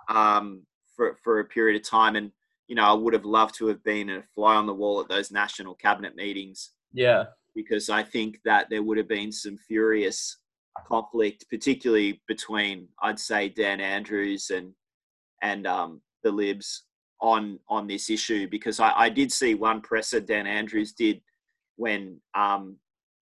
um, 0.09 0.63
for, 0.97 1.17
for 1.23 1.41
a 1.41 1.45
period 1.45 1.81
of 1.81 1.89
time. 1.89 2.17
And, 2.17 2.31
you 2.69 2.77
know, 2.77 2.85
I 2.85 2.93
would 2.93 3.15
have 3.15 3.25
loved 3.25 3.55
to 3.57 3.67
have 3.67 3.83
been 3.83 4.11
a 4.11 4.23
fly 4.35 4.55
on 4.55 4.67
the 4.67 4.75
wall 4.75 5.01
at 5.01 5.09
those 5.09 5.31
national 5.33 5.75
cabinet 5.75 6.15
meetings 6.15 6.71
yeah. 6.93 7.25
because 7.55 7.89
I 7.91 8.03
think 8.03 8.39
that 8.45 8.69
there 8.71 8.83
would 8.83 8.99
have 8.99 9.09
been 9.09 9.33
some 9.33 9.57
furious 9.57 10.39
conflict, 10.87 11.47
particularly 11.51 12.23
between, 12.29 12.89
I'd 13.03 13.19
say, 13.19 13.49
Dan 13.49 13.81
Andrews 13.81 14.51
and 14.51 14.73
and 15.43 15.67
um, 15.67 16.01
the 16.23 16.31
Libs 16.31 16.85
on 17.21 17.59
on 17.69 17.87
this 17.87 18.09
issue. 18.09 18.47
Because 18.49 18.79
I, 18.79 18.93
I 18.95 19.09
did 19.09 19.33
see 19.33 19.55
one 19.55 19.81
presser 19.81 20.21
Dan 20.21 20.47
Andrews 20.47 20.93
did 20.93 21.21
when 21.81 22.21
um, 22.35 22.77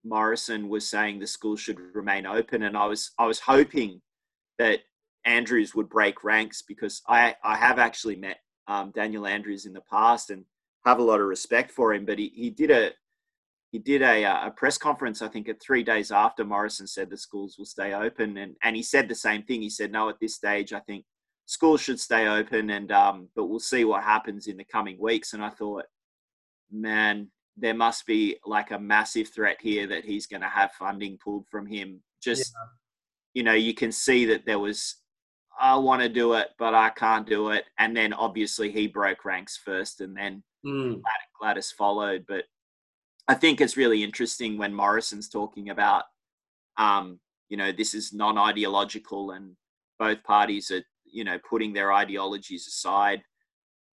Morrison 0.05 0.69
was 0.69 0.87
saying 0.87 1.19
the 1.19 1.27
school 1.27 1.57
should 1.57 1.79
remain 1.95 2.27
open, 2.27 2.65
and 2.65 2.77
I 2.77 2.85
was 2.85 3.13
I 3.19 3.27
was 3.27 3.41
hoping 3.41 4.03
that 4.59 4.81
Andrews 5.25 5.75
would 5.75 5.89
break 5.89 6.23
ranks 6.23 6.63
because 6.63 7.01
I 7.09 7.35
I 7.43 7.57
have 7.57 7.79
actually 7.79 8.17
met 8.17 8.37
um, 8.69 8.93
Daniel 8.95 9.27
Andrews 9.27 9.65
in 9.65 9.73
the 9.73 9.81
past 9.91 10.29
and 10.29 10.45
have 10.85 10.99
a 10.99 11.03
lot 11.03 11.21
of 11.21 11.27
respect 11.27 11.71
for 11.71 11.95
him, 11.95 12.05
but 12.05 12.19
he, 12.19 12.31
he 12.35 12.51
did 12.51 12.71
a 12.71 12.91
he 13.73 13.79
did 13.79 14.03
a, 14.03 14.25
uh, 14.25 14.49
a 14.49 14.51
press 14.51 14.77
conference, 14.79 15.23
I 15.23 15.29
think, 15.29 15.49
at 15.49 15.61
three 15.61 15.83
days 15.83 16.13
after 16.13 16.45
Morrison 16.45 16.87
said 16.87 17.11
the 17.11 17.17
schools 17.17 17.57
will 17.59 17.65
stay 17.65 17.95
open, 17.95 18.37
and 18.37 18.57
and 18.63 18.77
he 18.77 18.83
said 18.83 19.09
the 19.09 19.15
same 19.15 19.43
thing. 19.43 19.63
He 19.63 19.71
said, 19.71 19.91
"No, 19.91 20.11
at 20.11 20.21
this 20.21 20.35
stage, 20.35 20.75
I 20.75 20.81
think 20.81 21.07
schools 21.47 21.81
should 21.81 21.99
stay 21.99 22.29
open, 22.29 22.69
and 22.69 22.93
um, 22.93 23.29
but 23.35 23.47
we'll 23.47 23.59
see 23.73 23.85
what 23.87 24.05
happens 24.05 24.49
in 24.49 24.59
the 24.59 24.65
coming 24.65 24.99
weeks." 25.01 25.33
And 25.33 25.43
I 25.43 25.49
thought, 25.49 25.87
man, 26.71 27.31
there 27.57 27.75
must 27.75 28.07
be 28.07 28.37
like 28.45 28.71
a 28.71 28.79
massive 28.79 29.29
threat 29.29 29.59
here 29.61 29.87
that 29.87 30.05
he's 30.05 30.27
going 30.27 30.43
to 30.43 30.49
have 30.49 30.73
funding 30.73 31.19
pulled 31.23 31.47
from 31.49 31.67
him. 31.67 32.01
Just 32.23 32.53
you 33.35 33.43
know, 33.43 33.53
you 33.53 33.75
can 33.75 33.93
see 33.93 34.25
that 34.27 34.47
there 34.47 34.59
was. 34.59 34.97
I 35.61 35.77
want 35.77 36.03
to 36.03 36.09
do 36.09 36.33
it, 36.35 36.49
but 36.59 36.75
I 36.75 36.91
can't 36.91 37.29
do 37.29 37.51
it. 37.51 37.65
And 37.79 37.97
then 37.97 38.13
obviously 38.13 38.73
he 38.73 38.89
broke 38.89 39.25
ranks 39.25 39.57
first, 39.57 40.01
and 40.01 40.17
then 40.17 40.43
Mm. 40.65 41.03
Gladys 41.39 41.73
followed. 41.73 42.25
But 42.27 42.45
I 43.29 43.35
think 43.35 43.61
it's 43.61 43.77
really 43.77 44.03
interesting 44.03 44.59
when 44.59 44.75
Morrison's 44.75 45.29
talking 45.29 45.71
about, 45.71 46.05
um, 46.77 47.21
you 47.49 47.57
know, 47.57 47.73
this 47.73 47.95
is 47.95 48.13
non-ideological 48.13 49.33
and 49.33 49.57
both 49.99 50.23
parties 50.25 50.71
are, 50.71 50.83
you 51.05 51.25
know, 51.25 51.39
putting 51.49 51.73
their 51.73 51.93
ideologies 51.93 52.67
aside. 52.67 53.23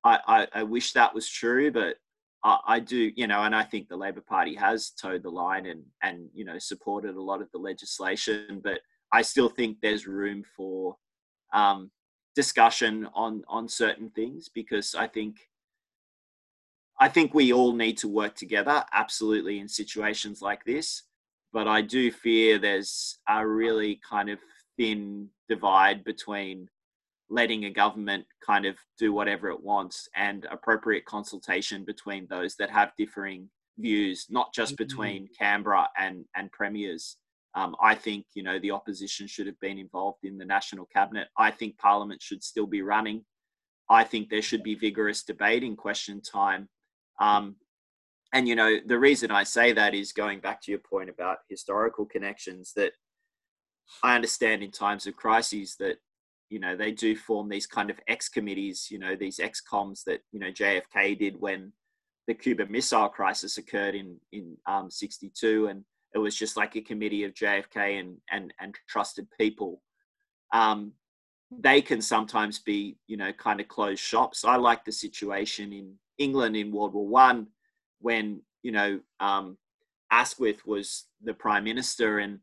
I, 0.04 0.18
I, 0.26 0.46
I 0.54 0.62
wish 0.62 0.92
that 0.92 1.14
was 1.14 1.28
true, 1.28 1.70
but 1.70 1.96
I, 2.43 2.80
do, 2.80 3.12
you 3.16 3.26
know, 3.26 3.43
and 3.43 3.55
I 3.55 3.62
think 3.62 3.88
the 3.88 3.97
Labor 3.97 4.22
Party 4.22 4.55
has 4.55 4.91
toed 4.91 5.22
the 5.22 5.30
line 5.30 5.66
and, 5.66 5.82
and, 6.03 6.28
you 6.32 6.45
know, 6.45 6.59
supported 6.59 7.14
a 7.14 7.22
lot 7.22 7.43
of 7.43 7.51
the 7.53 7.59
legislation, 7.59 8.61
but 8.64 8.80
I 9.12 9.22
still 9.22 9.51
think 9.51 9.78
there's 9.82 10.07
room 10.07 10.43
for 10.57 10.97
um, 11.53 11.91
discussion 12.34 13.09
on, 13.14 13.43
on 13.47 13.68
certain 13.68 14.09
things 14.11 14.49
because 14.49 14.95
I 14.95 15.07
think 15.07 15.36
I 17.03 17.09
think 17.09 17.32
we 17.32 17.51
all 17.51 17.72
need 17.72 17.97
to 17.99 18.09
work 18.09 18.36
together, 18.36 18.84
absolutely, 18.93 19.59
in 19.59 19.68
situations 19.68 20.43
like 20.43 20.62
this. 20.64 21.05
But 21.51 21.66
I 21.66 21.80
do 21.80 22.12
fear 22.12 22.59
there's 22.59 23.18
a 23.26 23.47
really 23.47 24.01
kind 24.09 24.28
of 24.28 24.38
thin 24.76 25.30
divide 25.49 26.05
between 26.05 26.68
letting 27.31 27.64
a 27.64 27.70
government 27.70 28.26
kind 28.45 28.66
of 28.66 28.76
do 28.99 29.12
whatever 29.12 29.49
it 29.49 29.62
wants 29.62 30.09
and 30.16 30.47
appropriate 30.51 31.05
consultation 31.05 31.85
between 31.85 32.26
those 32.28 32.57
that 32.57 32.70
have 32.70 32.93
differing 32.99 33.49
views, 33.78 34.26
not 34.28 34.53
just 34.53 34.74
Mhm. 34.74 34.78
between 34.78 35.28
Canberra 35.39 35.89
and, 35.97 36.26
and 36.35 36.51
premiers. 36.53 37.16
Um, 37.55 37.74
I 37.81 37.95
think 37.95 38.26
you 38.35 38.43
know 38.43 38.59
the 38.59 38.70
opposition 38.70 39.26
should 39.26 39.47
have 39.47 39.59
been 39.61 39.78
involved 39.78 40.24
in 40.24 40.39
the 40.39 40.45
national 40.45 40.87
cabinet. 40.87 41.28
I 41.37 41.51
think 41.51 41.78
Parliament 41.78 42.22
should 42.22 42.45
still 42.45 42.66
be 42.66 42.83
running. 42.83 43.24
I 43.89 44.05
think 44.05 44.28
there 44.28 44.43
should 44.43 44.62
be 44.62 44.76
vigorous 44.76 45.24
debate 45.24 45.64
in 45.64 45.74
question 45.76 46.20
time. 46.20 46.68
Um, 47.20 47.57
and 48.33 48.47
you 48.47 48.55
know 48.55 48.78
the 48.87 48.99
reason 48.99 49.31
I 49.33 49.43
say 49.45 49.72
that 49.72 49.95
is 49.95 50.12
going 50.12 50.41
back 50.41 50.61
to 50.62 50.70
your 50.70 50.81
point 50.81 51.11
about 51.11 51.39
historical 51.49 52.07
connections. 52.07 52.72
That 52.74 52.93
I 54.03 54.14
understand 54.14 54.62
in 54.62 54.70
times 54.70 55.07
of 55.09 55.16
crises 55.16 55.74
that 55.81 55.99
you 56.51 56.59
know 56.59 56.76
they 56.76 56.90
do 56.90 57.16
form 57.16 57.48
these 57.48 57.66
kind 57.66 57.88
of 57.88 58.01
ex 58.09 58.28
committees. 58.28 58.88
You 58.90 58.98
know 58.98 59.16
these 59.16 59.40
ex 59.40 59.61
coms 59.61 60.03
that 60.05 60.20
you 60.32 60.40
know 60.40 60.51
JFK 60.51 61.18
did 61.18 61.40
when 61.40 61.72
the 62.26 62.34
Cuban 62.34 62.70
Missile 62.70 63.09
Crisis 63.09 63.57
occurred 63.57 63.94
in 63.94 64.16
in 64.32 64.57
um, 64.66 64.90
'62, 64.90 65.68
and 65.68 65.84
it 66.14 66.18
was 66.18 66.36
just 66.36 66.57
like 66.57 66.76
a 66.76 66.80
committee 66.80 67.24
of 67.24 67.34
JFK 67.34 68.01
and 68.01 68.16
and 68.30 68.53
and 68.61 68.74
trusted 68.88 69.28
people. 69.38 69.80
Um, 70.53 70.92
they 71.51 71.80
can 71.82 72.01
sometimes 72.01 72.59
be, 72.59 72.96
you 73.07 73.16
know, 73.16 73.32
kind 73.32 73.61
of 73.61 73.68
closed 73.68 74.01
shops. 74.01 74.44
I 74.44 74.57
like 74.57 74.84
the 74.84 74.92
situation 74.92 75.72
in 75.72 75.94
England 76.18 76.57
in 76.57 76.70
World 76.72 76.94
War 76.94 77.07
One, 77.07 77.46
when 78.01 78.42
you 78.62 78.72
know 78.72 79.01
um, 79.20 79.57
Asquith 80.11 80.66
was 80.66 81.07
the 81.22 81.34
prime 81.34 81.64
minister, 81.64 82.18
and 82.18 82.40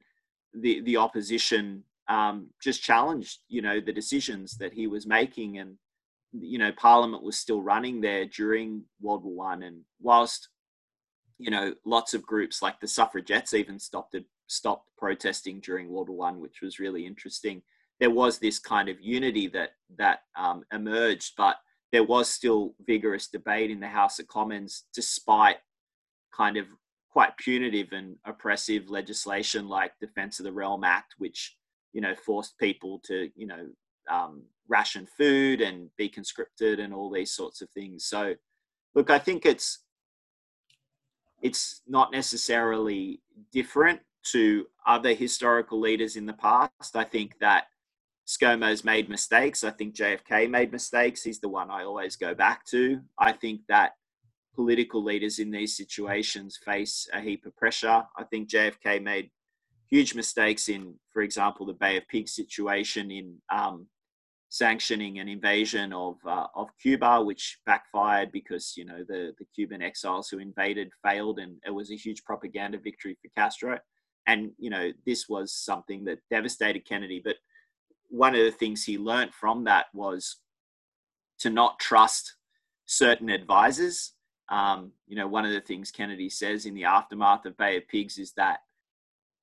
the 0.53 0.79
the 0.81 0.95
opposition 0.95 1.83
um, 2.09 2.49
just 2.61 2.81
challenged, 2.81 3.39
you 3.47 3.61
know, 3.61 3.79
the 3.79 3.93
decisions 3.93 4.57
that 4.57 4.73
he 4.73 4.87
was 4.87 5.05
making, 5.05 5.57
and 5.57 5.77
you 6.33 6.57
know, 6.57 6.71
Parliament 6.71 7.23
was 7.23 7.37
still 7.37 7.61
running 7.61 8.01
there 8.01 8.25
during 8.25 8.83
World 9.01 9.23
War 9.23 9.35
One, 9.35 9.63
and 9.63 9.81
whilst 10.01 10.49
you 11.39 11.51
know, 11.51 11.73
lots 11.85 12.13
of 12.13 12.23
groups 12.23 12.61
like 12.61 12.79
the 12.79 12.87
suffragettes 12.87 13.53
even 13.53 13.79
stopped 13.79 14.15
stopped 14.47 14.89
protesting 14.97 15.59
during 15.59 15.89
World 15.89 16.09
War 16.09 16.17
One, 16.17 16.39
which 16.39 16.61
was 16.61 16.79
really 16.79 17.05
interesting. 17.05 17.61
There 17.99 18.09
was 18.11 18.39
this 18.39 18.59
kind 18.59 18.89
of 18.89 19.01
unity 19.01 19.47
that 19.49 19.71
that 19.97 20.21
um, 20.35 20.63
emerged, 20.73 21.33
but 21.37 21.57
there 21.91 22.03
was 22.03 22.29
still 22.29 22.75
vigorous 22.85 23.27
debate 23.27 23.71
in 23.71 23.79
the 23.79 23.87
House 23.87 24.19
of 24.19 24.27
Commons, 24.27 24.83
despite 24.93 25.57
kind 26.35 26.57
of 26.57 26.65
quite 27.09 27.37
punitive 27.37 27.93
and 27.93 28.15
oppressive 28.25 28.89
legislation 28.89 29.67
like 29.67 29.91
Defence 29.99 30.39
of 30.39 30.43
the 30.43 30.51
Realm 30.51 30.83
Act, 30.83 31.15
which 31.17 31.55
you 31.93 32.01
know 32.01 32.15
forced 32.15 32.57
people 32.57 32.99
to 33.05 33.29
you 33.35 33.47
know 33.47 33.67
um, 34.09 34.43
ration 34.67 35.07
food 35.17 35.61
and 35.61 35.89
be 35.97 36.09
conscripted 36.09 36.79
and 36.79 36.93
all 36.93 37.11
these 37.11 37.31
sorts 37.31 37.61
of 37.61 37.69
things. 37.69 38.05
So, 38.05 38.35
look, 38.95 39.09
I 39.09 39.19
think 39.19 39.45
it's 39.45 39.79
it's 41.41 41.81
not 41.87 42.11
necessarily 42.11 43.21
different 43.51 44.01
to 44.31 44.65
other 44.85 45.13
historical 45.13 45.79
leaders 45.79 46.15
in 46.15 46.25
the 46.25 46.33
past. 46.33 46.95
I 46.95 47.03
think 47.03 47.37
that 47.39 47.65
ScoMo's 48.27 48.83
made 48.83 49.09
mistakes. 49.09 49.63
I 49.63 49.71
think 49.71 49.95
JFK 49.95 50.49
made 50.49 50.71
mistakes. 50.71 51.23
He's 51.23 51.39
the 51.39 51.47
one 51.47 51.69
I 51.69 51.83
always 51.83 52.15
go 52.15 52.33
back 52.33 52.65
to. 52.67 52.99
I 53.17 53.31
think 53.31 53.61
that 53.69 53.93
political 54.55 55.03
leaders 55.03 55.39
in 55.39 55.51
these 55.51 55.77
situations 55.77 56.59
face 56.63 57.07
a 57.13 57.21
heap 57.21 57.45
of 57.45 57.55
pressure. 57.55 58.03
I 58.17 58.23
think 58.23 58.49
JFK 58.49 59.01
made 59.01 59.29
huge 59.89 60.15
mistakes 60.15 60.69
in, 60.69 60.95
for 61.11 61.21
example, 61.21 61.65
the 61.65 61.73
Bay 61.73 61.97
of 61.97 62.07
Pigs 62.07 62.33
situation 62.35 63.11
in 63.11 63.35
um, 63.53 63.87
sanctioning 64.49 65.19
an 65.19 65.27
invasion 65.27 65.91
of 65.93 66.15
uh, 66.25 66.47
of 66.55 66.69
Cuba, 66.81 67.21
which 67.21 67.59
backfired 67.65 68.31
because 68.31 68.73
you 68.77 68.85
know 68.85 69.03
the 69.07 69.33
the 69.39 69.45
Cuban 69.55 69.81
exiles 69.81 70.29
who 70.29 70.39
invaded 70.39 70.89
failed, 71.03 71.39
and 71.39 71.57
it 71.65 71.71
was 71.71 71.91
a 71.91 71.95
huge 71.95 72.23
propaganda 72.23 72.77
victory 72.77 73.17
for 73.21 73.29
Castro. 73.35 73.79
and 74.27 74.51
you 74.57 74.69
know 74.69 74.91
this 75.05 75.27
was 75.29 75.53
something 75.53 76.05
that 76.05 76.19
devastated 76.29 76.85
Kennedy. 76.85 77.21
But 77.23 77.37
one 78.09 78.35
of 78.35 78.43
the 78.43 78.51
things 78.51 78.83
he 78.83 78.97
learned 78.97 79.33
from 79.33 79.63
that 79.65 79.87
was 79.93 80.37
to 81.39 81.49
not 81.49 81.79
trust 81.79 82.35
certain 82.85 83.29
advisors. 83.29 84.13
Um, 84.49 84.91
you 85.07 85.17
know, 85.17 85.27
one 85.27 85.45
of 85.45 85.51
the 85.51 85.61
things 85.61 85.91
Kennedy 85.91 86.29
says 86.29 86.65
in 86.65 86.73
the 86.73 86.85
aftermath 86.85 87.45
of 87.45 87.57
Bay 87.57 87.75
of 87.77 87.87
Pigs 87.87 88.17
is 88.17 88.31
that 88.33 88.59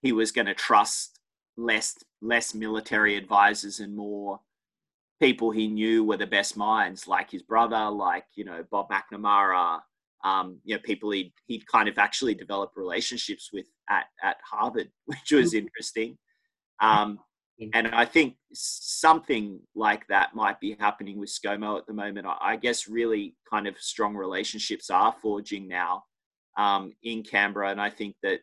he 0.05 0.13
was 0.13 0.31
going 0.31 0.47
to 0.47 0.55
trust 0.55 1.19
less 1.57 1.97
less 2.21 2.55
military 2.55 3.17
advisors 3.17 3.81
and 3.81 3.97
more 3.97 4.39
people 5.21 5.51
he 5.51 5.67
knew 5.67 6.05
were 6.05 6.17
the 6.17 6.27
best 6.27 6.57
minds, 6.57 7.09
like 7.09 7.31
his 7.31 7.43
brother, 7.43 7.91
like 7.91 8.27
you 8.37 8.45
know 8.45 8.65
Bob 8.71 8.89
McNamara, 8.91 9.81
um, 10.25 10.61
you 10.63 10.77
know 10.77 10.83
people 10.85 11.11
he'd 11.11 11.33
he'd 11.47 11.67
kind 11.67 11.89
of 11.89 11.99
actually 11.99 12.35
developed 12.35 12.77
relationships 12.77 13.51
with 13.53 13.67
at 13.89 14.05
at 14.23 14.37
Harvard, 14.49 14.91
which 15.07 15.33
was 15.33 15.49
mm-hmm. 15.53 15.67
interesting. 15.67 16.19
Um, 16.81 17.19
and 17.73 17.87
I 17.87 18.05
think 18.05 18.35
something 18.53 19.61
like 19.77 20.09
that 20.09 20.35
might 20.35 20.59
be 20.59 20.77
happening 20.81 21.21
with 21.21 21.31
ScoMo 21.31 21.79
at 21.79 21.87
the 21.87 21.95
moment. 21.95 22.27
I 22.41 22.57
guess 22.57 22.89
really 22.89 23.37
kind 23.49 23.69
of 23.69 23.79
strong 23.79 24.17
relationships 24.17 24.91
are 24.91 25.15
forging 25.23 25.69
now 25.69 26.03
um, 26.59 26.93
in 27.05 27.23
Canberra, 27.23 27.71
and 27.71 27.81
I 27.81 27.91
think 27.91 28.17
that 28.25 28.41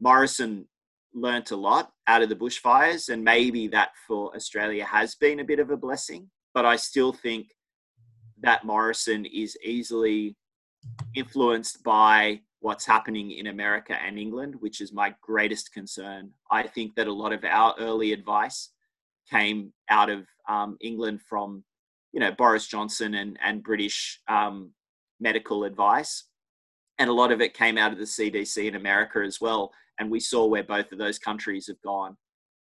Morrison 0.00 0.66
learnt 1.14 1.50
a 1.50 1.56
lot 1.56 1.92
out 2.06 2.22
of 2.22 2.28
the 2.28 2.36
bushfires, 2.36 3.08
and 3.08 3.22
maybe 3.22 3.68
that 3.68 3.90
for 4.06 4.34
Australia 4.34 4.84
has 4.84 5.14
been 5.14 5.40
a 5.40 5.44
bit 5.44 5.58
of 5.58 5.70
a 5.70 5.76
blessing. 5.76 6.28
But 6.54 6.64
I 6.64 6.76
still 6.76 7.12
think 7.12 7.48
that 8.42 8.64
Morrison 8.64 9.24
is 9.26 9.56
easily 9.64 10.36
influenced 11.14 11.82
by 11.82 12.40
what's 12.60 12.86
happening 12.86 13.32
in 13.32 13.48
America 13.48 13.96
and 14.04 14.18
England, 14.18 14.54
which 14.60 14.80
is 14.80 14.92
my 14.92 15.14
greatest 15.20 15.72
concern. 15.72 16.30
I 16.50 16.62
think 16.62 16.94
that 16.94 17.08
a 17.08 17.12
lot 17.12 17.32
of 17.32 17.44
our 17.44 17.74
early 17.78 18.12
advice 18.12 18.70
came 19.30 19.72
out 19.90 20.10
of 20.10 20.26
um, 20.48 20.76
England 20.80 21.20
from, 21.28 21.64
you 22.12 22.20
know, 22.20 22.32
Boris 22.32 22.66
Johnson 22.66 23.14
and, 23.14 23.38
and 23.42 23.62
British 23.62 24.20
um, 24.28 24.70
medical 25.20 25.64
advice. 25.64 26.24
And 26.98 27.10
a 27.10 27.12
lot 27.12 27.32
of 27.32 27.40
it 27.40 27.54
came 27.54 27.78
out 27.78 27.92
of 27.92 27.98
the 27.98 28.04
CDC 28.04 28.68
in 28.68 28.76
America 28.76 29.20
as 29.20 29.40
well 29.40 29.72
and 30.02 30.10
we 30.10 30.18
saw 30.18 30.44
where 30.44 30.64
both 30.64 30.90
of 30.90 30.98
those 30.98 31.16
countries 31.16 31.68
have 31.68 31.80
gone. 31.82 32.16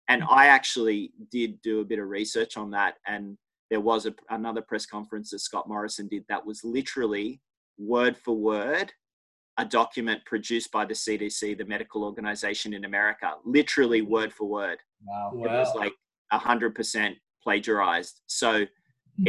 And 0.09 0.21
mm-hmm. 0.21 0.35
I 0.35 0.47
actually 0.49 1.13
did 1.33 1.61
do 1.63 1.81
a 1.81 1.85
bit 1.85 1.99
of 1.99 2.07
research 2.09 2.59
on 2.59 2.71
that, 2.73 2.97
and 3.07 3.39
there 3.71 3.81
was 3.81 4.05
a, 4.05 4.15
another 4.29 4.61
press 4.61 4.85
conference 4.85 5.31
that 5.31 5.39
Scott 5.39 5.67
Morrison 5.69 6.07
did 6.09 6.25
that 6.29 6.45
was 6.45 6.63
literally 6.63 7.41
word 7.79 8.17
for 8.17 8.37
word 8.37 8.93
a 9.59 9.65
document 9.65 10.25
produced 10.27 10.71
by 10.71 10.85
the 10.85 10.95
CDC, 10.95 11.57
the 11.57 11.65
medical 11.65 12.05
organization 12.05 12.73
in 12.73 12.85
America, 12.85 13.35
literally 13.45 14.01
mm-hmm. 14.01 14.13
word 14.13 14.33
for 14.33 14.49
word. 14.49 14.79
Wow. 15.05 15.33
It 15.35 15.51
was 15.51 15.75
like 15.75 15.95
100% 16.33 17.15
plagiarized. 17.43 18.21
So 18.27 18.53
it 18.55 18.69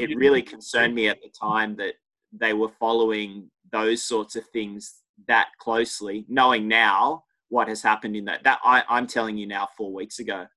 mm-hmm. 0.09 0.20
really 0.20 0.41
concerned 0.41 0.95
me 0.95 1.07
at 1.07 1.22
the 1.22 1.30
time 1.30 1.76
that 1.78 1.95
they 2.32 2.53
were 2.53 2.72
following 2.80 3.49
those 3.72 4.03
sorts 4.03 4.36
of 4.36 4.45
things 4.49 5.01
that 5.28 5.47
closely, 5.59 6.26
knowing 6.28 6.68
now 6.68 7.24
what 7.52 7.68
has 7.68 7.82
happened 7.84 8.16
in 8.16 8.26
that. 8.26 8.43
That 8.43 8.60
I, 8.64 8.84
I'm 8.89 9.06
telling 9.06 9.38
you 9.38 9.45
now, 9.45 9.68
four 9.78 9.93
weeks 9.93 10.20
ago. 10.20 10.47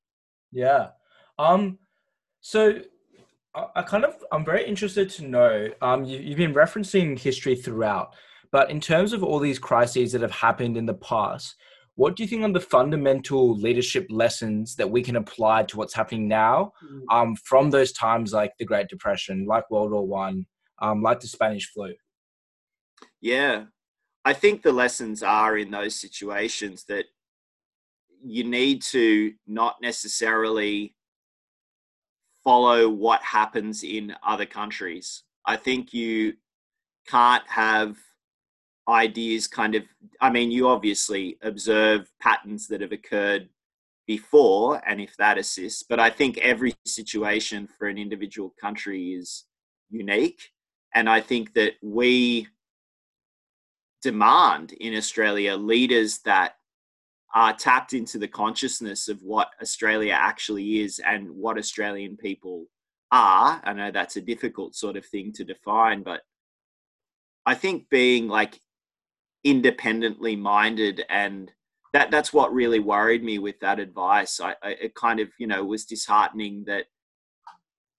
Yeah. 0.52 0.88
Um. 1.38 1.78
So 2.40 2.78
I, 3.54 3.66
I 3.76 3.82
kind 3.82 4.04
of 4.04 4.14
I'm 4.32 4.44
very 4.44 4.66
interested 4.66 5.10
to 5.10 5.26
know. 5.26 5.68
Um. 5.82 6.04
You, 6.04 6.18
you've 6.20 6.38
been 6.38 6.54
referencing 6.54 7.18
history 7.18 7.56
throughout, 7.56 8.14
but 8.50 8.70
in 8.70 8.80
terms 8.80 9.12
of 9.12 9.22
all 9.22 9.38
these 9.38 9.58
crises 9.58 10.12
that 10.12 10.22
have 10.22 10.30
happened 10.30 10.76
in 10.76 10.86
the 10.86 10.94
past, 10.94 11.56
what 11.96 12.16
do 12.16 12.22
you 12.22 12.28
think 12.28 12.42
are 12.42 12.52
the 12.52 12.60
fundamental 12.60 13.56
leadership 13.56 14.06
lessons 14.10 14.74
that 14.76 14.90
we 14.90 15.02
can 15.02 15.16
apply 15.16 15.62
to 15.64 15.76
what's 15.76 15.94
happening 15.94 16.26
now 16.26 16.72
mm. 16.84 17.02
um, 17.10 17.36
from 17.36 17.70
those 17.70 17.92
times 17.92 18.32
like 18.32 18.52
the 18.58 18.64
great 18.64 18.88
depression 18.88 19.46
like 19.46 19.70
world 19.70 19.92
war 19.92 20.06
one 20.06 20.46
um, 20.80 21.02
like 21.02 21.20
the 21.20 21.28
spanish 21.28 21.70
flu 21.72 21.92
yeah 23.20 23.64
I 24.24 24.32
think 24.32 24.62
the 24.62 24.72
lessons 24.72 25.22
are 25.22 25.58
in 25.58 25.70
those 25.70 25.94
situations 25.94 26.84
that 26.88 27.04
you 28.24 28.44
need 28.44 28.80
to 28.82 29.34
not 29.46 29.76
necessarily 29.82 30.94
follow 32.42 32.88
what 32.88 33.22
happens 33.22 33.84
in 33.84 34.14
other 34.26 34.46
countries. 34.46 35.24
I 35.44 35.56
think 35.56 35.92
you 35.92 36.34
can't 37.06 37.46
have 37.48 37.96
ideas 38.88 39.46
kind 39.46 39.74
of, 39.74 39.82
I 40.20 40.30
mean, 40.30 40.50
you 40.50 40.68
obviously 40.68 41.38
observe 41.42 42.10
patterns 42.20 42.66
that 42.68 42.80
have 42.80 42.92
occurred 42.92 43.48
before, 44.06 44.82
and 44.86 45.00
if 45.00 45.16
that 45.16 45.38
assists, 45.38 45.82
but 45.82 45.98
I 45.98 46.10
think 46.10 46.38
every 46.38 46.74
situation 46.86 47.66
for 47.66 47.88
an 47.88 47.96
individual 47.96 48.54
country 48.60 49.14
is 49.14 49.44
unique. 49.90 50.50
And 50.94 51.08
I 51.08 51.20
think 51.20 51.54
that 51.54 51.72
we 51.82 52.46
demand 54.04 54.72
in 54.74 54.94
Australia 54.94 55.56
leaders 55.56 56.18
that 56.26 56.56
are 57.34 57.54
tapped 57.54 57.94
into 57.94 58.18
the 58.18 58.28
consciousness 58.28 59.08
of 59.08 59.22
what 59.22 59.48
Australia 59.62 60.12
actually 60.12 60.80
is 60.80 61.00
and 61.00 61.28
what 61.30 61.56
Australian 61.56 62.16
people 62.16 62.66
are. 63.10 63.62
I 63.64 63.72
know 63.72 63.90
that's 63.90 64.16
a 64.16 64.20
difficult 64.20 64.76
sort 64.76 64.96
of 64.96 65.06
thing 65.06 65.32
to 65.32 65.44
define, 65.44 66.02
but 66.02 66.20
I 67.46 67.54
think 67.54 67.88
being 67.88 68.28
like 68.28 68.60
independently 69.42 70.36
minded 70.36 71.04
and 71.08 71.50
that 71.94 72.10
that's 72.10 72.32
what 72.32 72.52
really 72.52 72.80
worried 72.80 73.24
me 73.24 73.38
with 73.38 73.58
that 73.60 73.80
advice. 73.80 74.38
I, 74.38 74.54
I 74.62 74.70
it 74.82 74.94
kind 74.94 75.18
of 75.18 75.28
you 75.38 75.46
know 75.46 75.64
was 75.64 75.86
disheartening 75.86 76.64
that 76.66 76.84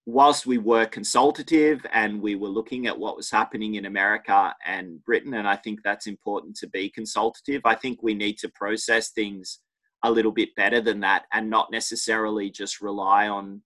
whilst 0.06 0.46
we 0.46 0.56
were 0.56 0.86
consultative 0.86 1.84
and 1.92 2.22
we 2.22 2.36
were 2.36 2.48
looking 2.48 2.86
at 2.86 2.96
what 2.96 3.16
was 3.16 3.28
happening 3.28 3.74
in 3.74 3.86
America 3.86 4.54
and 4.64 5.04
Britain, 5.04 5.34
and 5.34 5.48
I 5.48 5.56
think 5.56 5.80
that's 5.82 6.06
important 6.06 6.56
to 6.58 6.68
be 6.68 6.88
consultative, 6.88 7.62
I 7.64 7.74
think 7.74 8.02
we 8.02 8.14
need 8.14 8.38
to 8.38 8.48
process 8.50 9.10
things 9.10 9.58
a 10.04 10.10
little 10.10 10.30
bit 10.30 10.54
better 10.54 10.80
than 10.80 11.00
that 11.00 11.24
and 11.32 11.50
not 11.50 11.72
necessarily 11.72 12.50
just 12.50 12.80
rely 12.80 13.26
on, 13.26 13.62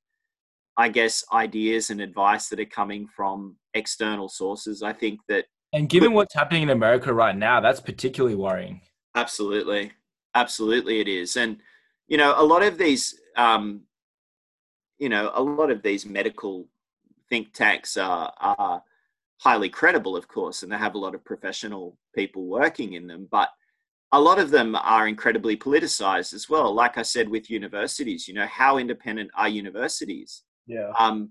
I 0.78 0.88
guess, 0.88 1.22
ideas 1.30 1.90
and 1.90 2.00
advice 2.00 2.48
that 2.48 2.60
are 2.60 2.64
coming 2.64 3.06
from 3.14 3.56
external 3.74 4.30
sources. 4.30 4.82
I 4.82 4.94
think 4.94 5.20
that. 5.28 5.44
And 5.74 5.90
given 5.90 6.14
what's 6.14 6.34
happening 6.34 6.62
in 6.62 6.70
America 6.70 7.12
right 7.12 7.36
now, 7.36 7.60
that's 7.60 7.80
particularly 7.80 8.34
worrying. 8.34 8.80
Absolutely. 9.14 9.92
Absolutely, 10.34 11.00
it 11.00 11.08
is. 11.08 11.36
And, 11.36 11.58
you 12.08 12.16
know, 12.16 12.34
a 12.36 12.42
lot 12.42 12.62
of 12.62 12.78
these 12.78 13.20
um, 13.36 13.82
you 15.00 15.08
know, 15.08 15.32
a 15.34 15.42
lot 15.42 15.70
of 15.70 15.82
these 15.82 16.06
medical 16.06 16.68
think 17.28 17.52
tanks 17.52 17.96
are, 17.96 18.32
are 18.38 18.82
highly 19.38 19.70
credible, 19.70 20.16
of 20.16 20.28
course, 20.28 20.62
and 20.62 20.70
they 20.70 20.76
have 20.76 20.94
a 20.94 20.98
lot 20.98 21.14
of 21.14 21.24
professional 21.24 21.96
people 22.14 22.44
working 22.44 22.92
in 22.92 23.06
them, 23.06 23.26
but 23.30 23.48
a 24.12 24.20
lot 24.20 24.38
of 24.38 24.50
them 24.50 24.76
are 24.76 25.08
incredibly 25.08 25.56
politicized 25.56 26.34
as 26.34 26.48
well. 26.48 26.74
Like 26.74 26.98
I 26.98 27.02
said, 27.02 27.28
with 27.28 27.50
universities, 27.50 28.28
you 28.28 28.34
know, 28.34 28.46
how 28.46 28.76
independent 28.76 29.30
are 29.34 29.48
universities? 29.48 30.42
Yeah. 30.66 30.92
Um, 30.98 31.30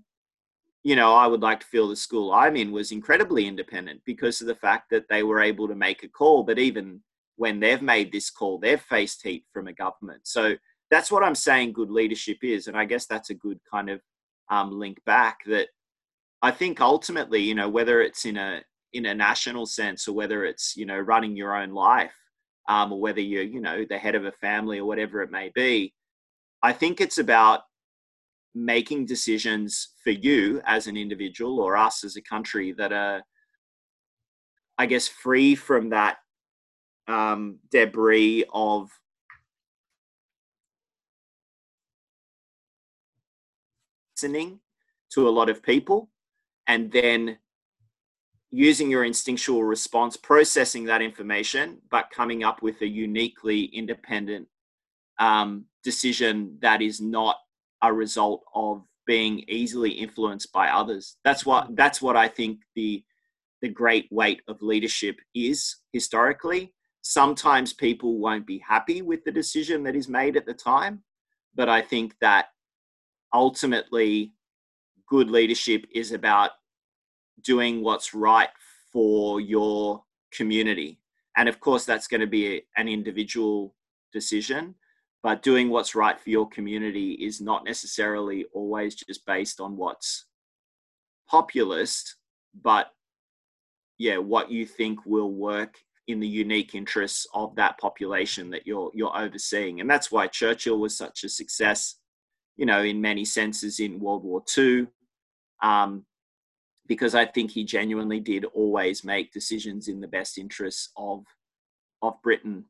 you 0.82 0.96
know, 0.96 1.14
I 1.14 1.26
would 1.26 1.42
like 1.42 1.60
to 1.60 1.66
feel 1.66 1.88
the 1.88 1.96
school 1.96 2.32
I'm 2.32 2.56
in 2.56 2.72
was 2.72 2.90
incredibly 2.90 3.46
independent 3.46 4.00
because 4.04 4.40
of 4.40 4.46
the 4.46 4.54
fact 4.54 4.90
that 4.90 5.04
they 5.08 5.22
were 5.22 5.40
able 5.40 5.68
to 5.68 5.74
make 5.74 6.02
a 6.02 6.08
call. 6.08 6.42
But 6.42 6.58
even 6.58 7.02
when 7.36 7.60
they've 7.60 7.82
made 7.82 8.10
this 8.10 8.30
call, 8.30 8.58
they've 8.58 8.80
faced 8.80 9.22
heat 9.22 9.44
from 9.52 9.68
a 9.68 9.74
government. 9.74 10.22
So 10.24 10.56
that's 10.90 11.10
what 11.10 11.22
I'm 11.22 11.34
saying 11.34 11.72
good 11.72 11.90
leadership 11.90 12.38
is. 12.42 12.66
And 12.66 12.76
I 12.76 12.84
guess 12.84 13.06
that's 13.06 13.30
a 13.30 13.34
good 13.34 13.60
kind 13.70 13.90
of 13.90 14.00
um, 14.50 14.78
link 14.78 14.98
back 15.04 15.38
that 15.46 15.68
I 16.42 16.50
think 16.50 16.80
ultimately, 16.80 17.40
you 17.40 17.54
know, 17.54 17.68
whether 17.68 18.00
it's 18.00 18.24
in 18.24 18.36
a 18.36 18.62
in 18.92 19.06
a 19.06 19.14
national 19.14 19.66
sense 19.66 20.08
or 20.08 20.12
whether 20.14 20.44
it's, 20.44 20.76
you 20.76 20.84
know, 20.84 20.98
running 20.98 21.36
your 21.36 21.54
own 21.56 21.70
life, 21.70 22.14
um, 22.68 22.92
or 22.92 23.00
whether 23.00 23.20
you're, 23.20 23.42
you 23.42 23.60
know, 23.60 23.84
the 23.88 23.98
head 23.98 24.14
of 24.16 24.24
a 24.24 24.32
family 24.32 24.78
or 24.78 24.84
whatever 24.84 25.22
it 25.22 25.30
may 25.30 25.50
be, 25.54 25.94
I 26.62 26.72
think 26.72 27.00
it's 27.00 27.18
about 27.18 27.60
making 28.54 29.06
decisions 29.06 29.90
for 30.02 30.10
you 30.10 30.60
as 30.64 30.88
an 30.88 30.96
individual 30.96 31.60
or 31.60 31.76
us 31.76 32.02
as 32.02 32.16
a 32.16 32.22
country 32.22 32.72
that 32.72 32.92
are, 32.92 33.22
I 34.76 34.86
guess, 34.86 35.06
free 35.06 35.54
from 35.54 35.90
that 35.90 36.18
um, 37.06 37.58
debris 37.70 38.44
of 38.52 38.90
listening 44.20 44.60
to 45.10 45.26
a 45.26 45.30
lot 45.30 45.48
of 45.48 45.62
people 45.62 46.10
and 46.66 46.92
then 46.92 47.38
using 48.50 48.90
your 48.90 49.04
instinctual 49.04 49.64
response, 49.64 50.16
processing 50.16 50.84
that 50.84 51.00
information, 51.00 51.78
but 51.90 52.10
coming 52.14 52.44
up 52.44 52.60
with 52.62 52.82
a 52.82 52.86
uniquely 52.86 53.64
independent 53.64 54.46
um, 55.18 55.64
decision 55.82 56.58
that 56.60 56.82
is 56.82 57.00
not 57.00 57.36
a 57.82 57.90
result 57.92 58.42
of 58.54 58.82
being 59.06 59.42
easily 59.48 59.90
influenced 59.90 60.52
by 60.52 60.68
others. 60.68 61.16
That's 61.24 61.46
what 61.46 61.74
that's 61.74 62.02
what 62.02 62.16
I 62.16 62.28
think 62.28 62.58
the 62.74 63.02
the 63.62 63.68
great 63.68 64.06
weight 64.10 64.42
of 64.48 64.60
leadership 64.60 65.16
is 65.34 65.76
historically. 65.92 66.72
sometimes 67.02 67.72
people 67.72 68.18
won't 68.18 68.46
be 68.46 68.58
happy 68.58 69.00
with 69.02 69.24
the 69.24 69.32
decision 69.32 69.82
that 69.84 69.96
is 69.96 70.08
made 70.08 70.36
at 70.36 70.46
the 70.46 70.54
time. 70.54 71.02
But 71.54 71.68
I 71.68 71.80
think 71.82 72.14
that 72.20 72.46
ultimately, 73.32 74.32
good 75.06 75.30
leadership 75.30 75.86
is 75.92 76.12
about 76.12 76.50
doing 77.42 77.82
what's 77.82 78.14
right 78.14 78.48
for 78.92 79.40
your 79.40 80.04
community. 80.32 81.00
And 81.36 81.48
of 81.48 81.60
course, 81.60 81.84
that's 81.84 82.06
going 82.06 82.20
to 82.20 82.26
be 82.26 82.62
an 82.76 82.88
individual 82.88 83.74
decision. 84.12 84.74
But 85.22 85.42
doing 85.42 85.68
what's 85.68 85.94
right 85.94 86.18
for 86.18 86.30
your 86.30 86.48
community 86.48 87.12
is 87.12 87.40
not 87.40 87.64
necessarily 87.64 88.46
always 88.54 88.94
just 88.94 89.26
based 89.26 89.60
on 89.60 89.76
what's 89.76 90.24
populist, 91.28 92.16
but 92.62 92.92
yeah, 93.98 94.16
what 94.16 94.50
you 94.50 94.64
think 94.64 95.04
will 95.04 95.32
work 95.32 95.76
in 96.08 96.20
the 96.20 96.28
unique 96.28 96.74
interests 96.74 97.26
of 97.34 97.54
that 97.56 97.78
population 97.78 98.50
that 98.50 98.66
you're 98.66 98.90
you're 98.94 99.16
overseeing. 99.16 99.80
And 99.80 99.88
that's 99.88 100.10
why 100.10 100.26
Churchill 100.26 100.78
was 100.78 100.96
such 100.96 101.22
a 101.24 101.28
success, 101.28 101.96
you 102.60 102.66
know, 102.66 102.82
in 102.82 103.00
many 103.00 103.24
senses 103.24 103.80
in 103.80 103.98
World 103.98 104.22
War 104.22 104.42
II. 104.56 104.86
Um, 105.62 106.04
because 106.86 107.14
I 107.14 107.24
think 107.24 107.50
he 107.50 107.64
genuinely 107.64 108.20
did 108.20 108.44
always 108.44 109.02
make 109.02 109.32
decisions 109.32 109.88
in 109.88 110.00
the 110.00 110.08
best 110.08 110.36
interests 110.36 110.90
of 110.96 111.24
of 112.02 112.20
Britain. 112.22 112.66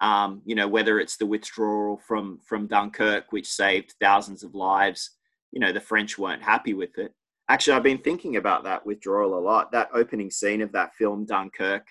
Um, 0.00 0.42
you 0.44 0.54
know, 0.54 0.68
whether 0.68 1.00
it's 1.00 1.16
the 1.16 1.26
withdrawal 1.26 2.00
from 2.06 2.38
from 2.46 2.68
Dunkirk, 2.68 3.32
which 3.32 3.48
saved 3.48 3.94
thousands 4.00 4.44
of 4.44 4.54
lives. 4.54 5.10
You 5.50 5.58
know, 5.60 5.72
the 5.72 5.80
French 5.80 6.16
weren't 6.16 6.42
happy 6.42 6.72
with 6.72 6.96
it. 6.96 7.12
Actually, 7.48 7.76
I've 7.76 7.82
been 7.82 7.98
thinking 7.98 8.36
about 8.36 8.62
that 8.64 8.86
withdrawal 8.86 9.36
a 9.36 9.40
lot. 9.40 9.72
That 9.72 9.90
opening 9.92 10.30
scene 10.30 10.62
of 10.62 10.70
that 10.72 10.94
film, 10.94 11.26
Dunkirk, 11.26 11.88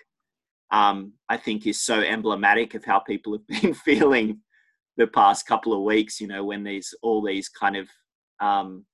um, 0.70 1.12
I 1.28 1.36
think 1.36 1.66
is 1.66 1.82
so 1.82 2.00
emblematic 2.00 2.74
of 2.74 2.84
how 2.84 3.00
people 3.00 3.34
have 3.34 3.46
been 3.46 3.74
feeling 3.84 4.40
the 4.96 5.06
past 5.06 5.46
couple 5.46 5.72
of 5.72 5.82
weeks. 5.82 6.20
You 6.20 6.26
know, 6.26 6.44
when 6.44 6.64
these 6.64 6.94
all 7.02 7.22
these 7.22 7.48
kind 7.48 7.76
of 7.76 7.88
um, 8.40 8.84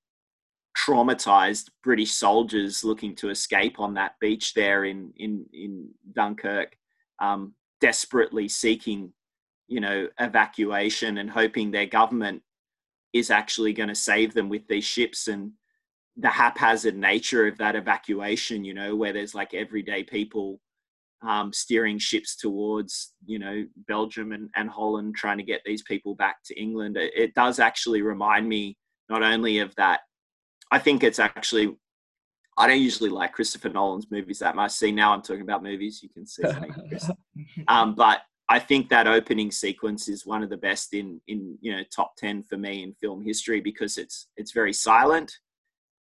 traumatized 0.76 1.70
British 1.82 2.12
soldiers 2.12 2.84
looking 2.84 3.14
to 3.16 3.30
escape 3.30 3.80
on 3.80 3.94
that 3.94 4.12
beach 4.20 4.54
there 4.54 4.84
in 4.84 5.12
in 5.16 5.46
in 5.52 5.88
Dunkirk, 6.12 6.76
um, 7.20 7.54
desperately 7.80 8.48
seeking, 8.48 9.12
you 9.66 9.80
know, 9.80 10.08
evacuation 10.20 11.18
and 11.18 11.30
hoping 11.30 11.70
their 11.70 11.86
government 11.86 12.42
is 13.12 13.30
actually 13.30 13.72
going 13.72 13.88
to 13.88 13.94
save 13.94 14.34
them 14.34 14.48
with 14.48 14.66
these 14.68 14.84
ships 14.84 15.28
and 15.28 15.52
the 16.16 16.28
haphazard 16.28 16.96
nature 16.96 17.46
of 17.46 17.58
that 17.58 17.76
evacuation. 17.76 18.64
You 18.64 18.74
know, 18.74 18.94
where 18.94 19.12
there's 19.12 19.34
like 19.34 19.54
everyday 19.54 20.04
people 20.04 20.60
um, 21.26 21.52
steering 21.52 21.98
ships 21.98 22.36
towards 22.36 23.12
you 23.26 23.38
know 23.38 23.64
Belgium 23.88 24.32
and, 24.32 24.50
and 24.56 24.70
Holland, 24.70 25.16
trying 25.16 25.38
to 25.38 25.44
get 25.44 25.62
these 25.64 25.82
people 25.82 26.14
back 26.14 26.36
to 26.46 26.60
England. 26.60 26.96
It, 26.96 27.12
it 27.16 27.34
does 27.34 27.58
actually 27.58 28.02
remind 28.02 28.48
me 28.48 28.76
not 29.08 29.22
only 29.22 29.58
of 29.58 29.74
that 29.76 30.00
I 30.70 30.78
think 30.78 31.02
it's 31.02 31.18
actually 31.18 31.76
I 32.56 32.66
don't 32.66 32.80
usually 32.80 33.10
like 33.10 33.32
Christopher 33.32 33.68
Nolan's 33.68 34.10
movies 34.10 34.40
that 34.40 34.56
much. 34.56 34.72
See, 34.72 34.90
now 34.90 35.12
I'm 35.12 35.22
talking 35.22 35.42
about 35.42 35.62
movies. 35.62 36.00
You 36.02 36.08
can 36.08 36.26
see, 36.26 36.42
um, 37.68 37.94
but 37.94 38.22
I 38.48 38.58
think 38.58 38.88
that 38.88 39.06
opening 39.06 39.52
sequence 39.52 40.08
is 40.08 40.26
one 40.26 40.42
of 40.42 40.50
the 40.50 40.56
best 40.56 40.92
in 40.92 41.20
in 41.28 41.56
you 41.60 41.72
know 41.74 41.82
top 41.94 42.16
ten 42.16 42.42
for 42.42 42.56
me 42.56 42.82
in 42.82 42.94
film 42.94 43.24
history 43.24 43.60
because 43.60 43.96
it's 43.96 44.26
it's 44.36 44.52
very 44.52 44.72
silent, 44.72 45.32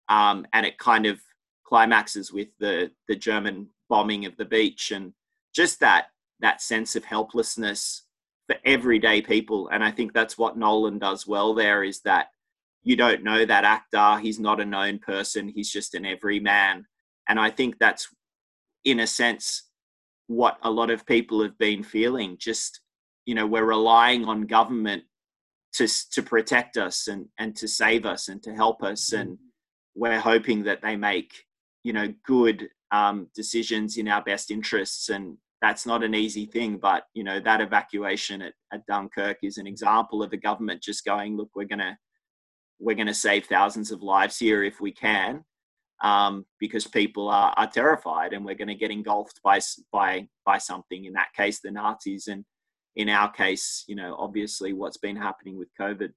um, 0.07 0.47
and 0.53 0.65
it 0.65 0.77
kind 0.77 1.05
of 1.05 1.19
climaxes 1.65 2.31
with 2.31 2.49
the 2.59 2.91
the 3.07 3.15
German 3.15 3.67
bombing 3.89 4.25
of 4.25 4.37
the 4.37 4.45
beach 4.45 4.91
and 4.91 5.13
just 5.53 5.79
that 5.79 6.07
that 6.39 6.61
sense 6.61 6.95
of 6.95 7.05
helplessness 7.05 8.03
for 8.47 8.57
everyday 8.65 9.21
people. 9.21 9.69
And 9.69 9.83
I 9.83 9.91
think 9.91 10.13
that's 10.13 10.37
what 10.37 10.57
Nolan 10.57 10.99
does 10.99 11.25
well. 11.25 11.53
There 11.53 11.83
is 11.83 12.01
that 12.01 12.27
you 12.83 12.95
don't 12.95 13.23
know 13.23 13.45
that 13.45 13.63
actor. 13.63 14.19
He's 14.19 14.39
not 14.39 14.61
a 14.61 14.65
known 14.65 14.99
person. 14.99 15.47
He's 15.47 15.71
just 15.71 15.95
an 15.95 16.05
everyman. 16.05 16.85
And 17.27 17.39
I 17.39 17.49
think 17.49 17.79
that's, 17.79 18.07
in 18.83 18.99
a 18.99 19.07
sense, 19.07 19.63
what 20.27 20.57
a 20.61 20.69
lot 20.69 20.91
of 20.91 21.05
people 21.07 21.41
have 21.41 21.57
been 21.57 21.81
feeling. 21.81 22.37
Just, 22.39 22.81
you 23.25 23.33
know, 23.33 23.47
we're 23.47 23.65
relying 23.65 24.25
on 24.25 24.43
government 24.43 25.03
to, 25.73 25.87
to 26.11 26.21
protect 26.21 26.77
us 26.77 27.07
and, 27.07 27.27
and 27.39 27.55
to 27.55 27.67
save 27.67 28.05
us 28.05 28.27
and 28.27 28.43
to 28.43 28.53
help 28.53 28.83
us. 28.83 29.11
And 29.13 29.29
mm. 29.31 29.37
we're 29.95 30.19
hoping 30.19 30.63
that 30.65 30.83
they 30.83 30.95
make, 30.95 31.45
you 31.85 31.93
know, 31.93 32.11
good 32.25 32.67
um, 32.91 33.27
decisions 33.35 33.97
in 33.97 34.07
our 34.07 34.23
best 34.23 34.49
interests. 34.49 35.09
And 35.09 35.37
that's 35.61 35.85
not 35.85 36.03
an 36.03 36.15
easy 36.15 36.47
thing. 36.47 36.77
But, 36.77 37.03
you 37.13 37.23
know, 37.23 37.39
that 37.39 37.61
evacuation 37.61 38.41
at, 38.41 38.53
at 38.73 38.85
Dunkirk 38.87 39.37
is 39.43 39.57
an 39.59 39.67
example 39.67 40.23
of 40.23 40.31
the 40.31 40.37
government 40.37 40.81
just 40.81 41.05
going, 41.05 41.37
look, 41.37 41.51
we're 41.55 41.65
going 41.67 41.79
to 41.79 41.95
we're 42.79 42.95
going 42.95 43.07
to 43.07 43.13
save 43.13 43.45
thousands 43.45 43.91
of 43.91 44.01
lives 44.01 44.37
here 44.37 44.63
if 44.63 44.81
we 44.81 44.91
can, 44.91 45.45
um, 46.03 46.45
because 46.59 46.87
people 46.87 47.29
are, 47.29 47.53
are 47.55 47.69
terrified 47.69 48.33
and 48.33 48.43
we're 48.43 48.55
going 48.55 48.67
to 48.67 48.75
get 48.83 48.91
engulfed 48.91 49.39
by 49.43 49.59
by 49.91 50.27
by 50.43 50.57
something. 50.57 51.05
In 51.05 51.13
that 51.13 51.33
case, 51.37 51.59
the 51.61 51.71
Nazis, 51.71 52.27
and 52.27 52.43
in 52.95 53.09
our 53.09 53.31
case, 53.31 53.83
you 53.87 53.95
know, 53.95 54.15
obviously 54.17 54.73
what's 54.73 54.97
been 54.97 55.15
happening 55.15 55.57
with 55.59 55.69
COVID. 55.79 56.11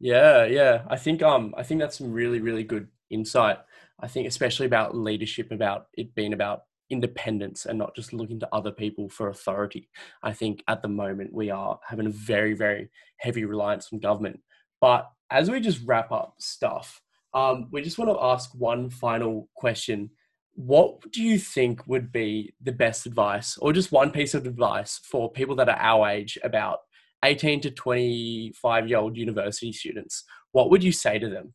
Yeah, 0.00 0.46
yeah. 0.46 0.82
I 0.88 0.96
think 0.96 1.22
um 1.22 1.54
I 1.56 1.62
think 1.62 1.80
that's 1.80 1.98
some 1.98 2.12
really 2.12 2.40
really 2.40 2.64
good 2.64 2.88
insight. 3.08 3.58
I 4.02 4.08
think 4.08 4.26
especially 4.26 4.66
about 4.66 4.96
leadership, 4.96 5.52
about 5.52 5.86
it 5.94 6.14
being 6.14 6.32
about 6.32 6.62
independence 6.90 7.66
and 7.66 7.78
not 7.78 7.94
just 7.94 8.12
looking 8.12 8.38
to 8.40 8.48
other 8.52 8.72
people 8.72 9.08
for 9.08 9.28
authority. 9.28 9.88
I 10.22 10.32
think 10.32 10.62
at 10.68 10.82
the 10.82 10.88
moment 10.88 11.32
we 11.32 11.50
are 11.50 11.78
having 11.88 12.06
a 12.06 12.10
very, 12.10 12.54
very 12.54 12.90
heavy 13.18 13.44
reliance 13.44 13.88
on 13.92 14.00
government. 14.00 14.40
But 14.80 15.08
as 15.30 15.50
we 15.50 15.60
just 15.60 15.80
wrap 15.86 16.10
up 16.12 16.34
stuff, 16.38 17.00
um, 17.32 17.68
we 17.70 17.80
just 17.80 17.96
want 17.96 18.10
to 18.10 18.22
ask 18.22 18.50
one 18.54 18.90
final 18.90 19.48
question. 19.54 20.10
What 20.54 21.10
do 21.12 21.22
you 21.22 21.38
think 21.38 21.86
would 21.86 22.12
be 22.12 22.52
the 22.60 22.72
best 22.72 23.06
advice, 23.06 23.56
or 23.56 23.72
just 23.72 23.90
one 23.90 24.10
piece 24.10 24.34
of 24.34 24.46
advice 24.46 25.00
for 25.02 25.32
people 25.32 25.56
that 25.56 25.70
are 25.70 25.78
our 25.78 26.10
age, 26.10 26.36
about 26.44 26.80
18 27.24 27.62
to 27.62 27.70
25 27.70 28.88
year 28.88 28.98
old 28.98 29.16
university 29.16 29.72
students? 29.72 30.24
What 30.50 30.68
would 30.70 30.84
you 30.84 30.92
say 30.92 31.18
to 31.18 31.30
them 31.30 31.54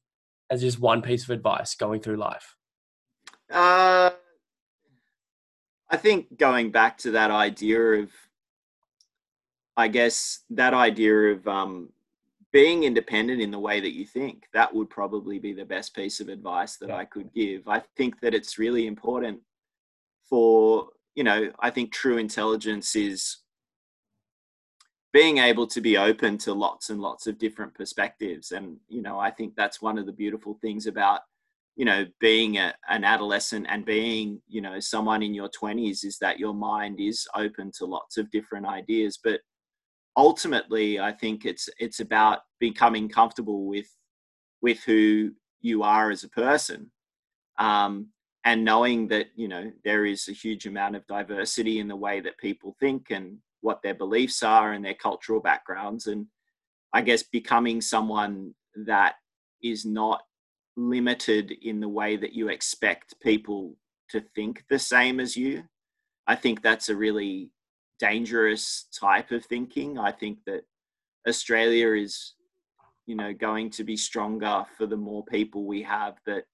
as 0.50 0.62
just 0.62 0.80
one 0.80 1.02
piece 1.02 1.24
of 1.24 1.30
advice 1.32 1.76
going 1.76 2.02
through 2.02 2.18
life? 2.18 2.56
Uh, 3.52 4.12
I 5.90 5.98
think 5.98 6.38
going 6.38 6.72
back 6.72 6.98
to 7.00 7.12
that 7.12 7.32
idea 7.32 7.80
of, 7.80 8.12
I 9.76 9.88
guess, 9.88 10.40
that 10.50 10.74
idea 10.74 11.34
of 11.34 11.48
um, 11.48 11.90
being 12.52 12.84
independent 12.84 13.42
in 13.42 13.52
the 13.52 13.60
way 13.60 13.80
that 13.80 13.94
you 13.94 14.06
think 14.06 14.48
that 14.54 14.74
would 14.74 14.90
probably 14.90 15.40
be 15.40 15.54
the 15.54 15.66
best 15.66 15.96
piece 15.96 16.20
of 16.20 16.30
advice 16.30 16.78
that 16.78 16.92
i 16.92 17.04
could 17.04 17.32
give 17.34 17.68
i 17.68 17.82
think 17.96 18.20
that 18.22 18.34
it's 18.34 18.58
really 18.58 18.88
important 18.88 19.40
for 20.30 20.88
you 21.16 21.24
know 21.24 21.52
i 21.60 21.70
think 21.70 21.92
true 21.92 22.18
intelligence 22.18 22.96
is 22.96 23.38
being 25.18 25.40
able 25.40 25.66
to 25.66 25.82
be 25.82 25.98
open 25.98 26.38
to 26.38 26.54
lots 26.54 26.92
and 26.92 27.02
lots 27.02 27.26
of 27.26 27.40
different 27.40 27.74
perspectives. 27.74 28.52
And 28.52 28.78
you 28.88 29.02
know 29.02 29.18
i 29.18 29.32
think 29.32 29.56
that's 29.56 29.82
one 29.82 29.98
of 29.98 30.06
the 30.06 30.20
beautiful 30.24 30.54
things 30.62 30.86
about 30.86 31.22
you 31.76 31.86
know 31.86 32.06
being 32.20 32.58
a, 32.58 32.76
an 32.88 33.04
adolescent 33.04 33.66
and 33.68 33.84
being 33.84 34.40
you 34.48 34.62
know 34.62 34.80
someone 34.80 35.24
in 35.24 35.34
your 35.34 35.50
20s 35.50 36.06
is 36.06 36.20
that 36.20 36.38
your 36.38 36.54
mind 36.54 37.00
is 37.00 37.28
open 37.34 37.72
to 37.78 37.86
lots 37.86 38.18
of 38.18 38.30
different 38.30 38.68
ideas. 38.68 39.20
But 39.24 39.40
ultimately 40.18 41.00
i 41.00 41.12
think 41.12 41.46
it's 41.46 41.70
it's 41.80 42.00
about 42.00 42.40
becoming 42.60 43.08
comfortable 43.08 43.62
with 43.74 43.90
with 44.62 44.80
who 44.84 45.32
you 45.62 45.84
are 45.84 46.10
as 46.12 46.24
a 46.24 46.36
person 46.46 46.92
um, 47.60 48.08
and 48.44 48.66
knowing 48.66 49.08
that 49.08 49.28
you 49.36 49.48
know 49.48 49.72
there 49.84 50.06
is 50.06 50.28
a 50.28 50.40
huge 50.44 50.66
amount 50.68 50.96
of 50.96 51.08
diversity 51.08 51.80
in 51.80 51.88
the 51.88 52.02
way 52.06 52.20
that 52.20 52.46
people 52.48 52.76
think 52.80 53.12
and 53.12 53.38
what 53.62 53.82
their 53.82 53.96
beliefs 53.96 54.44
are 54.44 54.74
and 54.74 54.84
their 54.84 54.94
cultural 54.94 55.40
backgrounds 55.40 56.08
and 56.08 56.28
i 56.94 57.02
guess 57.02 57.24
becoming 57.24 57.82
someone 57.82 58.54
that 58.76 59.16
is 59.64 59.86
not 59.86 60.22
limited 60.76 61.52
in 61.64 61.80
the 61.80 61.90
way 61.90 62.16
that 62.16 62.34
you 62.34 62.50
expect 62.50 63.20
people 63.22 63.76
to 64.10 64.22
think 64.36 64.64
the 64.70 64.80
same 64.80 65.20
as 65.20 65.36
you 65.36 65.64
i 66.28 66.36
think 66.36 66.62
that's 66.62 66.90
a 66.90 66.96
really 66.96 67.52
dangerous 68.00 68.86
type 68.92 69.32
of 69.32 69.46
thinking. 69.46 69.98
I 69.98 70.12
think 70.12 70.40
that 70.46 70.64
Australia 71.28 71.94
is, 71.94 72.34
you 73.06 73.16
know, 73.16 73.34
going 73.34 73.70
to 73.72 73.84
be 73.84 73.98
stronger 73.98 74.66
for 74.78 74.86
the 74.86 74.98
more 74.98 75.24
people 75.26 75.66
we 75.66 75.82
have 75.84 76.16
that 76.26 76.46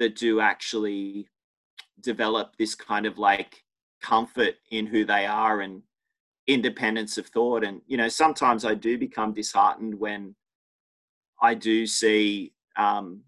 that 0.00 0.16
do 0.16 0.40
actually 0.40 1.28
develop 2.00 2.56
this 2.58 2.74
kind 2.74 3.06
of 3.06 3.16
like 3.16 3.62
comfort 4.02 4.54
in 4.70 4.86
who 4.86 5.04
they 5.04 5.24
are 5.24 5.60
and 5.60 5.82
independence 6.46 7.18
of 7.18 7.26
thought. 7.26 7.64
And 7.64 7.80
you 7.86 7.96
know, 7.96 8.08
sometimes 8.08 8.64
I 8.64 8.74
do 8.74 8.98
become 8.98 9.32
disheartened 9.32 9.94
when 9.98 10.34
I 11.40 11.54
do 11.54 11.86
see 11.86 12.52
um, 12.76 13.22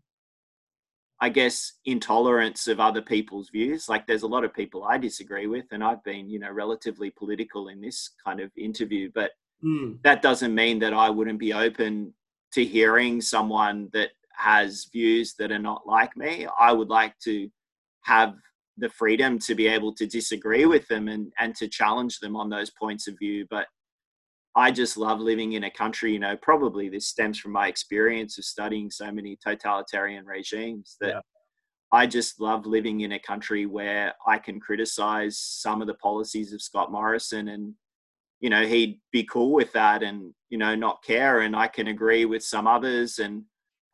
I 1.21 1.31
guess, 1.31 1.73
intolerance 1.87 2.69
of 2.69 2.79
other 2.79 3.01
people's 3.01 3.49
views. 3.49 3.89
Like 3.89 4.07
there's 4.07 4.23
a 4.23 4.27
lot 4.27 4.45
of 4.45 4.53
people 4.53 4.85
I 4.85 4.99
disagree 4.99 5.47
with, 5.47 5.65
and 5.71 5.83
I've 5.83 6.05
been, 6.05 6.29
you 6.29 6.39
know, 6.39 6.51
relatively 6.51 7.11
political 7.11 7.69
in 7.69 7.81
this 7.81 8.11
kind 8.25 8.41
of 8.41 8.51
interview, 8.57 9.11
but 9.15 9.33
Mm. 9.65 10.03
that 10.03 10.21
doesn't 10.21 10.55
mean 10.55 10.79
that 10.81 10.93
I 10.93 11.09
wouldn't 11.09 11.39
be 11.39 11.55
open 11.55 12.13
to 12.53 12.63
hearing 12.63 13.23
someone 13.23 13.89
that 13.95 14.11
has 14.37 14.85
views 14.93 15.33
that 15.39 15.51
are 15.51 15.59
not 15.59 15.87
like 15.87 16.15
me. 16.15 16.47
I 16.61 16.73
would 16.73 16.91
like 16.91 17.19
to 17.21 17.51
have 18.03 18.37
the 18.79 18.89
freedom 18.91 19.39
to 19.41 19.55
be 19.55 19.67
able 19.67 19.95
to 19.95 20.07
disagree 20.07 20.67
with 20.67 20.87
them 20.89 21.09
and, 21.09 21.33
and 21.39 21.55
to 21.57 21.69
challenge 21.69 22.19
them 22.21 22.37
on 22.37 22.51
those 22.51 22.71
points 22.71 23.09
of 23.09 23.19
view. 23.19 23.47
But 23.49 23.67
I 24.55 24.71
just 24.71 24.97
love 24.97 25.21
living 25.21 25.53
in 25.53 25.65
a 25.65 25.71
country, 25.71 26.13
you 26.13 26.19
know, 26.19 26.37
probably 26.41 26.89
this 26.89 27.07
stems 27.07 27.39
from 27.39 27.53
my 27.53 27.69
experience 27.69 28.39
of 28.39 28.45
studying 28.45 28.91
so 28.91 29.11
many 29.13 29.39
totalitarian 29.45 30.25
regimes 30.25 30.97
that 31.01 31.09
Yeah. 31.09 31.21
I 31.93 32.07
just 32.07 32.41
love 32.41 32.67
living 32.67 33.03
in 33.03 33.13
a 33.13 33.19
country 33.19 33.65
where 33.65 34.15
I 34.27 34.39
can 34.39 34.59
criticize 34.59 35.39
some 35.39 35.81
of 35.81 35.87
the 35.87 35.95
policies 35.95 36.53
of 36.53 36.61
Scott 36.61 36.91
Morrison 36.91 37.49
and 37.49 37.75
you 38.41 38.51
know 38.51 38.67
he'd 38.67 39.01
be 39.13 39.25
cool 39.25 39.53
with 39.53 39.73
that 39.73 40.03
and 40.03 40.35
you 40.51 40.59
know 40.59 40.75
not 40.75 41.03
care 41.05 41.41
and 41.41 41.55
I 41.55 41.69
can 41.69 41.87
agree 41.89 42.25
with 42.25 42.43
some 42.43 42.67
others 42.67 43.19
and 43.19 43.45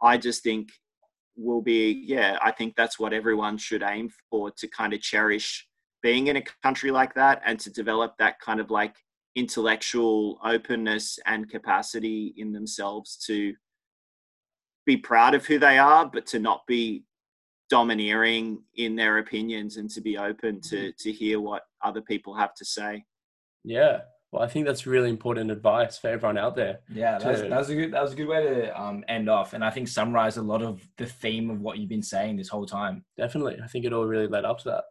I 0.02 0.16
just 0.16 0.42
think 0.42 0.70
will 1.36 1.62
be 1.62 2.04
yeah 2.06 2.38
I 2.42 2.52
think 2.52 2.74
that's 2.76 2.98
what 2.98 3.12
everyone 3.12 3.58
should 3.58 3.82
aim 3.82 4.10
for 4.30 4.50
to 4.50 4.68
kind 4.68 4.92
of 4.92 5.00
cherish 5.00 5.66
being 6.02 6.26
in 6.26 6.36
a 6.36 6.42
country 6.62 6.90
like 6.90 7.14
that 7.14 7.40
and 7.46 7.58
to 7.60 7.70
develop 7.70 8.14
that 8.18 8.40
kind 8.40 8.60
of 8.60 8.70
like 8.70 8.94
intellectual 9.34 10.38
openness 10.44 11.18
and 11.26 11.48
capacity 11.48 12.34
in 12.36 12.52
themselves 12.52 13.16
to 13.26 13.54
be 14.84 14.96
proud 14.96 15.34
of 15.34 15.46
who 15.46 15.58
they 15.58 15.78
are 15.78 16.06
but 16.06 16.26
to 16.26 16.38
not 16.38 16.62
be 16.66 17.04
domineering 17.70 18.60
in 18.76 18.94
their 18.94 19.18
opinions 19.18 19.78
and 19.78 19.88
to 19.88 20.02
be 20.02 20.18
open 20.18 20.60
to 20.60 20.76
mm-hmm. 20.76 20.90
to 20.98 21.12
hear 21.12 21.40
what 21.40 21.62
other 21.82 22.02
people 22.02 22.34
have 22.34 22.54
to 22.54 22.64
say 22.64 23.02
Yeah. 23.64 24.00
Well, 24.32 24.42
I 24.42 24.48
think 24.48 24.64
that's 24.66 24.86
really 24.86 25.10
important 25.10 25.50
advice 25.50 25.98
for 25.98 26.08
everyone 26.08 26.38
out 26.38 26.56
there. 26.56 26.80
Yeah, 26.88 27.18
that 27.18 27.30
was, 27.30 27.40
to- 27.42 27.48
that 27.50 27.58
was 27.58 27.68
a 27.70 27.74
good 27.74 27.92
that 27.92 28.02
was 28.02 28.12
a 28.14 28.16
good 28.16 28.28
way 28.28 28.42
to 28.42 28.80
um, 28.80 29.04
end 29.06 29.28
off, 29.28 29.52
and 29.52 29.62
I 29.62 29.70
think 29.70 29.88
summarize 29.88 30.38
a 30.38 30.42
lot 30.42 30.62
of 30.62 30.80
the 30.96 31.06
theme 31.06 31.50
of 31.50 31.60
what 31.60 31.78
you've 31.78 31.90
been 31.90 32.02
saying 32.02 32.36
this 32.38 32.48
whole 32.48 32.64
time. 32.66 33.04
Definitely. 33.18 33.58
I 33.62 33.66
think 33.66 33.84
it 33.84 33.92
all 33.92 34.06
really 34.06 34.26
led 34.28 34.44
up 34.46 34.58
to 34.60 34.68
that. 34.70 34.84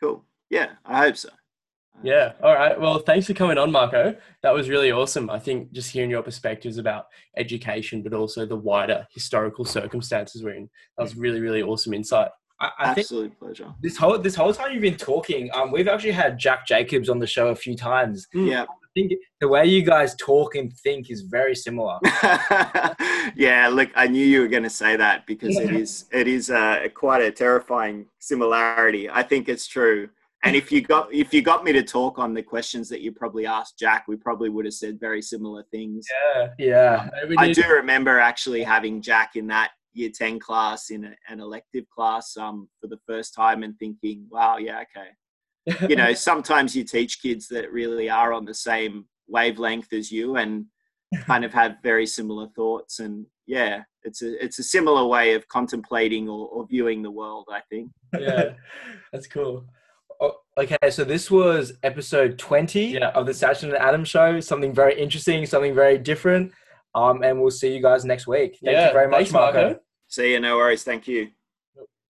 cool 0.00 0.24
yeah 0.50 0.72
i 0.84 0.98
hope 0.98 1.16
so 1.16 1.30
Yeah. 2.02 2.32
All 2.42 2.52
right. 2.54 2.78
Well, 2.78 2.98
thanks 2.98 3.26
for 3.26 3.32
coming 3.32 3.56
on, 3.56 3.72
Marco. 3.72 4.14
That 4.42 4.52
was 4.52 4.68
really 4.68 4.92
awesome. 4.92 5.30
I 5.30 5.38
think 5.38 5.72
just 5.72 5.90
hearing 5.90 6.10
your 6.10 6.22
perspectives 6.22 6.76
about 6.76 7.06
education, 7.38 8.02
but 8.02 8.12
also 8.12 8.44
the 8.44 8.54
wider 8.54 9.06
historical 9.14 9.64
circumstances 9.64 10.42
we're 10.44 10.54
in. 10.60 10.68
That 10.98 11.04
was 11.04 11.16
really, 11.16 11.40
really 11.40 11.62
awesome 11.62 11.94
insight. 11.94 12.28
I, 12.60 12.70
I 12.78 12.94
think 12.94 13.04
absolute 13.04 13.38
pleasure 13.38 13.74
this 13.80 13.96
whole 13.96 14.18
this 14.18 14.34
whole 14.34 14.52
time 14.52 14.72
you've 14.72 14.82
been 14.82 14.96
talking, 14.96 15.50
um, 15.54 15.70
we've 15.70 15.88
actually 15.88 16.12
had 16.12 16.38
Jack 16.38 16.66
Jacobs 16.66 17.08
on 17.08 17.18
the 17.18 17.26
show 17.26 17.48
a 17.48 17.56
few 17.56 17.76
times. 17.76 18.26
Mm. 18.34 18.50
yeah 18.50 18.62
I 18.62 19.00
think 19.00 19.12
the 19.40 19.48
way 19.48 19.66
you 19.66 19.82
guys 19.82 20.14
talk 20.14 20.54
and 20.54 20.72
think 20.72 21.10
is 21.10 21.20
very 21.20 21.54
similar. 21.54 21.98
yeah 23.36 23.68
look 23.70 23.90
i 23.94 24.06
knew 24.06 24.24
you 24.24 24.40
were 24.40 24.48
going 24.48 24.62
to 24.62 24.70
say 24.70 24.96
that 24.96 25.26
because 25.26 25.56
it 25.56 25.72
is 25.72 26.06
it 26.12 26.28
is 26.28 26.50
uh, 26.50 26.86
quite 26.94 27.22
a 27.22 27.30
terrifying 27.30 28.06
similarity 28.18 29.10
i 29.10 29.22
think 29.22 29.48
it's 29.48 29.66
true 29.66 30.08
and 30.44 30.54
if 30.54 30.70
you 30.70 30.80
got 30.80 31.12
if 31.12 31.34
you 31.34 31.42
got 31.42 31.64
me 31.64 31.72
to 31.72 31.82
talk 31.82 32.18
on 32.18 32.32
the 32.32 32.42
questions 32.42 32.88
that 32.88 33.00
you 33.00 33.10
probably 33.12 33.46
asked 33.46 33.78
jack 33.78 34.04
we 34.06 34.16
probably 34.16 34.48
would 34.48 34.64
have 34.64 34.74
said 34.74 34.98
very 35.00 35.20
similar 35.20 35.64
things 35.70 36.06
Yeah. 36.10 36.48
Yeah, 36.58 37.10
Maybe 37.22 37.36
I 37.38 37.52
do 37.52 37.62
remember 37.68 38.18
actually 38.18 38.62
having 38.62 39.00
Jack 39.00 39.36
in 39.36 39.46
that 39.48 39.72
year 39.96 40.10
10 40.14 40.38
class 40.38 40.90
in 40.90 41.04
a, 41.04 41.14
an 41.28 41.40
elective 41.40 41.88
class 41.90 42.36
um, 42.36 42.68
for 42.80 42.86
the 42.86 42.98
first 43.06 43.34
time 43.34 43.62
and 43.62 43.78
thinking, 43.78 44.26
wow, 44.30 44.56
yeah, 44.58 44.82
okay. 44.82 45.86
You 45.88 45.96
know, 45.96 46.12
sometimes 46.14 46.76
you 46.76 46.84
teach 46.84 47.20
kids 47.22 47.48
that 47.48 47.72
really 47.72 48.08
are 48.10 48.32
on 48.32 48.44
the 48.44 48.54
same 48.54 49.06
wavelength 49.28 49.92
as 49.92 50.12
you 50.12 50.36
and 50.36 50.66
kind 51.24 51.44
of 51.44 51.52
have 51.52 51.76
very 51.82 52.06
similar 52.06 52.48
thoughts. 52.54 53.00
And 53.00 53.26
yeah, 53.46 53.82
it's 54.02 54.22
a, 54.22 54.44
it's 54.44 54.58
a 54.58 54.64
similar 54.64 55.06
way 55.06 55.34
of 55.34 55.48
contemplating 55.48 56.28
or, 56.28 56.48
or 56.48 56.66
viewing 56.66 57.02
the 57.02 57.10
world, 57.10 57.46
I 57.50 57.60
think. 57.70 57.90
yeah. 58.18 58.50
That's 59.12 59.26
cool. 59.26 59.64
Oh, 60.20 60.32
okay, 60.56 60.78
so 60.90 61.04
this 61.04 61.30
was 61.30 61.74
episode 61.82 62.38
20 62.38 62.86
Yeah. 62.86 63.08
of 63.10 63.26
the 63.26 63.32
Sachin 63.32 63.64
and 63.64 63.74
Adam 63.76 64.04
show. 64.04 64.40
Something 64.40 64.72
very 64.72 64.98
interesting, 64.98 65.44
something 65.46 65.74
very 65.74 65.98
different. 65.98 66.52
Um, 66.94 67.22
and 67.22 67.38
we'll 67.40 67.50
see 67.50 67.74
you 67.74 67.82
guys 67.82 68.06
next 68.06 68.26
week. 68.26 68.52
Thank 68.64 68.74
yeah. 68.74 68.86
you 68.86 68.92
very 68.94 69.08
much, 69.08 69.18
Thanks, 69.18 69.32
Marco. 69.32 69.60
Marco. 69.62 69.80
See 70.16 70.32
you, 70.32 70.40
no 70.40 70.56
worries. 70.56 70.82
Thank 70.82 71.08
you. 71.08 71.30